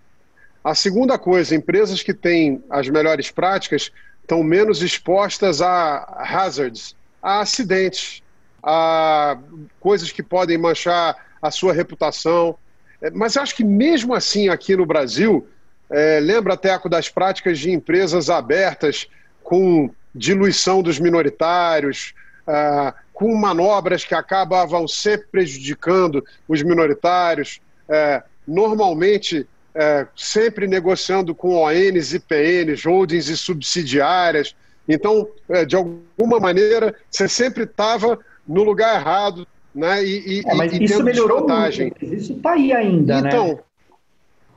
A 0.66 0.74
segunda 0.74 1.16
coisa, 1.20 1.54
empresas 1.54 2.02
que 2.02 2.12
têm 2.12 2.64
as 2.72 2.90
melhores 2.90 3.30
práticas 3.30 3.92
estão 4.24 4.42
menos 4.42 4.82
expostas 4.82 5.62
a 5.62 6.24
hazards, 6.28 6.96
a 7.22 7.42
acidentes, 7.42 8.24
a 8.64 9.38
coisas 9.80 10.12
que 10.12 10.24
podem 10.24 10.58
manchar 10.58 11.16
a 11.40 11.52
sua 11.52 11.72
reputação. 11.72 12.58
É, 13.00 13.12
mas 13.12 13.38
acho 13.38 13.56
que 13.56 13.64
mesmo 13.64 14.16
assim 14.16 14.50
aqui 14.50 14.76
no 14.76 14.88
Brasil, 14.88 15.48
é, 15.88 16.20
lembra, 16.20 16.58
Teco, 16.58 16.90
das 16.90 17.10
práticas 17.10 17.60
de 17.60 17.70
empresas 17.70 18.28
abertas 18.28 19.08
com 19.44 19.92
diluição 20.16 20.82
dos 20.82 20.98
minoritários, 20.98 22.16
ah, 22.48 22.92
com 23.14 23.36
manobras 23.36 24.04
que 24.04 24.16
acabavam 24.16 24.88
sempre 24.88 25.28
prejudicando 25.28 26.26
os 26.48 26.64
minoritários, 26.64 27.62
eh, 27.88 28.24
normalmente 28.48 29.48
eh, 29.76 30.08
sempre 30.16 30.68
negociando 30.68 31.36
com 31.36 31.56
ONs 31.56 32.14
e 32.14 32.20
PNs, 32.20 32.86
holdings 32.86 33.28
e 33.28 33.36
subsidiárias. 33.36 34.56
Então, 34.88 35.28
eh, 35.50 35.66
de 35.66 35.76
alguma 35.76 36.40
maneira, 36.40 36.96
você 37.12 37.28
sempre 37.28 37.64
estava 37.64 38.18
no 38.48 38.64
lugar 38.64 38.96
errado, 38.96 39.46
né? 39.74 40.04
E, 40.04 40.40
e, 40.40 40.44
é, 40.46 40.56
mas 40.56 40.72
e 40.72 40.84
isso 40.84 41.04
melhorou 41.04 41.48
muito. 41.48 42.06
Isso 42.06 42.34
está 42.34 42.54
aí 42.54 42.72
ainda, 42.72 43.20
então, 43.20 43.48
né? 43.48 43.60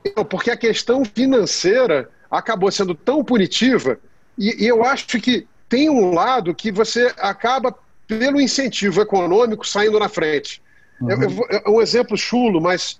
Então, 0.05 0.23
porque 0.23 0.51
a 0.51 0.57
questão 0.57 1.03
financeira 1.03 2.09
acabou 2.31 2.71
sendo 2.71 2.95
tão 2.95 3.23
punitiva 3.23 3.99
e, 4.37 4.63
e 4.63 4.67
eu 4.67 4.85
acho 4.85 5.19
que 5.19 5.45
tem 5.67 5.89
um 5.89 6.13
lado 6.13 6.55
que 6.55 6.71
você 6.71 7.13
acaba, 7.17 7.75
pelo 8.07 8.39
incentivo 8.39 9.01
econômico, 9.01 9.67
saindo 9.67 9.99
na 9.99 10.07
frente. 10.07 10.61
Uhum. 11.01 11.11
Eu, 11.11 11.21
eu, 11.21 11.61
é 11.65 11.69
um 11.69 11.81
exemplo 11.81 12.17
chulo, 12.17 12.61
mas 12.61 12.99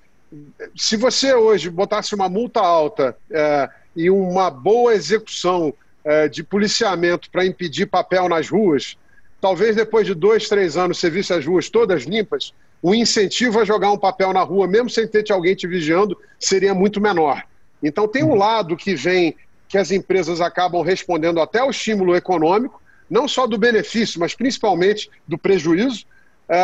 se 0.76 0.96
você 0.96 1.34
hoje 1.34 1.70
botasse 1.70 2.14
uma 2.14 2.30
multa 2.30 2.60
alta 2.60 3.16
é, 3.32 3.70
e 3.96 4.10
uma 4.10 4.50
boa 4.50 4.94
execução 4.94 5.74
é, 6.04 6.28
de 6.28 6.44
policiamento 6.44 7.30
para 7.30 7.46
impedir 7.46 7.88
papel 7.88 8.30
nas 8.30 8.50
ruas, 8.50 8.98
talvez 9.42 9.76
depois 9.76 10.06
de 10.06 10.14
dois, 10.14 10.48
três 10.48 10.78
anos 10.78 11.00
você 11.00 11.10
visse 11.10 11.34
as 11.34 11.46
ruas 11.46 11.70
todas 11.70 12.04
limpas, 12.04 12.54
o 12.82 12.96
incentivo 12.96 13.60
a 13.60 13.66
jogar 13.66 13.92
um 13.92 13.98
papel 13.98 14.32
na 14.32 14.42
rua, 14.42 14.68
mesmo 14.68 14.90
sem 14.90 15.08
ter 15.08 15.30
alguém 15.32 15.56
te 15.56 15.68
vigiando, 15.68 16.18
seria 16.40 16.74
muito 16.74 17.02
menor. 17.02 17.44
Então 17.84 18.08
tem 18.08 18.24
um 18.24 18.30
uhum. 18.30 18.36
lado 18.36 18.78
que 18.78 18.96
vem 18.96 19.36
que 19.68 19.78
as 19.78 19.92
empresas 19.92 20.42
acabam 20.42 20.82
respondendo 20.82 21.40
até 21.40 21.60
ao 21.60 21.70
estímulo 21.70 22.16
econômico, 22.16 22.82
não 23.10 23.28
só 23.28 23.46
do 23.46 23.58
benefício, 23.58 24.20
mas 24.20 24.34
principalmente 24.34 25.10
do 25.28 25.38
prejuízo, 25.38 26.06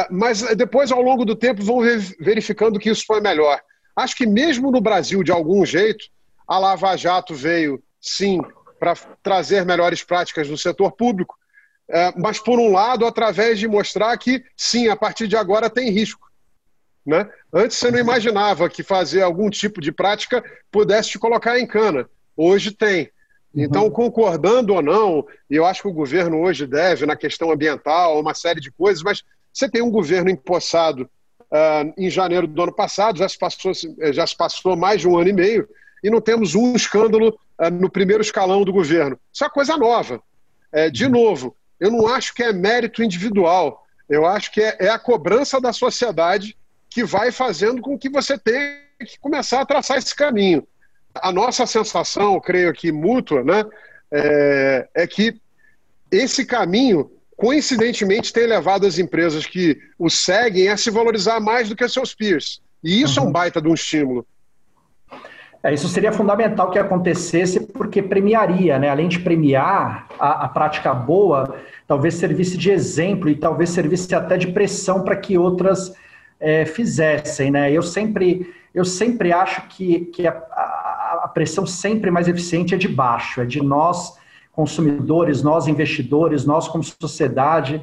mas 0.10 0.42
depois, 0.56 0.92
ao 0.92 1.02
longo 1.02 1.26
do 1.26 1.36
tempo, 1.36 1.64
vão 1.64 1.80
verificando 2.20 2.80
que 2.80 2.90
isso 2.90 3.04
foi 3.06 3.22
melhor. 3.22 3.62
Acho 3.96 4.16
que 4.16 4.26
mesmo 4.26 4.72
no 4.72 4.82
Brasil, 4.82 5.24
de 5.24 5.32
algum 5.32 5.66
jeito, 5.66 6.06
a 6.48 6.58
Lava 6.58 6.96
Jato 6.96 7.34
veio, 7.34 7.82
sim, 8.02 8.42
para 8.80 8.94
trazer 9.24 9.66
melhores 9.66 10.04
práticas 10.04 10.50
no 10.50 10.58
setor 10.58 10.92
público, 10.92 11.36
é, 11.88 12.12
mas 12.18 12.40
por 12.40 12.60
um 12.60 12.72
lado, 12.72 13.06
através 13.06 13.60
de 13.60 13.68
mostrar 13.68 14.18
que 14.18 14.44
sim, 14.58 14.90
a 14.90 14.96
partir 14.96 15.28
de 15.28 15.38
agora 15.38 15.70
tem 15.70 15.92
risco. 15.92 16.26
Né? 17.06 17.30
Antes 17.54 17.78
você 17.78 17.92
não 17.92 18.00
imaginava 18.00 18.68
que 18.68 18.82
fazer 18.82 19.22
algum 19.22 19.50
tipo 19.50 19.80
de 19.80 19.92
prática 19.92 20.44
pudesse 20.72 21.12
te 21.12 21.20
colocar 21.20 21.60
em 21.60 21.68
cana. 21.68 22.10
Hoje 22.36 22.72
tem. 22.72 23.12
Então, 23.54 23.84
uhum. 23.84 23.92
concordando 23.92 24.74
ou 24.74 24.82
não, 24.82 25.26
e 25.50 25.56
eu 25.56 25.66
acho 25.66 25.84
que 25.84 25.88
o 25.88 25.94
governo 25.94 26.42
hoje 26.42 26.68
deve, 26.68 27.06
na 27.06 27.16
questão 27.16 27.52
ambiental, 27.52 28.20
uma 28.20 28.34
série 28.34 28.60
de 28.60 28.70
coisas, 28.70 29.02
mas 29.02 29.24
você 29.56 29.70
tem 29.70 29.82
um 29.82 29.90
governo 29.90 30.30
empossado 30.30 31.10
uh, 31.44 31.94
em 31.98 32.10
janeiro 32.10 32.46
do 32.46 32.62
ano 32.62 32.74
passado, 32.74 33.20
já 33.20 33.30
se, 33.30 33.40
passou, 33.40 33.72
já 34.12 34.28
se 34.28 34.36
passou 34.36 34.76
mais 34.76 35.00
de 35.00 35.08
um 35.08 35.18
ano 35.18 35.30
e 35.30 35.34
meio, 35.34 35.70
e 36.04 36.10
não 36.10 36.20
temos 36.20 36.56
um 36.56 36.76
escândalo 36.76 37.40
uh, 37.60 37.70
no 37.72 37.90
primeiro 37.90 38.22
escalão 38.22 38.66
do 38.66 38.74
governo. 38.74 39.18
Isso 39.34 39.46
é 39.46 39.50
coisa 39.50 39.78
nova. 39.78 40.22
É, 40.74 40.90
de 40.90 41.08
novo, 41.08 41.56
eu 41.80 41.90
não 41.90 42.06
acho 42.08 42.34
que 42.34 42.44
é 42.44 42.52
mérito 42.52 43.02
individual, 43.02 43.88
eu 44.10 44.26
acho 44.26 44.52
que 44.52 44.62
é, 44.62 44.76
é 44.82 44.90
a 44.90 45.00
cobrança 45.00 45.60
da 45.62 45.72
sociedade 45.72 46.58
que 46.90 47.06
vai 47.06 47.32
fazendo 47.32 47.82
com 47.82 47.98
que 47.98 48.10
você 48.10 48.38
tenha 48.38 48.78
que 49.00 49.18
começar 49.20 49.62
a 49.62 49.66
traçar 49.66 49.98
esse 49.98 50.14
caminho. 50.14 50.68
A 51.14 51.32
nossa 51.32 51.66
sensação, 51.66 52.40
creio 52.42 52.74
que 52.74 52.92
mútua, 52.92 53.42
né, 53.42 53.64
é, 54.12 54.88
é 54.94 55.08
que 55.08 55.40
esse 56.12 56.46
caminho, 56.46 57.10
coincidentemente, 57.36 58.34
tem 58.34 58.48
levado 58.48 58.86
as 58.86 58.98
empresas 58.98 59.46
que 59.46 59.78
o 59.98 60.10
seguem 60.10 60.70
a 60.70 60.78
se 60.78 60.90
valorizar 60.90 61.40
mais 61.40 61.70
do 61.70 61.76
que 61.76 61.88
seus 61.88 62.14
peers. 62.14 62.62
E 62.84 63.02
isso 63.02 63.20
uhum. 63.20 63.20
é 63.20 63.24
um 63.24 63.28
uhum. 63.28 63.34
baita 63.34 63.62
de 63.62 63.68
um 63.68 63.74
estímulo. 63.74 64.26
É, 65.66 65.74
isso 65.74 65.90
seria 65.90 66.12
fundamental 66.12 66.70
que 66.70 66.78
acontecesse, 66.78 67.60
porque 67.60 68.00
premiaria, 68.00 68.78
né? 68.78 68.88
além 68.88 69.08
de 69.08 69.18
premiar 69.18 70.08
a, 70.20 70.46
a, 70.46 70.48
prática 70.48 70.94
boa, 70.94 71.56
talvez 71.88 72.14
servisse 72.14 72.56
de 72.56 72.70
exemplo 72.70 73.28
e 73.28 73.36
talvez 73.36 73.72
servisse 73.72 74.14
até 74.14 74.38
de 74.38 74.50
pressão 74.50 75.04
para 75.04 75.16
que 75.16 75.40
outras 75.40 75.92
é, 76.40 76.66
fizessem. 76.66 77.50
Né? 77.50 77.72
Eu, 77.72 77.82
sempre, 77.82 78.54
eu 78.76 78.86
sempre 78.86 79.34
acho 79.34 79.68
que, 79.70 80.02
que 80.02 80.28
a, 80.28 80.34
a, 80.34 81.22
a 81.24 81.28
pressão 81.30 81.66
sempre 81.66 82.12
mais 82.12 82.28
eficiente 82.28 82.76
é 82.76 82.78
de 82.78 82.88
baixo, 82.88 83.42
é 83.42 83.46
de 83.46 83.60
nós 83.60 84.14
consumidores, 84.56 85.44
nós 85.44 85.68
investidores, 85.68 86.46
nós 86.46 86.68
como 86.68 86.84
sociedade, 86.84 87.82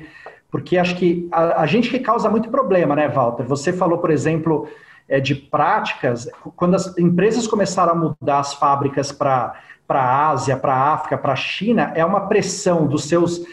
porque 0.51 0.79
acho 0.79 0.97
que 0.97 1.29
a, 1.31 1.63
a 1.63 1.67
gente 1.67 1.91
que 1.91 1.99
causa 1.99 2.31
muito 2.31 2.49
problema, 2.49 2.97
né, 2.97 3.09
Walter? 3.09 3.45
Você 3.45 3.73
falou, 3.73 3.99
por 3.99 4.11
exemplo 4.11 4.69
é, 5.09 5.21
de 5.21 5.35
práticas, 5.35 6.29
quando 6.57 6.75
as 6.75 6.97
empresas 6.97 7.47
começaram 7.47 7.93
a 7.93 7.95
mudar 7.95 8.39
as 8.39 8.55
fábricas 8.55 9.13
para 9.13 9.55
a 9.89 10.31
Ásia, 10.31 10.57
para 10.57 10.75
a 10.75 10.95
África, 10.95 11.19
para 11.19 11.33
a 11.33 11.37
China, 11.37 11.93
é 11.95 12.05
uma 12.05 12.29
pressão 12.29 12.87
dos 12.87 13.05
seus 13.05 13.45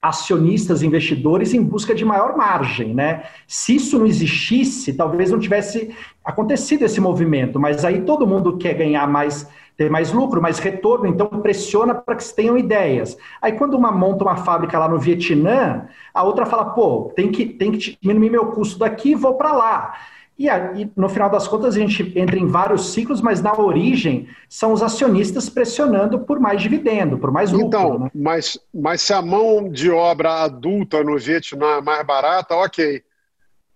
acionistas, 0.00 0.82
investidores 0.82 1.52
em 1.52 1.62
busca 1.62 1.94
de 1.94 2.04
maior 2.04 2.36
margem, 2.36 2.94
né? 2.94 3.24
Se 3.46 3.74
isso 3.76 3.98
não 3.98 4.06
existisse, 4.06 4.92
talvez 4.92 5.30
não 5.30 5.38
tivesse 5.38 5.94
acontecido 6.24 6.84
esse 6.84 7.00
movimento, 7.00 7.58
mas 7.58 7.84
aí 7.84 8.02
todo 8.02 8.26
mundo 8.26 8.56
quer 8.56 8.74
ganhar 8.74 9.06
mais, 9.08 9.48
ter 9.76 9.90
mais 9.90 10.10
lucro, 10.10 10.40
mais 10.40 10.58
retorno, 10.58 11.06
então 11.06 11.26
pressiona 11.26 11.94
para 11.94 12.16
que 12.16 12.24
se 12.24 12.34
tenham 12.34 12.56
ideias. 12.56 13.16
Aí 13.40 13.52
quando 13.52 13.74
uma 13.74 13.92
monta 13.92 14.24
uma 14.24 14.36
fábrica 14.36 14.78
lá 14.78 14.88
no 14.88 14.98
Vietnã, 14.98 15.86
a 16.14 16.22
outra 16.22 16.46
fala, 16.46 16.64
pô, 16.66 17.12
tem 17.14 17.30
que, 17.30 17.44
tem 17.44 17.72
que 17.72 17.98
diminuir 18.00 18.30
meu 18.30 18.46
custo 18.46 18.78
daqui, 18.78 19.14
vou 19.14 19.34
para 19.34 19.52
lá. 19.52 19.94
E, 20.38 20.50
aí, 20.50 20.90
no 20.94 21.08
final 21.08 21.30
das 21.30 21.48
contas, 21.48 21.76
a 21.76 21.78
gente 21.78 22.12
entra 22.14 22.38
em 22.38 22.46
vários 22.46 22.92
ciclos, 22.92 23.22
mas 23.22 23.40
na 23.40 23.58
origem 23.58 24.28
são 24.48 24.72
os 24.72 24.82
acionistas 24.82 25.48
pressionando 25.48 26.18
por 26.20 26.38
mais 26.38 26.60
dividendo, 26.60 27.16
por 27.16 27.30
mais 27.30 27.52
lucro. 27.52 27.66
Então, 27.68 27.98
né? 28.00 28.10
mas, 28.14 28.58
mas 28.72 29.00
se 29.00 29.14
a 29.14 29.22
mão 29.22 29.70
de 29.70 29.90
obra 29.90 30.42
adulta 30.44 31.02
no 31.02 31.18
Vietnã 31.18 31.78
é 31.78 31.80
mais 31.80 32.06
barata, 32.06 32.54
ok. 32.54 33.02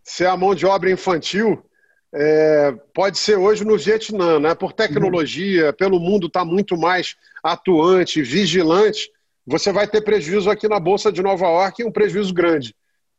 Se 0.02 0.26
a 0.26 0.36
mão 0.36 0.54
de 0.54 0.66
obra 0.66 0.90
infantil, 0.90 1.62
é, 2.14 2.74
pode 2.92 3.18
ser 3.18 3.36
hoje 3.36 3.64
no 3.64 3.78
Vietnã, 3.78 4.40
né? 4.40 4.54
por 4.54 4.72
tecnologia, 4.72 5.66
uhum. 5.66 5.72
pelo 5.72 6.00
mundo 6.00 6.26
estar 6.26 6.40
tá 6.40 6.46
muito 6.46 6.76
mais 6.76 7.16
atuante, 7.42 8.22
vigilante, 8.22 9.10
você 9.46 9.72
vai 9.72 9.86
ter 9.86 10.02
prejuízo 10.02 10.50
aqui 10.50 10.68
na 10.68 10.78
Bolsa 10.78 11.10
de 11.10 11.22
Nova 11.22 11.46
York, 11.46 11.84
um 11.84 11.92
prejuízo 11.92 12.32
grande. 12.32 12.74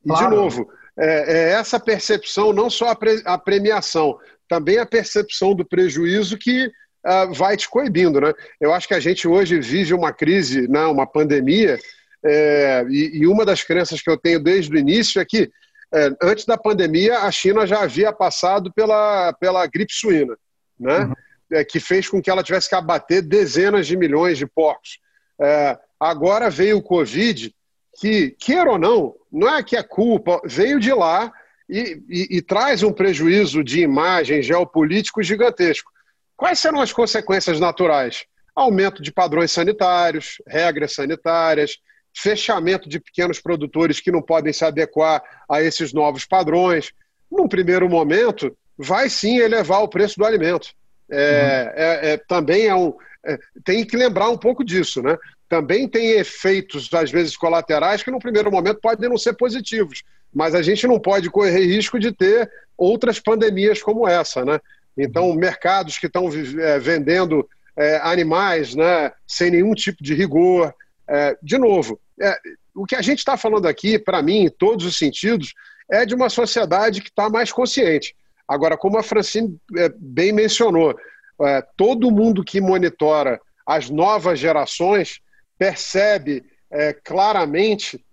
E, 0.06 0.10
claro. 0.10 0.30
de 0.30 0.36
novo, 0.36 0.70
é, 0.98 1.34
é 1.34 1.52
essa 1.52 1.80
percepção, 1.80 2.54
não 2.54 2.70
só 2.70 2.90
a, 2.90 2.96
pre, 2.96 3.22
a, 3.26 3.38
premiação, 3.38 4.18
também 4.48 4.78
a 4.78 4.86
percepção 4.86 5.56
do 5.56 5.66
prejuízo 5.66 6.38
que 6.38 6.68
uh, 6.68 7.34
vai 7.34 7.58
te 7.58 7.70
coibindo. 7.70 8.22
Né? 8.22 8.34
Eu 8.60 8.74
acho 8.74 8.88
que 8.88 8.94
a 8.94 9.00
gente 9.00 9.28
hoje 9.28 9.60
vive 9.60 9.94
uma 9.94 10.12
crise, 10.12 10.68
né, 10.68 10.86
uma 10.86 11.08
pandemia, 11.08 11.78
é, 12.24 12.86
e, 12.90 13.20
e, 13.20 13.28
uma 13.28 13.44
das 13.44 13.64
crenças 13.64 14.00
que 14.00 14.10
eu 14.10 14.16
tenho 14.16 14.40
desde 14.40 14.72
o 14.72 14.78
início 14.78 15.20
é 15.20 15.26
que, 15.26 15.50
é, 15.94 16.10
antes 16.22 16.46
da 16.46 16.58
pandemia, 16.58 17.20
a 17.20 17.32
China 17.32 17.68
já 17.68 17.82
havia 17.82 18.14
passado 18.14 18.72
pela, 18.74 19.34
pela 19.34 19.66
gripe 19.68 19.94
suína, 19.94 20.38
né? 20.80 21.00
Uhum. 21.00 21.14
É, 21.54 21.66
que 21.66 21.82
fez 21.82 22.08
com 22.08 22.22
que 22.22 22.30
ela 22.30 22.44
tivesse 22.44 22.70
que 22.70 22.76
abater 22.76 23.22
dezenas 23.22 23.86
de 23.86 23.98
milhões 23.98 24.38
de 24.38 24.48
porcos. 24.48 25.00
É, 25.40 25.78
agora 26.00 26.50
veio 26.50 26.78
o 26.78 26.82
Covid, 26.82 27.54
que, 28.00 28.32
queira 28.40 28.72
ou 28.72 28.78
não, 28.78 29.16
não 29.30 29.54
é 29.54 29.62
que 29.62 29.76
é 29.76 29.84
culpa, 29.84 30.40
veio 30.46 30.80
de 30.80 30.94
lá 30.94 31.32
e, 31.70 32.02
e, 32.08 32.38
e 32.38 32.42
traz 32.42 32.84
um 32.84 32.94
prejuízo 32.94 33.64
de 33.64 33.82
imagem 33.82 34.42
geopolítico 34.42 35.22
gigantesco. 35.22 35.92
Quais 36.38 36.60
serão 36.60 36.80
as 36.80 36.94
consequências 36.94 37.60
naturais? 37.60 38.26
Aumento 38.56 39.02
de 39.02 39.12
padrões 39.12 39.52
sanitários, 39.52 40.42
regras 40.48 40.94
sanitárias, 40.94 41.78
fechamento 42.16 42.90
de 42.90 43.00
pequenos 43.00 43.40
produtores 43.40 44.00
que 44.00 44.12
não 44.12 44.22
podem 44.22 44.52
se 44.52 44.66
adequar 44.66 45.22
a 45.50 45.62
esses 45.62 45.94
novos 45.94 46.26
padrões. 46.26 46.92
Num 47.32 47.48
primeiro 47.48 47.90
momento, 47.90 48.56
vai 48.78 49.10
sim 49.10 49.38
elevar 49.38 49.82
o 49.82 49.88
preço 49.88 50.18
do 50.18 50.26
alimento. 50.26 50.70
É, 51.10 51.16
uhum. 51.16 51.74
é, 51.76 52.14
é 52.14 52.18
também 52.18 52.68
é 52.68 52.76
um, 52.76 52.94
é, 53.26 53.38
tem 53.64 53.86
que 53.86 53.98
lembrar 53.98 54.30
um 54.30 54.38
pouco 54.38 54.64
disso, 54.64 55.02
né? 55.02 55.18
também 55.52 55.86
tem 55.86 56.12
efeitos, 56.12 56.88
às 56.94 57.12
vezes, 57.12 57.36
colaterais 57.36 58.02
que 58.02 58.10
no 58.10 58.20
primeiro 58.20 58.50
momento 58.50 58.80
podem 58.80 59.10
não 59.10 59.18
ser 59.18 59.34
positivos. 59.34 60.02
Mas 60.34 60.56
a 60.56 60.62
gente 60.62 60.88
não 60.88 60.98
pode 60.98 61.30
correr 61.30 61.66
risco 61.66 62.00
de 62.00 62.14
ter 62.14 62.50
outras 62.78 63.20
pandemias 63.20 63.84
como 63.84 64.08
essa, 64.08 64.46
né? 64.46 64.62
Então, 64.98 65.34
mercados 65.34 65.98
que 65.98 66.08
estão 66.08 66.30
é, 66.58 66.80
vendendo 66.80 67.46
é, 67.76 67.98
animais 67.98 68.74
né, 68.74 69.12
sem 69.28 69.52
nenhum 69.52 69.74
tipo 69.74 70.02
de 70.02 70.14
rigor. 70.14 70.74
É, 71.12 71.38
de 71.44 71.58
novo, 71.58 72.00
é, 72.22 72.38
o 72.74 72.86
que 72.86 72.96
a 72.96 73.02
gente 73.02 73.20
está 73.20 73.36
falando 73.36 73.68
aqui, 73.68 74.00
para 74.00 74.22
mim, 74.22 74.46
em 74.46 74.50
todos 74.50 74.86
os 74.86 74.98
sentidos, 74.98 75.54
é 75.92 76.06
de 76.06 76.16
uma 76.16 76.30
sociedade 76.30 77.02
que 77.02 77.10
está 77.10 77.30
mais 77.30 77.52
consciente. 77.52 78.16
Agora, 78.48 78.78
como 78.78 78.98
a 78.98 79.04
Francine 79.04 79.60
é, 79.78 79.92
bem 79.98 80.32
mencionou, 80.32 80.98
é, 81.42 81.62
todo 81.76 82.12
mundo 82.12 82.46
que 82.46 82.62
monitora 82.62 83.42
as 83.66 83.90
novas 83.90 84.40
gerações 84.40 85.20
percebe 85.58 86.46
é, 86.72 86.94
claramente 86.94 88.04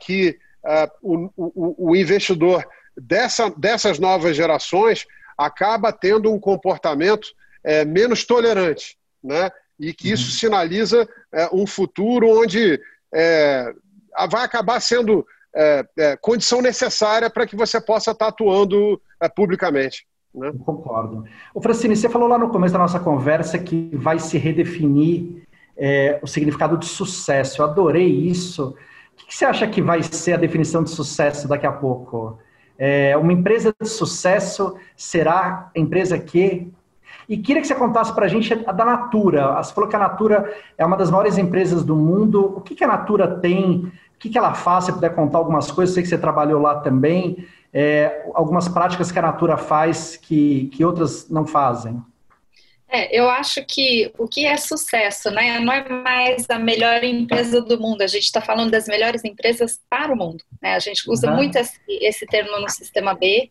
que 0.00 0.36
o, 1.00 1.30
o, 1.36 1.90
o, 1.90 1.96
investidor 1.96 2.66
dessa, 2.96 3.48
dessas 3.50 4.00
novas 4.00 4.34
gerações 4.34 5.06
acaba 5.38 5.92
tendo 5.92 6.32
um 6.32 6.40
comportamento 6.40 7.28
é, 7.62 7.84
menos 7.84 8.24
tolerante, 8.24 8.96
né? 9.22 9.52
E 9.78 9.92
que 9.92 10.10
isso 10.10 10.26
uhum. 10.26 10.38
sinaliza 10.38 11.08
é, 11.32 11.48
um 11.52 11.66
futuro 11.66 12.28
onde 12.28 12.80
é, 13.12 13.72
vai 14.30 14.44
acabar 14.44 14.80
sendo 14.80 15.26
é, 15.54 15.84
é, 15.98 16.16
condição 16.16 16.60
necessária 16.60 17.28
para 17.28 17.46
que 17.46 17.56
você 17.56 17.80
possa 17.80 18.12
estar 18.12 18.28
atuando 18.28 19.00
publicamente. 19.34 20.06
Né? 20.34 20.52
Concordo. 20.64 21.24
O 21.54 21.60
Francine, 21.60 21.96
você 21.96 22.08
falou 22.08 22.28
lá 22.28 22.36
no 22.36 22.50
começo 22.50 22.72
da 22.72 22.78
nossa 22.78 22.98
conversa 22.98 23.58
que 23.58 23.90
vai 23.94 24.18
se 24.18 24.36
redefinir 24.36 25.44
é, 25.76 26.18
o 26.22 26.26
significado 26.26 26.76
de 26.76 26.86
sucesso. 26.86 27.62
Eu 27.62 27.66
adorei 27.66 28.06
isso. 28.06 28.76
O 29.12 29.26
que 29.26 29.34
você 29.34 29.44
acha 29.44 29.66
que 29.66 29.80
vai 29.80 30.02
ser 30.02 30.34
a 30.34 30.36
definição 30.36 30.82
de 30.82 30.90
sucesso 30.90 31.46
daqui 31.46 31.66
a 31.66 31.72
pouco? 31.72 32.38
É, 32.76 33.16
uma 33.16 33.32
empresa 33.32 33.72
de 33.80 33.88
sucesso 33.88 34.76
será 34.96 35.70
a 35.74 35.78
empresa 35.78 36.18
que. 36.18 36.68
E 37.28 37.36
queria 37.36 37.62
que 37.62 37.68
você 37.68 37.74
contasse 37.74 38.12
para 38.14 38.26
a 38.26 38.28
gente 38.28 38.52
a 38.66 38.72
da 38.72 38.84
Natura. 38.84 39.62
Você 39.62 39.72
falou 39.72 39.88
que 39.88 39.96
a 39.96 39.98
Natura 39.98 40.52
é 40.76 40.84
uma 40.84 40.96
das 40.96 41.10
maiores 41.10 41.38
empresas 41.38 41.84
do 41.84 41.96
mundo. 41.96 42.54
O 42.56 42.60
que, 42.60 42.74
que 42.74 42.84
a 42.84 42.88
Natura 42.88 43.26
tem? 43.38 43.92
O 44.14 44.18
que, 44.18 44.28
que 44.28 44.38
ela 44.38 44.54
faz? 44.54 44.84
Se 44.84 44.92
puder 44.92 45.14
contar 45.14 45.38
algumas 45.38 45.70
coisas, 45.70 45.94
sei 45.94 46.02
que 46.02 46.08
você 46.08 46.18
trabalhou 46.18 46.60
lá 46.60 46.80
também. 46.80 47.46
É, 47.72 48.30
algumas 48.34 48.68
práticas 48.68 49.10
que 49.10 49.18
a 49.18 49.22
Natura 49.22 49.56
faz 49.56 50.16
que, 50.16 50.66
que 50.66 50.84
outras 50.84 51.28
não 51.28 51.46
fazem. 51.46 52.00
É, 52.88 53.18
eu 53.18 53.28
acho 53.28 53.64
que 53.64 54.12
o 54.18 54.28
que 54.28 54.46
é 54.46 54.56
sucesso, 54.56 55.30
né? 55.30 55.58
Não 55.58 55.72
é 55.72 55.88
mais 55.88 56.48
a 56.48 56.58
melhor 56.58 57.02
empresa 57.02 57.60
do 57.60 57.80
mundo. 57.80 58.02
A 58.02 58.06
gente 58.06 58.24
está 58.24 58.40
falando 58.40 58.70
das 58.70 58.86
melhores 58.86 59.24
empresas 59.24 59.80
para 59.88 60.12
o 60.12 60.16
mundo. 60.16 60.44
Né? 60.62 60.74
A 60.74 60.78
gente 60.78 61.10
usa 61.10 61.28
uhum. 61.28 61.36
muito 61.36 61.56
esse, 61.56 61.80
esse, 61.88 62.26
termo 62.26 62.60
no 62.60 62.68
sistema 62.68 63.14
B, 63.14 63.50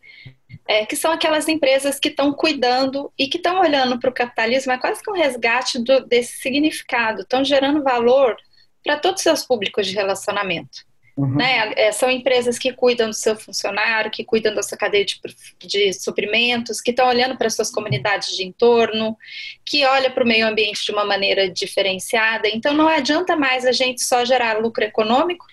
é, 0.66 0.86
que 0.86 0.96
são 0.96 1.12
aquelas 1.12 1.48
empresas 1.48 1.98
que 1.98 2.08
estão 2.08 2.32
cuidando 2.32 3.12
e 3.18 3.28
que 3.28 3.36
estão 3.36 3.60
olhando 3.60 3.98
para 3.98 4.10
o 4.10 4.14
capitalismo, 4.14 4.72
é 4.72 4.78
quase 4.78 5.02
que 5.02 5.10
um 5.10 5.14
resgate 5.14 5.78
do, 5.82 6.06
desse 6.06 6.38
significado, 6.38 7.22
estão 7.22 7.44
gerando 7.44 7.82
valor 7.82 8.36
para 8.82 8.98
todos 8.98 9.20
os 9.20 9.24
seus 9.24 9.44
públicos 9.44 9.86
de 9.86 9.94
relacionamento. 9.94 10.86
Uhum. 11.16 11.36
Né? 11.36 11.72
É, 11.76 11.92
são 11.92 12.10
empresas 12.10 12.58
que 12.58 12.72
cuidam 12.72 13.08
do 13.08 13.14
seu 13.14 13.36
funcionário, 13.36 14.10
que 14.10 14.24
cuidam 14.24 14.52
da 14.52 14.62
sua 14.62 14.76
cadeia 14.76 15.04
de, 15.04 15.20
de 15.60 15.92
suprimentos, 15.92 16.80
que 16.80 16.90
estão 16.90 17.08
olhando 17.08 17.36
para 17.36 17.48
suas 17.50 17.70
comunidades 17.70 18.36
de 18.36 18.44
entorno, 18.44 19.16
que 19.64 19.84
olha 19.84 20.10
para 20.10 20.24
o 20.24 20.26
meio 20.26 20.46
ambiente 20.46 20.84
de 20.84 20.90
uma 20.90 21.04
maneira 21.04 21.48
diferenciada. 21.48 22.48
Então, 22.48 22.74
não 22.74 22.88
adianta 22.88 23.36
mais 23.36 23.64
a 23.64 23.70
gente 23.70 24.02
só 24.02 24.24
gerar 24.24 24.58
lucro 24.58 24.82
econômico, 24.82 25.46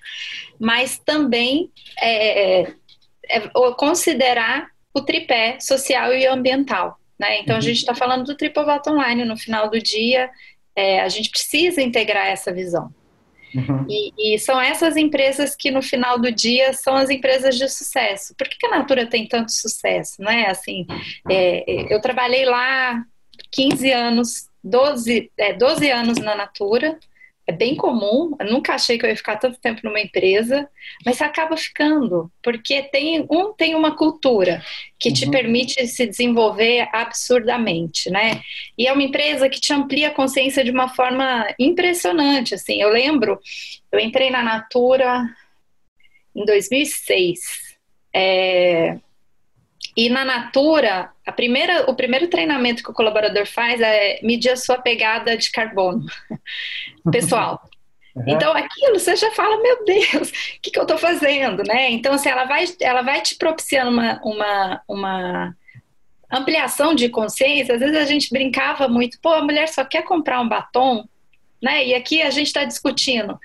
mas 0.60 0.98
também 0.98 1.70
é, 2.00 2.62
é, 2.62 2.74
é 3.30 3.40
considerar 3.78 4.68
o 4.94 5.02
tripé 5.02 5.60
social 5.60 6.12
e 6.12 6.26
ambiental. 6.26 7.00
Né? 7.20 7.40
Então, 7.40 7.54
uhum. 7.54 7.60
a 7.60 7.64
gente 7.64 7.78
está 7.78 7.94
falando 7.94 8.26
do 8.26 8.36
triple 8.36 8.66
bottom 8.66 9.00
line 9.00 9.26
no 9.26 9.38
final 9.38 9.70
do 9.70 9.80
dia. 9.80 10.28
É, 10.76 11.02
a 11.02 11.08
gente 11.08 11.30
precisa 11.30 11.84
integrar 11.84 12.26
essa 12.26 12.52
visão. 12.52 12.92
Uhum. 13.54 13.86
E, 13.90 14.36
e, 14.36 14.40
são 14.40 14.60
essas 14.60 14.96
empresas 14.96 15.56
que 15.56 15.72
no 15.72 15.82
final 15.82 16.18
do 16.20 16.32
dia 16.32 16.74
são 16.74 16.96
as 16.96 17.10
empresas 17.10 17.58
de 17.58 17.68
sucesso. 17.68 18.34
Por 18.38 18.48
que, 18.48 18.58
que 18.58 18.68
a 18.68 18.78
Natura 18.78 19.06
tem 19.06 19.28
tanto 19.28 19.52
sucesso? 19.52 20.22
Né? 20.22 20.46
Assim, 20.48 20.86
é, 21.30 21.94
eu 21.94 22.00
trabalhei 22.02 22.46
lá 22.46 23.04
15 23.52 23.92
anos, 23.92 24.48
12, 24.64 25.32
é, 25.38 25.54
12 25.54 25.92
anos 25.92 26.18
na 26.20 26.36
Natura, 26.36 26.98
é 27.52 27.56
bem 27.56 27.76
comum. 27.76 28.36
Eu 28.40 28.52
nunca 28.52 28.74
achei 28.74 28.98
que 28.98 29.06
eu 29.06 29.10
ia 29.10 29.16
ficar 29.16 29.36
tanto 29.36 29.60
tempo 29.60 29.82
numa 29.84 30.00
empresa, 30.00 30.68
mas 31.06 31.18
você 31.18 31.24
acaba 31.24 31.58
ficando, 31.58 32.32
porque 32.42 32.82
tem 32.84 33.26
um 33.30 33.54
tem 33.54 33.76
uma 33.76 33.96
cultura 33.96 34.64
que 34.98 35.10
uhum. 35.10 35.16
te 35.16 35.30
permite 35.30 35.88
se 35.88 36.08
desenvolver 36.08 36.88
absurdamente, 36.94 38.10
né? 38.10 38.42
E 38.78 38.88
é 38.88 38.94
uma 38.94 39.04
empresa 39.04 39.50
que 39.50 39.60
te 39.60 39.74
amplia 39.74 40.08
a 40.08 40.14
consciência 40.14 40.64
de 40.64 40.72
uma 40.72 40.90
forma 40.90 41.48
impressionante. 41.60 42.56
Assim, 42.56 42.82
eu 42.82 42.90
lembro, 42.90 43.40
eu 43.92 44.00
entrei 44.00 44.30
na 44.30 44.42
Natura 44.42 45.24
em 46.36 46.46
2006. 46.46 47.40
É, 48.14 48.98
e 49.96 50.10
na 50.10 50.24
Natura, 50.24 51.12
a 51.26 51.32
primeira, 51.32 51.90
o 51.90 51.96
primeiro 51.96 52.28
treinamento 52.28 52.84
que 52.84 52.92
o 52.92 52.94
colaborador 52.94 53.46
faz 53.46 53.82
é 53.82 54.20
medir 54.24 54.50
a 54.50 54.56
sua 54.56 54.78
pegada 54.78 55.38
de 55.38 55.52
carbono 55.52 56.06
pessoal. 57.12 57.62
Uhum. 58.16 58.24
Então, 58.28 58.52
aquilo 58.54 59.00
você 59.00 59.16
já 59.16 59.32
fala, 59.32 59.62
meu 59.62 59.86
Deus, 59.86 60.30
o 60.30 60.62
que, 60.62 60.72
que 60.72 60.80
eu 60.80 60.84
estou 60.84 60.98
fazendo, 60.98 61.64
né? 61.64 61.92
Então, 61.92 62.14
assim, 62.14 62.30
ela 62.30 62.46
vai, 62.46 62.66
ela 62.80 63.02
vai 63.02 63.22
te 63.22 63.36
propiciando 63.36 63.92
uma, 63.92 64.22
uma, 64.24 64.82
uma 64.88 65.56
ampliação 66.32 66.94
de 66.94 67.10
consciência. 67.10 67.76
Às 67.76 67.82
vezes 67.82 67.98
a 67.98 68.06
gente 68.06 68.30
brincava 68.30 68.88
muito, 68.88 69.20
pô, 69.22 69.30
a 69.30 69.44
mulher 69.44 69.68
só 69.68 69.84
quer 69.84 70.04
comprar 70.04 70.42
um 70.42 70.48
batom, 70.48 71.08
né? 71.62 71.86
E 71.86 71.94
aqui 71.94 72.22
a 72.22 72.30
gente 72.30 72.48
está 72.48 72.64
discutindo 72.64 73.40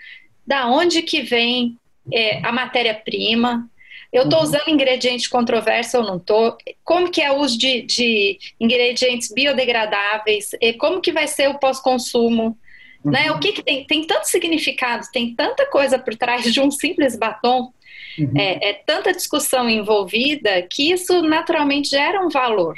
da 0.47 0.69
onde 0.69 1.03
que 1.03 1.23
vem 1.23 1.79
é, 2.13 2.41
a 2.47 2.53
matéria-prima, 2.53 3.69
eu 4.13 4.25
estou 4.25 4.39
uhum. 4.39 4.45
usando 4.45 4.69
ingrediente 4.69 5.29
controverso 5.29 5.99
ou 5.99 6.05
não 6.05 6.17
estou? 6.17 6.57
Como 6.85 7.11
que 7.11 7.21
é 7.21 7.31
o 7.31 7.41
uso 7.41 7.59
de, 7.59 7.83
de 7.83 8.39
ingredientes 8.61 9.33
biodegradáveis? 9.33 10.51
E 10.61 10.73
como 10.73 11.01
que 11.01 11.13
vai 11.13 11.27
ser 11.27 11.49
o 11.49 11.59
pós-consumo? 11.59 12.57
Uhum. 13.05 13.11
Né? 13.11 13.31
O 13.31 13.39
que, 13.39 13.53
que 13.53 13.63
tem? 13.63 13.87
Tem 13.87 14.07
tanto 14.07 14.25
significado, 14.25 15.07
tem 15.13 15.35
tanta 15.35 15.67
coisa 15.67 15.99
por 15.99 16.15
trás 16.15 16.53
de 16.53 16.61
um 16.61 16.71
simples 16.71 17.17
batom, 17.17 17.73
uhum. 18.19 18.33
é, 18.37 18.71
é 18.71 18.73
tanta 18.75 19.13
discussão 19.13 19.69
envolvida 19.69 20.63
que 20.63 20.93
isso 20.93 21.23
naturalmente 21.23 21.91
gera 21.91 22.25
um 22.25 22.29
valor. 22.29 22.75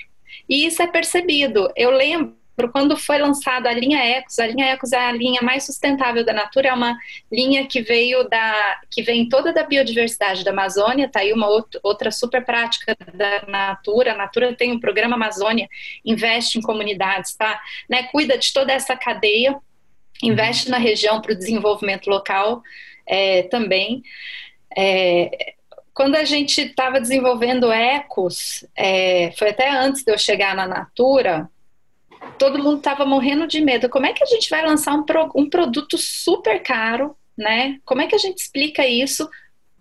E 0.49 0.67
isso 0.67 0.83
é 0.83 0.87
percebido. 0.87 1.71
Eu 1.77 1.91
lembro 1.91 2.38
quando 2.67 2.97
foi 2.97 3.19
lançada 3.19 3.69
a 3.69 3.73
linha 3.73 4.03
Ecos, 4.03 4.39
a 4.41 4.47
linha 4.47 4.67
Ecos 4.67 4.93
é 4.93 4.99
a 4.99 5.13
linha 5.13 5.41
mais 5.43 5.65
sustentável 5.65 6.25
da 6.25 6.33
Natura, 6.33 6.71
é 6.71 6.73
uma 6.73 6.99
linha 7.31 7.67
que 7.67 7.81
veio 7.81 8.29
da 8.29 8.81
que 8.91 9.03
vem 9.03 9.29
toda 9.29 9.53
da 9.53 9.63
biodiversidade 9.63 10.43
da 10.43 10.51
Amazônia, 10.51 11.09
tá 11.09 11.21
aí 11.21 11.33
uma 11.33 11.47
outra 11.83 12.11
super 12.11 12.45
prática 12.45 12.97
da 13.15 13.45
Natura. 13.47 14.13
A 14.13 14.17
Natura 14.17 14.55
tem 14.55 14.73
um 14.73 14.81
programa 14.81 15.15
Amazônia, 15.15 15.69
investe 16.05 16.59
em 16.59 16.63
comunidades, 16.63 17.37
tá? 17.37 17.61
Né, 17.89 18.05
cuida 18.05 18.37
de 18.37 18.53
toda 18.53 18.73
essa 18.73 18.97
cadeia, 18.97 19.57
investe 20.21 20.69
na 20.69 20.79
região 20.79 21.21
para 21.21 21.33
o 21.33 21.39
desenvolvimento 21.39 22.09
local 22.09 22.63
é, 23.07 23.43
também. 23.45 24.03
É, 24.77 25.55
quando 25.95 26.15
a 26.15 26.25
gente 26.25 26.61
estava 26.61 27.01
desenvolvendo 27.01 27.73
Ecos, 27.73 28.65
é, 28.77 29.33
foi 29.37 29.51
até 29.51 29.71
antes 29.71 30.05
de 30.05 30.13
eu 30.13 30.19
chegar 30.19 30.55
na 30.55 30.67
Natura, 30.67 31.49
todo 32.39 32.63
mundo 32.63 32.79
estava 32.79 33.05
morrendo 33.05 33.47
de 33.47 33.61
medo. 33.61 33.89
Como 33.89 34.07
é 34.07 34.13
que 34.13 34.23
a 34.23 34.27
gente 34.27 34.49
vai 34.49 34.65
lançar 34.65 34.95
um, 34.95 35.03
pro, 35.03 35.31
um 35.35 35.49
produto 35.49 35.99
super 35.99 36.63
caro, 36.63 37.17
né? 37.37 37.79
Como 37.85 38.01
é 38.01 38.07
que 38.07 38.15
a 38.15 38.19
gente 38.19 38.39
explica 38.39 38.87
isso 38.87 39.29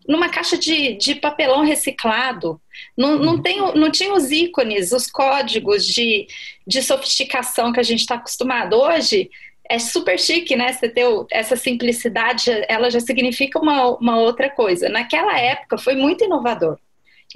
numa 0.08 0.30
caixa 0.30 0.58
de, 0.58 0.96
de 0.96 1.16
papelão 1.16 1.64
reciclado? 1.64 2.60
Não, 2.98 3.18
não, 3.18 3.36
uhum. 3.36 3.42
tem, 3.42 3.58
não 3.76 3.92
tinha 3.92 4.14
os 4.14 4.32
ícones, 4.32 4.92
os 4.92 5.08
códigos 5.08 5.86
de, 5.86 6.28
de 6.66 6.82
sofisticação 6.82 7.72
que 7.72 7.80
a 7.80 7.84
gente 7.84 8.00
está 8.00 8.16
acostumado. 8.16 8.76
Hoje 8.76 9.30
é 9.70 9.80
super 9.80 10.18
chique, 10.18 10.56
né? 10.56 10.72
Você 10.74 10.90
ter 10.90 11.06
essa 11.32 11.56
simplicidade, 11.56 12.50
ela 12.68 12.90
já 12.90 13.00
significa 13.00 13.60
uma, 13.60 13.98
uma 13.98 14.18
outra 14.18 14.50
coisa. 14.50 14.90
Naquela 14.90 15.38
época 15.40 15.78
foi 15.78 15.96
muito 15.96 16.24
inovador. 16.24 16.78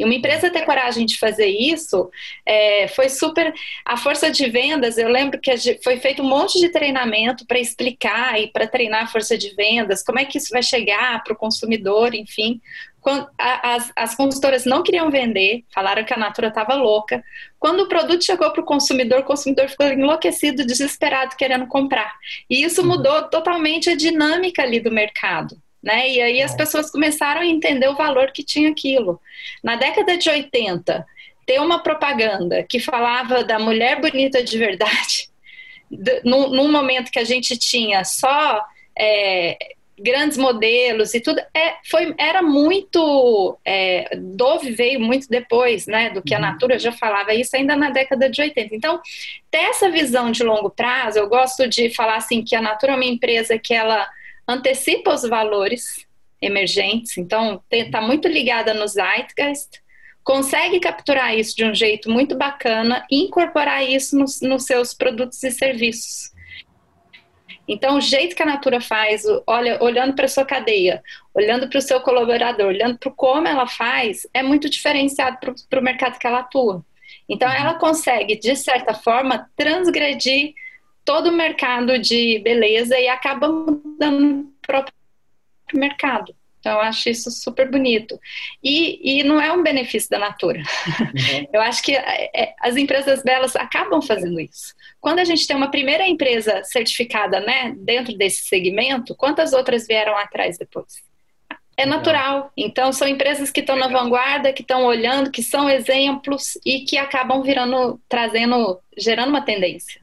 E 0.02 0.04
uma 0.04 0.16
empresa 0.16 0.50
ter 0.50 0.66
coragem 0.66 1.06
de 1.06 1.16
fazer 1.20 1.46
isso 1.46 2.10
é, 2.44 2.88
foi 2.88 3.08
super. 3.08 3.54
A 3.86 3.96
força 3.96 4.32
de 4.32 4.50
vendas, 4.50 4.98
eu 4.98 5.08
lembro 5.08 5.40
que 5.40 5.56
foi 5.84 5.98
feito 5.98 6.24
um 6.24 6.28
monte 6.28 6.60
de 6.60 6.70
treinamento 6.70 7.46
para 7.46 7.60
explicar 7.60 8.42
e 8.42 8.48
para 8.48 8.66
treinar 8.66 9.04
a 9.04 9.08
força 9.08 9.38
de 9.38 9.54
vendas, 9.54 10.02
como 10.02 10.18
é 10.18 10.26
que 10.26 10.40
isso 10.40 10.50
vai 10.50 10.64
chegar 10.64 11.24
para 11.24 11.34
o 11.34 11.36
consumidor, 11.36 12.16
enfim. 12.16 12.60
Quando, 13.00 13.30
as, 13.38 13.92
as 13.96 14.16
consultoras 14.16 14.66
não 14.66 14.82
queriam 14.82 15.12
vender, 15.12 15.66
falaram 15.72 16.04
que 16.04 16.16
a 16.16 16.18
Natura 16.18 16.48
estava 16.48 16.74
louca. 16.74 17.24
Quando 17.60 17.82
o 17.82 17.88
produto 17.88 18.26
chegou 18.26 18.50
para 18.50 18.62
o 18.62 18.66
consumidor, 18.66 19.20
o 19.20 19.24
consumidor 19.24 19.70
ficou 19.70 19.86
enlouquecido, 19.86 20.66
desesperado, 20.66 21.36
querendo 21.36 21.68
comprar. 21.68 22.12
E 22.50 22.64
isso 22.64 22.82
uhum. 22.82 22.88
mudou 22.88 23.30
totalmente 23.30 23.88
a 23.88 23.96
dinâmica 23.96 24.64
ali 24.64 24.80
do 24.80 24.90
mercado 24.90 25.62
né? 25.82 26.10
E 26.10 26.22
aí 26.22 26.42
as 26.42 26.56
pessoas 26.56 26.92
começaram 26.92 27.42
a 27.42 27.46
entender 27.46 27.88
o 27.88 27.96
valor 27.96 28.32
que 28.32 28.44
tinha 28.44 28.70
aquilo. 28.70 29.20
Na 29.64 29.76
década 29.76 30.18
de 30.18 30.30
80, 30.30 31.06
ter 31.46 31.60
uma 31.60 31.82
propaganda 31.82 32.64
que 32.64 32.80
falava 32.80 33.44
da 33.44 33.58
mulher 33.58 34.00
bonita 34.00 34.44
de 34.44 34.58
verdade, 34.58 35.30
num, 36.24 36.50
num 36.50 36.72
momento 36.72 37.12
que 37.12 37.20
a 37.20 37.24
gente 37.24 37.58
tinha 37.58 38.04
só 38.04 38.64
é, 38.98 39.58
grandes 40.02 40.38
modelos 40.38 41.14
e 41.14 41.22
tudo, 41.22 41.40
é, 41.54 41.76
foi, 41.90 42.14
era 42.18 42.42
muito. 42.42 43.58
É, 43.64 44.16
Dove 44.18 44.72
veio 44.72 45.00
muito 45.00 45.28
depois, 45.30 45.86
né, 45.86 46.10
do 46.10 46.22
que 46.22 46.34
a 46.34 46.38
uhum. 46.38 46.44
Natura 46.44 46.80
já 46.80 46.92
falava 46.92 47.34
isso 47.34 47.56
ainda 47.56 47.76
na 47.76 47.90
década 47.90 48.30
de 48.30 48.42
80. 48.42 48.76
Então, 48.76 49.00
ter 49.50 49.60
essa 49.60 49.90
visão 49.90 50.32
de 50.32 50.44
longo 50.44 50.70
prazo, 50.70 51.20
eu 51.20 51.30
gosto 51.30 51.68
de 51.68 51.94
falar 51.94 52.16
assim 52.16 52.44
que 52.44 52.56
a 52.56 52.62
Natura 52.62 52.94
é 52.94 52.96
uma 52.96 53.06
empresa 53.06 53.58
que 53.58 53.74
ela 53.74 54.08
antecipa 54.48 55.14
os 55.14 55.24
valores 55.24 56.06
emergentes, 56.42 57.18
então 57.18 57.62
está 57.70 58.02
muito 58.02 58.28
ligada 58.28 58.74
no 58.74 58.88
Zeitgeist, 58.88 59.82
consegue 60.24 60.80
capturar 60.80 61.38
isso 61.38 61.56
de 61.56 61.66
um 61.66 61.74
jeito 61.74 62.10
muito 62.10 62.36
bacana 62.36 63.06
e 63.10 63.24
incorporar 63.24 63.88
isso 63.88 64.18
nos, 64.18 64.42
nos 64.42 64.66
seus 64.66 64.94
produtos 64.94 65.42
e 65.44 65.52
serviços. 65.52 66.32
Então, 67.68 67.98
o 67.98 68.02
jeito 68.02 68.36
que 68.36 68.44
a 68.44 68.46
Natura 68.46 68.82
faz, 68.82 69.24
olha, 69.48 69.82
olhando 69.82 70.14
para 70.14 70.26
a 70.26 70.28
sua 70.28 70.44
cadeia, 70.44 71.02
olhando 71.34 71.70
para 71.70 71.78
o 71.78 71.82
seu 71.82 72.02
colaborador, 72.02 72.68
olhando 72.68 72.98
para 72.98 73.12
como 73.12 73.48
ela 73.48 73.68
faz, 73.68 74.28
é 74.34 74.44
muito 74.44 74.70
diferenciado 74.70 75.38
para 75.70 75.80
o 75.80 75.84
mercado 75.84 76.20
que 76.20 76.28
ela 76.28 76.40
atua. 76.40 76.84
Então, 77.30 77.50
ela 77.50 77.76
consegue, 77.76 78.36
de 78.36 78.56
certa 78.56 78.94
forma, 78.94 79.50
transgredir 79.56 80.54
todo 81.04 81.30
o 81.30 81.34
mercado 81.34 81.98
de 82.00 82.40
beleza 82.40 83.00
e 83.00 83.08
acaba 83.08 83.50
mudando 83.50 84.42
o 84.42 84.54
próprio 84.62 84.94
mercado. 85.74 86.36
Então, 86.62 86.74
eu 86.74 86.82
acho 86.82 87.10
isso 87.10 87.32
super 87.32 87.70
bonito. 87.70 88.20
E, 88.64 89.20
e 89.20 89.24
não 89.24 89.42
é 89.42 89.52
um 89.52 89.64
benefício 89.64 90.10
da 90.10 90.20
Natura. 90.20 90.60
Uhum. 90.60 91.48
Eu 91.52 91.60
acho 91.60 91.82
que 91.82 91.96
é, 91.96 92.30
é, 92.36 92.54
as 92.62 92.78
empresas 92.78 93.24
belas 93.24 93.56
acabam 93.56 94.00
fazendo 94.00 94.40
isso. 94.40 94.76
Quando 95.02 95.20
a 95.20 95.24
gente 95.24 95.48
tem 95.48 95.56
uma 95.56 95.72
primeira 95.72 96.08
empresa 96.08 96.64
certificada 96.64 97.40
né, 97.40 97.74
dentro 97.78 98.16
desse 98.16 98.46
segmento, 98.46 99.16
quantas 99.16 99.54
outras 99.54 99.88
vieram 99.88 100.16
atrás 100.16 100.60
depois? 100.60 101.02
É 101.76 101.86
natural. 101.86 102.52
Então, 102.56 102.94
são 102.94 103.08
empresas 103.08 103.50
que 103.50 103.62
estão 103.62 103.76
na 103.76 103.88
vanguarda, 103.88 104.54
que 104.54 104.62
estão 104.62 104.86
olhando, 104.86 105.32
que 105.32 105.42
são 105.42 105.68
exemplos 105.68 106.60
e 106.64 106.82
que 106.82 106.96
acabam 106.96 107.42
virando, 107.42 108.00
trazendo, 108.08 108.80
gerando 108.96 109.30
uma 109.30 109.42
tendência. 109.42 110.00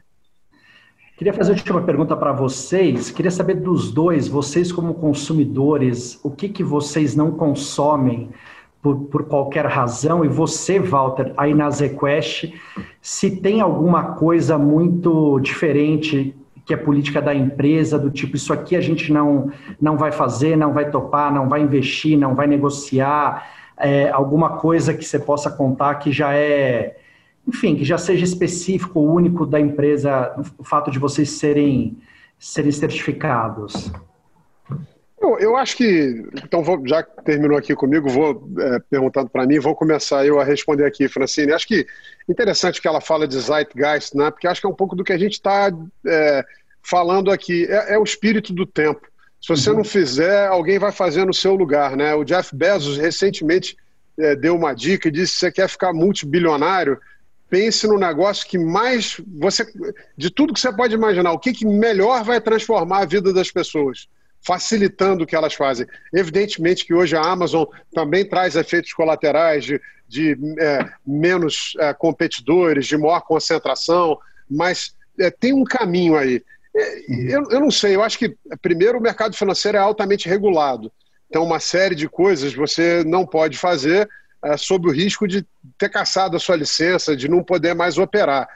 Queria 1.19 1.33
fazer 1.33 1.51
a 1.51 1.55
última 1.57 1.81
pergunta 1.83 2.17
para 2.17 2.31
vocês. 2.31 3.11
Queria 3.11 3.33
saber 3.33 3.55
dos 3.55 3.91
dois, 3.91 4.29
vocês 4.29 4.71
como 4.71 4.95
consumidores, 4.95 6.21
o 6.23 6.31
que, 6.31 6.49
que 6.49 6.63
vocês 6.63 7.17
não 7.17 7.33
consomem 7.33 8.31
por, 8.81 8.97
por 9.07 9.25
qualquer 9.25 9.67
razão? 9.67 10.25
E 10.25 10.29
você, 10.29 10.79
Walter, 10.79 11.33
aí 11.37 11.53
na 11.55 11.69
ZQuest, 11.71 12.55
se 13.03 13.33
tem 13.33 13.61
alguma 13.61 14.13
coisa 14.13 14.57
muito 14.57 15.41
diferente 15.41 16.37
que 16.65 16.73
é 16.73 16.77
política 16.77 17.21
da 17.21 17.35
empresa, 17.35 17.99
do 17.99 18.13
tipo, 18.13 18.37
isso 18.37 18.53
aqui 18.53 18.77
a 18.77 18.81
gente 18.81 19.13
não, 19.13 19.51
não 19.81 19.97
vai 19.97 20.13
fazer, 20.13 20.55
não 20.55 20.73
vai 20.73 20.89
topar, 20.89 21.35
não 21.35 21.49
vai 21.49 21.63
investir, 21.63 22.17
não 22.17 22.37
vai 22.37 22.47
negociar, 22.47 23.45
é, 23.77 24.09
alguma 24.09 24.51
coisa 24.59 24.95
que 24.95 25.05
você 25.05 25.19
possa 25.19 25.51
contar 25.51 25.97
que 25.97 26.13
já 26.13 26.33
é, 26.33 26.98
enfim, 27.49 27.75
que 27.77 27.85
já 27.85 27.97
seja 27.97 28.25
específico, 28.25 29.01
único 29.01 29.47
da 29.47 29.59
empresa, 29.59 30.35
o 30.59 30.63
fato 30.63 30.91
de 30.91 30.99
vocês 30.99 31.31
serem, 31.31 31.97
serem 32.39 32.71
certificados? 32.71 33.91
Eu, 35.19 35.39
eu 35.39 35.57
acho 35.57 35.77
que, 35.79 36.25
então, 36.45 36.63
vou, 36.63 36.87
já 36.87 37.03
que 37.03 37.25
terminou 37.25 37.57
aqui 37.57 37.75
comigo, 37.75 38.09
vou 38.09 38.49
é, 38.61 38.79
perguntando 38.91 39.31
para 39.31 39.47
mim, 39.47 39.59
vou 39.59 39.75
começar 39.75 40.27
eu 40.27 40.39
a 40.39 40.45
responder 40.45 40.85
aqui, 40.85 41.09
Francine. 41.09 41.53
Acho 41.53 41.67
que 41.67 41.87
interessante 42.29 42.83
que 42.83 42.87
ela 42.87 43.01
fala 43.01 43.27
de 43.27 43.41
Zeitgeist, 43.41 44.15
né? 44.15 44.31
porque 44.31 44.47
acho 44.47 44.61
que 44.61 44.67
é 44.67 44.71
um 44.71 44.75
pouco 44.75 44.95
do 44.95 45.03
que 45.03 45.13
a 45.13 45.19
gente 45.19 45.33
está 45.33 45.73
é, 46.07 46.45
falando 46.83 47.31
aqui. 47.31 47.65
É, 47.65 47.95
é, 47.95 47.99
o 47.99 48.05
espírito 48.05 48.53
do 48.53 48.67
tempo. 48.67 49.09
Se 49.41 49.49
você 49.49 49.71
uhum. 49.71 49.79
não 49.79 49.85
fizer, 49.85 50.47
alguém 50.49 50.79
vai 50.79 50.93
fazer 50.93 51.25
no 51.25 51.33
seu 51.33 51.55
lugar. 51.55 51.97
Né? 51.97 52.15
O 52.15 52.25
Jeff 52.25 52.55
Bezos 52.55 52.99
recentemente 52.99 53.75
é, 54.19 54.37
deu 54.37 54.55
uma 54.55 54.75
dica 54.75 55.09
e 55.09 55.13
disse: 55.13 55.33
se 55.33 55.39
você 55.41 55.53
quer 55.53 55.69
ficar 55.69 55.93
multibilionário, 55.93 56.99
pense 57.49 57.87
no 57.87 57.99
negócio 57.99 58.49
que 58.49 58.59
mais 58.59 59.21
você. 59.39 59.67
De 60.17 60.31
tudo 60.31 60.53
que 60.53 60.61
você 60.61 60.73
pode 60.73 60.95
imaginar, 60.95 61.33
o 61.33 61.39
que, 61.39 61.53
que 61.53 61.67
melhor 61.67 62.23
vai 62.25 62.41
transformar 62.41 63.01
a 63.01 63.07
vida 63.07 63.33
das 63.33 63.51
pessoas 63.51 64.09
facilitando 64.41 65.25
o 65.25 65.27
que 65.27 65.37
elas 65.37 65.55
fazem. 65.55 65.87
Evidentemente 66.15 66.85
que 66.85 66.95
hoje 66.95 67.17
a 67.17 67.21
Amazon 67.21 67.65
também 67.93 68.25
traz 68.25 68.57
efeitos 68.57 68.93
colaterais 68.93 69.65
de, 69.65 69.81
de 70.07 70.39
é, 70.59 70.89
menos 71.07 71.75
é, 71.79 71.93
competidores, 71.93 72.87
de 72.87 72.97
maior 72.97 73.21
concentração, 73.21 74.19
mas 74.49 74.95
é, 75.19 75.31
tem 75.31 75.53
um 75.53 75.65
caminho 75.65 76.17
aí. 76.17 76.43
É, 76.75 77.01
eu, 77.11 77.45
eu 77.51 77.61
não 77.61 77.71
sei, 77.71 77.97
eu 77.97 78.03
acho 78.03 78.19
que, 78.19 78.37
primeiro, 78.63 78.99
o 78.99 79.03
mercado 79.03 79.37
financeiro 79.37 79.77
é 79.77 79.81
altamente 79.81 80.29
regulado. 80.29 80.91
Então, 81.29 81.45
uma 81.45 81.61
série 81.61 81.95
de 81.95 82.09
coisas 82.09 82.55
você 82.55 83.05
não 83.05 83.27
pode 83.27 83.59
fazer 83.59 84.09
é, 84.45 84.57
sob 84.57 84.89
o 84.89 84.93
risco 84.93 85.27
de 85.27 85.47
ter 85.77 85.89
caçado 85.89 86.37
a 86.37 86.41
sua 86.41 86.57
licença, 86.57 87.17
de 87.17 87.29
não 87.29 87.43
poder 87.43 87.75
mais 87.75 87.99
operar. 87.99 88.49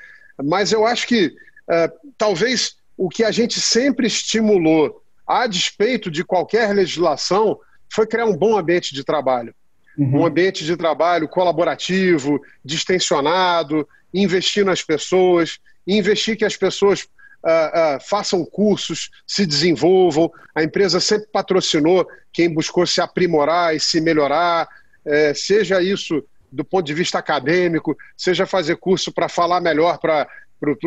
Mas 0.43 0.73
eu 0.73 0.87
acho 0.87 1.07
que 1.07 1.35
é, 1.71 1.91
talvez 2.17 2.77
o 2.97 3.09
que 3.09 3.25
a 3.25 3.31
gente 3.31 3.61
sempre 3.61 4.07
estimulou 4.07 5.03
a 5.27 5.47
despeito 5.47 6.11
de 6.11 6.25
qualquer 6.25 6.75
legislação, 6.75 7.59
foi 7.93 8.07
criar 8.07 8.27
um 8.27 8.37
bom 8.37 8.59
ambiente 8.59 8.95
de 8.95 9.05
trabalho. 9.05 9.55
Uhum. 9.97 10.21
Um 10.21 10.27
ambiente 10.27 10.65
de 10.65 10.77
trabalho 10.77 11.29
colaborativo, 11.29 12.41
distensionado, 12.65 13.89
investir 14.13 14.65
nas 14.65 14.83
pessoas, 14.83 15.59
investir 15.87 16.37
que 16.37 16.45
as 16.45 16.57
pessoas 16.57 17.03
uh, 17.03 17.97
uh, 17.97 18.01
façam 18.09 18.45
cursos, 18.45 19.11
se 19.27 19.47
desenvolvam. 19.47 20.31
A 20.55 20.63
empresa 20.63 21.01
sempre 21.01 21.29
patrocinou 21.31 22.07
quem 22.33 22.53
buscou 22.53 22.87
se 22.87 23.01
aprimorar 23.01 23.77
e 23.77 23.81
se 23.81 24.01
melhorar, 24.01 24.69
uh, 25.07 25.35
seja 25.35 25.83
isso 25.83 26.23
do 26.53 26.65
ponto 26.65 26.85
de 26.85 26.93
vista 26.93 27.19
acadêmico, 27.19 27.97
seja 28.17 28.47
fazer 28.47 28.77
curso 28.77 29.11
para 29.11 29.29
falar 29.29 29.61
melhor 29.61 29.99
para 29.99 30.29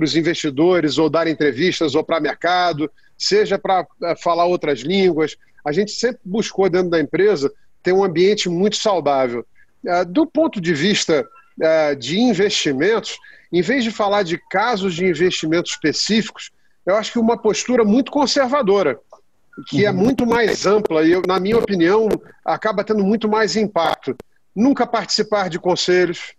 os 0.02 0.16
investidores, 0.16 0.98
ou 0.98 1.10
dar 1.10 1.28
entrevistas, 1.28 1.96
ou 1.96 2.04
para 2.04 2.20
mercado, 2.20 2.90
seja 3.18 3.58
para 3.58 3.86
é, 4.04 4.16
falar 4.16 4.46
outras 4.46 4.82
línguas. 4.82 5.36
A 5.66 5.72
gente 5.72 5.92
sempre 5.92 6.20
buscou 6.24 6.70
dentro 6.70 6.92
da 6.92 7.00
empresa 7.00 7.52
ter 7.82 7.94
um 7.94 8.04
ambiente 8.04 8.48
muito 8.48 8.76
saudável. 8.76 9.46
É, 9.86 10.06
do 10.06 10.26
ponto 10.28 10.62
de 10.62 10.74
vista 10.74 11.28
é, 11.60 11.96
de 11.96 12.20
investimentos, 12.20 13.18
em 13.52 13.62
vez 13.62 13.84
de 13.84 13.92
falar 13.92 14.24
de 14.24 14.38
casos 14.50 14.94
de 14.94 15.06
investimentos 15.06 15.72
específicos, 15.72 16.52
eu 16.86 16.96
acho 16.96 17.12
que 17.12 17.20
uma 17.20 17.38
postura 17.38 17.84
muito 17.84 18.12
conservadora, 18.12 19.00
que 19.68 19.86
é 19.86 19.92
muito 19.92 20.26
mais 20.26 20.66
ampla 20.66 21.04
e, 21.06 21.20
na 21.28 21.40
minha 21.40 21.58
opinião, 21.58 22.10
acaba 22.44 22.84
tendo 22.84 23.04
muito 23.04 23.28
mais 23.28 23.56
impacto. 23.56 24.16
Nunca 24.56 24.86
participar 24.86 25.50
de 25.50 25.60
conselhos. 25.60 26.34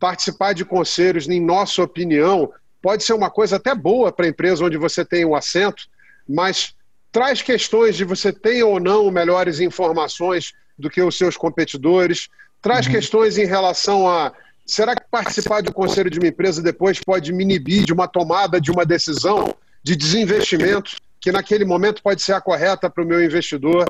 Participar 0.00 0.52
de 0.52 0.64
conselhos, 0.64 1.28
em 1.28 1.40
nossa 1.40 1.82
opinião, 1.82 2.52
pode 2.82 3.02
ser 3.02 3.12
uma 3.12 3.30
coisa 3.30 3.56
até 3.56 3.74
boa 3.74 4.12
para 4.12 4.26
a 4.26 4.28
empresa 4.28 4.64
onde 4.64 4.76
você 4.76 5.04
tem 5.04 5.24
um 5.24 5.34
assento, 5.34 5.84
mas 6.28 6.74
traz 7.10 7.40
questões 7.40 7.96
de 7.96 8.04
você 8.04 8.32
tem 8.32 8.62
ou 8.62 8.78
não 8.78 9.10
melhores 9.10 9.60
informações 9.60 10.52
do 10.78 10.90
que 10.90 11.00
os 11.00 11.16
seus 11.16 11.36
competidores, 11.36 12.28
traz 12.60 12.86
uhum. 12.86 12.92
questões 12.92 13.38
em 13.38 13.46
relação 13.46 14.08
a 14.08 14.32
será 14.66 14.94
que 14.94 15.04
participar 15.10 15.62
do 15.62 15.72
conselho 15.72 16.10
de 16.10 16.18
uma 16.18 16.28
empresa 16.28 16.62
depois 16.62 17.00
pode 17.00 17.32
me 17.32 17.44
inibir 17.44 17.84
de 17.84 17.92
uma 17.92 18.08
tomada 18.08 18.60
de 18.60 18.70
uma 18.70 18.84
decisão 18.84 19.54
de 19.82 19.96
desinvestimento 19.96 20.96
que 21.20 21.32
naquele 21.32 21.64
momento 21.64 22.02
pode 22.02 22.22
ser 22.22 22.32
a 22.32 22.40
correta 22.40 22.88
para 22.88 23.02
o 23.02 23.06
meu 23.06 23.24
investidor. 23.24 23.86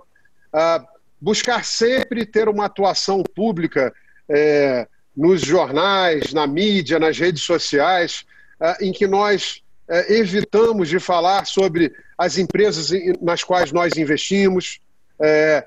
Uh, 0.52 0.86
buscar 1.20 1.64
sempre 1.64 2.24
ter 2.24 2.48
uma 2.48 2.66
atuação 2.66 3.22
pública 3.22 3.92
é, 4.28 4.86
nos 5.16 5.40
jornais, 5.40 6.32
na 6.32 6.46
mídia, 6.46 6.98
nas 6.98 7.18
redes 7.18 7.42
sociais, 7.42 8.24
uh, 8.60 8.84
em 8.84 8.92
que 8.92 9.06
nós 9.06 9.62
uh, 9.88 10.12
evitamos 10.12 10.88
de 10.88 11.00
falar 11.00 11.46
sobre 11.46 11.92
as 12.18 12.38
empresas 12.38 12.90
nas 13.20 13.42
quais 13.42 13.72
nós 13.72 13.96
investimos. 13.96 14.80
É, 15.20 15.66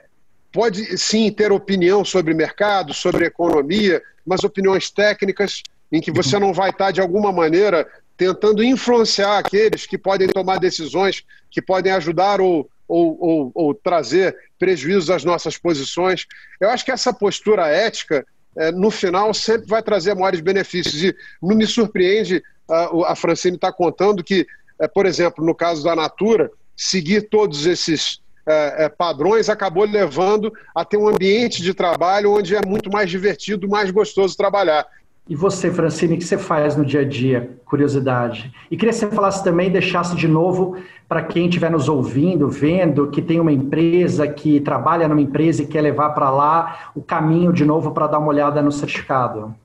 pode 0.51 0.97
sim 0.97 1.31
ter 1.31 1.51
opinião 1.51 2.03
sobre 2.03 2.33
mercado, 2.33 2.93
sobre 2.93 3.25
economia, 3.25 4.01
mas 4.25 4.43
opiniões 4.43 4.89
técnicas 4.89 5.61
em 5.91 6.01
que 6.01 6.11
você 6.11 6.37
não 6.37 6.53
vai 6.53 6.69
estar, 6.69 6.91
de 6.91 7.01
alguma 7.01 7.31
maneira, 7.31 7.87
tentando 8.19 8.61
influenciar 8.61 9.37
aqueles 9.37 9.85
que 9.85 9.97
podem 9.97 10.27
tomar 10.27 10.59
decisões 10.59 11.23
que 11.49 11.61
podem 11.61 11.93
ajudar 11.93 12.41
ou, 12.41 12.69
ou, 12.85 13.17
ou, 13.17 13.51
ou 13.55 13.73
trazer 13.73 14.35
prejuízos 14.59 15.09
às 15.09 15.23
nossas 15.23 15.57
posições. 15.57 16.25
Eu 16.59 16.69
acho 16.69 16.83
que 16.83 16.91
essa 16.91 17.13
postura 17.13 17.69
ética, 17.69 18.27
é, 18.57 18.73
no 18.73 18.91
final, 18.91 19.33
sempre 19.33 19.67
vai 19.67 19.81
trazer 19.81 20.13
maiores 20.15 20.41
benefícios. 20.41 21.01
E 21.01 21.15
não 21.41 21.55
me 21.55 21.65
surpreende 21.65 22.43
a, 22.69 23.13
a 23.13 23.15
Francine 23.15 23.55
estar 23.55 23.71
contando 23.71 24.21
que 24.21 24.45
é, 24.81 24.85
por 24.85 25.05
exemplo, 25.05 25.45
no 25.45 25.55
caso 25.55 25.81
da 25.81 25.95
Natura, 25.95 26.51
seguir 26.75 27.29
todos 27.29 27.65
esses 27.65 28.21
é, 28.45 28.85
é, 28.85 28.89
padrões 28.89 29.47
acabou 29.47 29.85
levando 29.85 30.51
a 30.75 30.83
ter 30.83 30.97
um 30.97 31.07
ambiente 31.07 31.61
de 31.61 31.73
trabalho 31.73 32.33
onde 32.33 32.53
é 32.53 32.61
muito 32.65 32.91
mais 32.91 33.09
divertido, 33.09 33.67
mais 33.67 33.91
gostoso 33.91 34.35
trabalhar. 34.35 34.85
E 35.29 35.35
você, 35.35 35.71
Francine, 35.71 36.15
o 36.15 36.17
que 36.17 36.23
você 36.23 36.39
faz 36.39 36.75
no 36.75 36.83
dia 36.83 37.01
a 37.01 37.05
dia? 37.05 37.55
Curiosidade. 37.63 38.51
E 38.71 38.75
queria 38.75 38.91
que 38.91 38.97
você 38.97 39.11
falasse 39.11 39.43
também, 39.43 39.69
deixasse 39.69 40.15
de 40.15 40.27
novo 40.27 40.81
para 41.07 41.21
quem 41.21 41.45
estiver 41.45 41.69
nos 41.69 41.87
ouvindo, 41.87 42.49
vendo, 42.49 43.11
que 43.11 43.21
tem 43.21 43.39
uma 43.39 43.51
empresa, 43.51 44.27
que 44.27 44.59
trabalha 44.59 45.07
numa 45.07 45.21
empresa 45.21 45.61
e 45.61 45.67
quer 45.67 45.81
levar 45.81 46.15
para 46.15 46.31
lá 46.31 46.91
o 46.95 47.03
caminho 47.03 47.53
de 47.53 47.63
novo 47.63 47.91
para 47.91 48.07
dar 48.07 48.17
uma 48.17 48.29
olhada 48.29 48.59
no 48.59 48.71
certificado. 48.71 49.55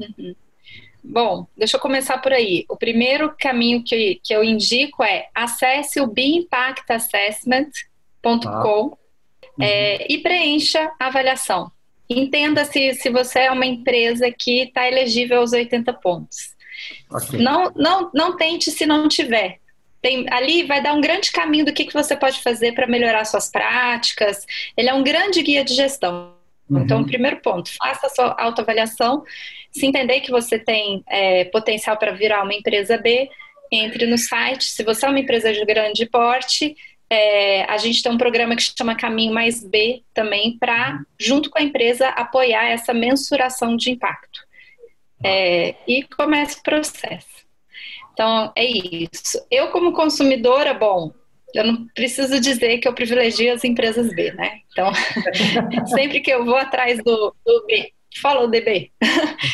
Uhum. 0.00 0.36
Bom, 1.02 1.48
deixa 1.56 1.76
eu 1.76 1.80
começar 1.80 2.18
por 2.18 2.32
aí. 2.32 2.64
O 2.68 2.76
primeiro 2.76 3.34
caminho 3.36 3.82
que, 3.82 4.20
que 4.22 4.32
eu 4.32 4.44
indico 4.44 5.02
é 5.02 5.26
acesse 5.34 6.00
o 6.00 6.06
beimpactassessment.com 6.06 8.46
ah. 8.46 8.62
uhum. 8.62 8.92
é, 9.60 10.06
e 10.08 10.18
preencha 10.18 10.92
a 11.00 11.08
avaliação. 11.08 11.72
Entenda 12.08 12.64
se, 12.64 12.94
se 12.94 13.10
você 13.10 13.40
é 13.40 13.50
uma 13.50 13.66
empresa 13.66 14.30
que 14.30 14.62
está 14.62 14.86
elegível 14.86 15.40
aos 15.40 15.52
80 15.52 15.92
pontos. 15.94 16.54
Okay. 17.10 17.40
Não, 17.40 17.72
não, 17.74 18.10
não 18.14 18.36
tente 18.36 18.70
se 18.70 18.84
não 18.84 19.08
tiver. 19.08 19.58
Tem, 20.02 20.26
ali 20.30 20.64
vai 20.64 20.82
dar 20.82 20.92
um 20.92 21.00
grande 21.00 21.32
caminho 21.32 21.64
do 21.64 21.72
que, 21.72 21.84
que 21.84 21.94
você 21.94 22.14
pode 22.14 22.42
fazer 22.42 22.72
para 22.72 22.86
melhorar 22.86 23.24
suas 23.24 23.50
práticas. 23.50 24.44
Ele 24.76 24.90
é 24.90 24.94
um 24.94 25.02
grande 25.02 25.42
guia 25.42 25.64
de 25.64 25.74
gestão. 25.74 26.34
Uhum. 26.68 26.80
Então, 26.80 27.04
primeiro 27.04 27.40
ponto, 27.40 27.70
faça 27.76 28.06
a 28.06 28.10
sua 28.10 28.36
autoavaliação 28.38 29.22
se 29.70 29.86
entender 29.86 30.20
que 30.20 30.30
você 30.30 30.58
tem 30.58 31.02
é, 31.08 31.44
potencial 31.46 31.96
para 31.96 32.12
virar 32.12 32.42
uma 32.42 32.54
empresa 32.54 32.96
B, 32.96 33.28
entre 33.72 34.06
no 34.06 34.16
site. 34.16 34.64
Se 34.64 34.84
você 34.84 35.06
é 35.06 35.08
uma 35.08 35.18
empresa 35.18 35.52
de 35.52 35.64
grande 35.64 36.06
porte, 36.06 36.76
é, 37.10 37.64
a 37.64 37.76
gente 37.76 38.02
tem 38.02 38.10
um 38.10 38.18
programa 38.18 38.56
que 38.56 38.62
chama 38.62 38.96
Caminho 38.96 39.32
Mais 39.32 39.62
B 39.62 40.02
também, 40.12 40.58
para, 40.58 41.00
junto 41.18 41.50
com 41.50 41.58
a 41.58 41.62
empresa, 41.62 42.08
apoiar 42.08 42.66
essa 42.66 42.92
mensuração 42.92 43.76
de 43.76 43.90
impacto. 43.90 44.40
É, 45.22 45.74
e 45.86 46.02
começa 46.02 46.58
o 46.58 46.62
processo. 46.62 47.44
Então, 48.12 48.52
é 48.54 48.64
isso. 48.64 49.44
Eu, 49.50 49.68
como 49.70 49.92
consumidora, 49.92 50.74
bom, 50.74 51.12
eu 51.54 51.64
não 51.64 51.86
preciso 51.94 52.40
dizer 52.40 52.78
que 52.78 52.88
eu 52.88 52.92
privilegio 52.92 53.52
as 53.52 53.64
empresas 53.64 54.12
B, 54.14 54.32
né? 54.32 54.60
Então, 54.70 54.92
sempre 55.86 56.20
que 56.20 56.30
eu 56.30 56.44
vou 56.44 56.56
atrás 56.56 56.98
do, 57.02 57.34
do 57.44 57.66
B, 57.66 57.92
Follow 58.20 58.48
DB. 58.48 58.90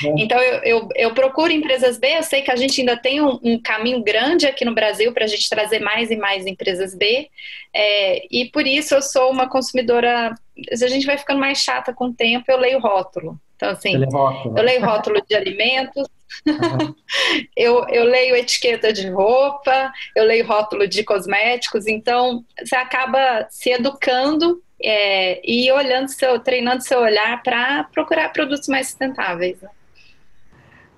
Uhum. 0.04 0.14
então 0.18 0.38
eu, 0.38 0.62
eu, 0.62 0.88
eu, 0.94 1.14
procuro 1.14 1.52
empresas 1.52 1.98
B, 1.98 2.18
eu 2.18 2.22
sei 2.22 2.42
que 2.42 2.50
a 2.50 2.56
gente 2.56 2.80
ainda 2.80 2.96
tem 2.96 3.20
um, 3.20 3.38
um 3.42 3.60
caminho 3.60 4.02
grande 4.02 4.46
aqui 4.46 4.64
no 4.64 4.74
Brasil 4.74 5.12
para 5.12 5.24
a 5.24 5.28
gente 5.28 5.48
trazer 5.48 5.80
mais 5.80 6.10
e 6.10 6.16
mais 6.16 6.46
empresas 6.46 6.94
B, 6.94 7.28
é, 7.74 8.22
e 8.30 8.50
por 8.50 8.66
isso 8.66 8.94
eu 8.94 9.02
sou 9.02 9.30
uma 9.30 9.48
consumidora. 9.48 10.34
A 10.70 10.86
gente 10.88 11.06
vai 11.06 11.16
ficando 11.16 11.40
mais 11.40 11.58
chata 11.58 11.92
com 11.92 12.06
o 12.06 12.14
tempo, 12.14 12.44
eu 12.48 12.58
leio 12.58 12.78
rótulo. 12.80 13.40
Então, 13.56 13.70
assim, 13.70 14.02
rótulo. 14.04 14.58
eu 14.58 14.64
leio 14.64 14.84
rótulo 14.84 15.22
de 15.28 15.34
alimentos, 15.34 16.06
Uhum. 16.46 16.94
eu, 17.56 17.86
eu 17.88 18.04
leio 18.04 18.36
etiqueta 18.36 18.92
de 18.92 19.08
roupa, 19.08 19.92
eu 20.14 20.24
leio 20.24 20.46
rótulo 20.46 20.86
de 20.86 21.02
cosméticos, 21.02 21.86
então 21.86 22.44
você 22.62 22.76
acaba 22.76 23.46
se 23.50 23.70
educando 23.70 24.62
é, 24.82 25.40
e 25.44 25.70
olhando 25.72 26.08
seu, 26.08 26.38
treinando 26.38 26.82
seu 26.82 27.00
olhar 27.00 27.42
para 27.42 27.84
procurar 27.84 28.30
produtos 28.30 28.68
mais 28.68 28.88
sustentáveis. 28.88 29.60
Né? 29.60 29.68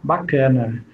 Bacana. 0.03 0.85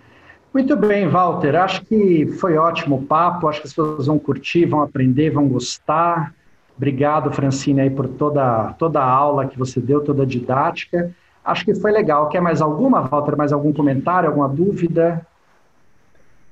Muito 0.53 0.77
bem, 0.77 1.09
Walter. 1.09 1.55
Acho 1.57 1.85
que 1.85 2.27
foi 2.39 2.57
ótimo 2.57 2.97
o 2.97 3.03
papo. 3.03 3.49
Acho 3.49 3.61
que 3.61 3.67
as 3.67 3.73
pessoas 3.73 4.07
vão 4.07 4.19
curtir, 4.19 4.65
vão 4.65 4.81
aprender, 4.81 5.31
vão 5.31 5.47
gostar. 5.49 6.35
Obrigado, 6.77 7.33
Francine, 7.33 7.83
aí 7.83 7.91
por 7.91 8.09
toda, 8.09 8.73
toda 8.79 9.01
a 9.01 9.05
aula 9.05 9.47
que 9.47 9.59
você 9.59 9.81
deu, 9.81 10.01
toda 10.01 10.23
a 10.23 10.27
didática. 10.27 11.13
Acho 11.45 11.65
que 11.65 11.75
foi 11.75 11.91
legal. 11.91 12.29
Quer 12.29 12.41
mais 12.41 12.61
alguma, 12.61 13.03
Walter? 13.03 13.37
Mais 13.37 13.53
algum 13.53 13.73
comentário, 13.73 14.29
alguma 14.29 14.49
dúvida? 14.49 15.27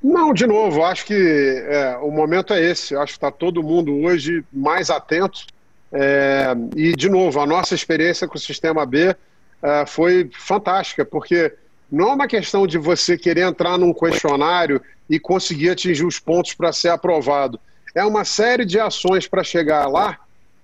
Não, 0.03 0.33
de 0.33 0.47
novo, 0.47 0.85
acho 0.85 1.07
que 1.07 1.15
é, 1.15 1.97
o 1.99 2.11
momento 2.11 2.53
é 2.53 2.61
esse. 2.61 2.95
Acho 2.95 3.13
que 3.13 3.19
está 3.19 3.31
todo 3.31 3.63
mundo 3.63 3.95
hoje 4.03 4.45
mais 4.53 4.91
atento. 4.91 5.47
É, 5.93 6.55
e, 6.75 6.93
de 6.95 7.09
novo, 7.09 7.41
a 7.41 7.47
nossa 7.47 7.75
experiência 7.75 8.27
com 8.27 8.37
o 8.37 8.41
Sistema 8.41 8.85
B 8.85 9.15
é, 9.63 9.87
foi 9.87 10.31
fantástica, 10.33 11.05
porque 11.05 11.53
não 11.91 12.11
é 12.11 12.15
uma 12.15 12.27
questão 12.27 12.67
de 12.67 12.79
você 12.79 13.17
querer 13.17 13.43
entrar 13.43 13.79
num 13.79 13.93
questionário 13.93 14.81
e 15.09 15.19
conseguir 15.21 15.71
atingir 15.71 16.05
os 16.05 16.19
pontos 16.19 16.55
para 16.55 16.73
ser 16.73 16.89
aprovado. 16.89 17.61
É 17.95 18.05
uma 18.05 18.25
série 18.25 18.65
de 18.65 18.79
ações 18.79 19.27
para 19.27 19.45
chegar 19.45 19.87
lá 19.89 20.19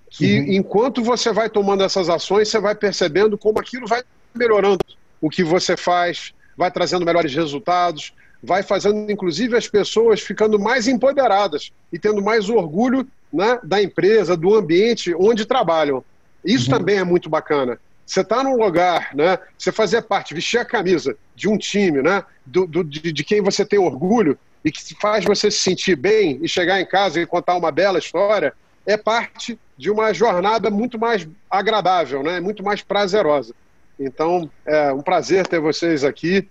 que, 0.09 0.39
uhum. 0.39 0.53
enquanto 0.53 1.01
você 1.01 1.31
vai 1.31 1.49
tomando 1.49 1.83
essas 1.83 2.09
ações, 2.09 2.49
você 2.49 2.59
vai 2.59 2.75
percebendo 2.75 3.37
como 3.37 3.59
aquilo 3.59 3.87
vai 3.87 4.03
melhorando 4.35 4.79
o 5.19 5.29
que 5.29 5.43
você 5.43 5.75
faz, 5.75 6.33
vai 6.55 6.69
trazendo 6.69 7.05
melhores 7.05 7.33
resultados, 7.33 8.13
vai 8.43 8.61
fazendo, 8.61 9.09
inclusive, 9.09 9.55
as 9.55 9.67
pessoas 9.67 10.19
ficando 10.19 10.59
mais 10.59 10.87
empoderadas 10.87 11.71
e 11.91 11.97
tendo 11.97 12.21
mais 12.21 12.49
orgulho 12.49 13.07
né, 13.31 13.57
da 13.63 13.81
empresa, 13.81 14.35
do 14.35 14.53
ambiente 14.53 15.15
onde 15.15 15.45
trabalham. 15.45 16.03
Isso 16.43 16.69
uhum. 16.69 16.77
também 16.77 16.97
é 16.97 17.03
muito 17.05 17.29
bacana. 17.29 17.79
Você 18.05 18.19
está 18.19 18.43
num 18.43 18.57
lugar, 18.57 19.15
né? 19.15 19.39
Você 19.57 19.71
fazer 19.71 20.01
parte, 20.01 20.33
vestir 20.33 20.59
a 20.59 20.65
camisa 20.65 21.15
de 21.33 21.47
um 21.47 21.57
time, 21.57 22.01
né? 22.01 22.23
Do, 22.45 22.67
do 22.67 22.83
de, 22.83 23.13
de, 23.13 23.23
quem 23.23 23.41
você 23.41 23.63
tem 23.63 23.79
orgulho 23.79 24.37
e 24.63 24.69
que 24.69 24.93
faz 25.01 25.23
você 25.23 25.49
se 25.49 25.59
sentir 25.59 25.95
bem 25.95 26.37
e 26.41 26.49
chegar 26.49 26.81
em 26.81 26.85
casa 26.85 27.21
e 27.21 27.25
contar 27.25 27.55
uma 27.55 27.71
bela 27.71 27.97
história, 27.97 28.53
é 28.85 28.97
parte 28.97 29.57
de 29.77 29.89
uma 29.89 30.13
jornada 30.13 30.69
muito 30.69 30.99
mais 30.99 31.25
agradável, 31.49 32.21
né? 32.21 32.41
Muito 32.41 32.61
mais 32.61 32.81
prazerosa. 32.81 33.55
Então, 33.97 34.49
é 34.65 34.91
um 34.91 35.01
prazer 35.01 35.47
ter 35.47 35.61
vocês 35.61 36.03
aqui. 36.03 36.49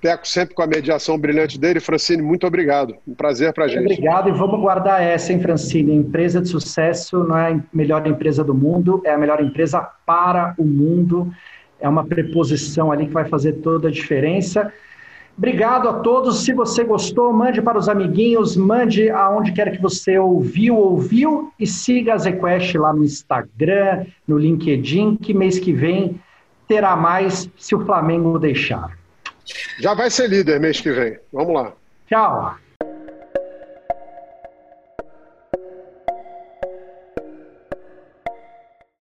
Teco 0.00 0.26
sempre 0.28 0.54
com 0.54 0.62
a 0.62 0.66
mediação 0.66 1.18
brilhante 1.18 1.58
dele. 1.58 1.80
Francine, 1.80 2.22
muito 2.22 2.46
obrigado. 2.46 2.94
Um 3.06 3.14
prazer 3.14 3.52
para 3.52 3.64
a 3.64 3.68
gente. 3.68 3.80
Obrigado 3.80 4.28
e 4.28 4.32
vamos 4.32 4.60
guardar 4.60 5.02
essa, 5.02 5.32
hein, 5.32 5.40
Francine? 5.40 5.92
Empresa 5.92 6.40
de 6.40 6.48
sucesso 6.48 7.24
não 7.24 7.36
é 7.36 7.52
a 7.52 7.60
melhor 7.72 8.06
empresa 8.06 8.44
do 8.44 8.54
mundo, 8.54 9.02
é 9.04 9.12
a 9.12 9.18
melhor 9.18 9.42
empresa 9.42 9.80
para 10.06 10.54
o 10.56 10.64
mundo. 10.64 11.32
É 11.80 11.88
uma 11.88 12.04
preposição 12.04 12.92
ali 12.92 13.06
que 13.06 13.12
vai 13.12 13.24
fazer 13.24 13.54
toda 13.54 13.88
a 13.88 13.90
diferença. 13.90 14.72
Obrigado 15.36 15.88
a 15.88 15.94
todos. 15.94 16.44
Se 16.44 16.52
você 16.52 16.82
gostou, 16.82 17.32
mande 17.32 17.62
para 17.62 17.78
os 17.78 17.88
amiguinhos, 17.88 18.56
mande 18.56 19.08
aonde 19.08 19.52
quer 19.52 19.70
que 19.70 19.80
você 19.80 20.18
ouviu, 20.18 20.76
ouviu 20.76 21.52
e 21.58 21.66
siga 21.66 22.14
a 22.14 22.18
ZQuest 22.18 22.74
lá 22.74 22.92
no 22.92 23.04
Instagram, 23.04 24.06
no 24.26 24.36
LinkedIn, 24.36 25.16
que 25.16 25.32
mês 25.32 25.58
que 25.58 25.72
vem 25.72 26.20
terá 26.66 26.96
mais 26.96 27.48
se 27.56 27.74
o 27.74 27.84
Flamengo 27.86 28.36
deixar. 28.38 28.98
Já 29.78 29.94
vai 29.94 30.10
ser 30.10 30.28
líder 30.28 30.60
mês 30.60 30.80
que 30.80 30.92
vem. 30.92 31.18
Vamos 31.32 31.54
lá. 31.54 31.72
Tchau. 32.08 32.56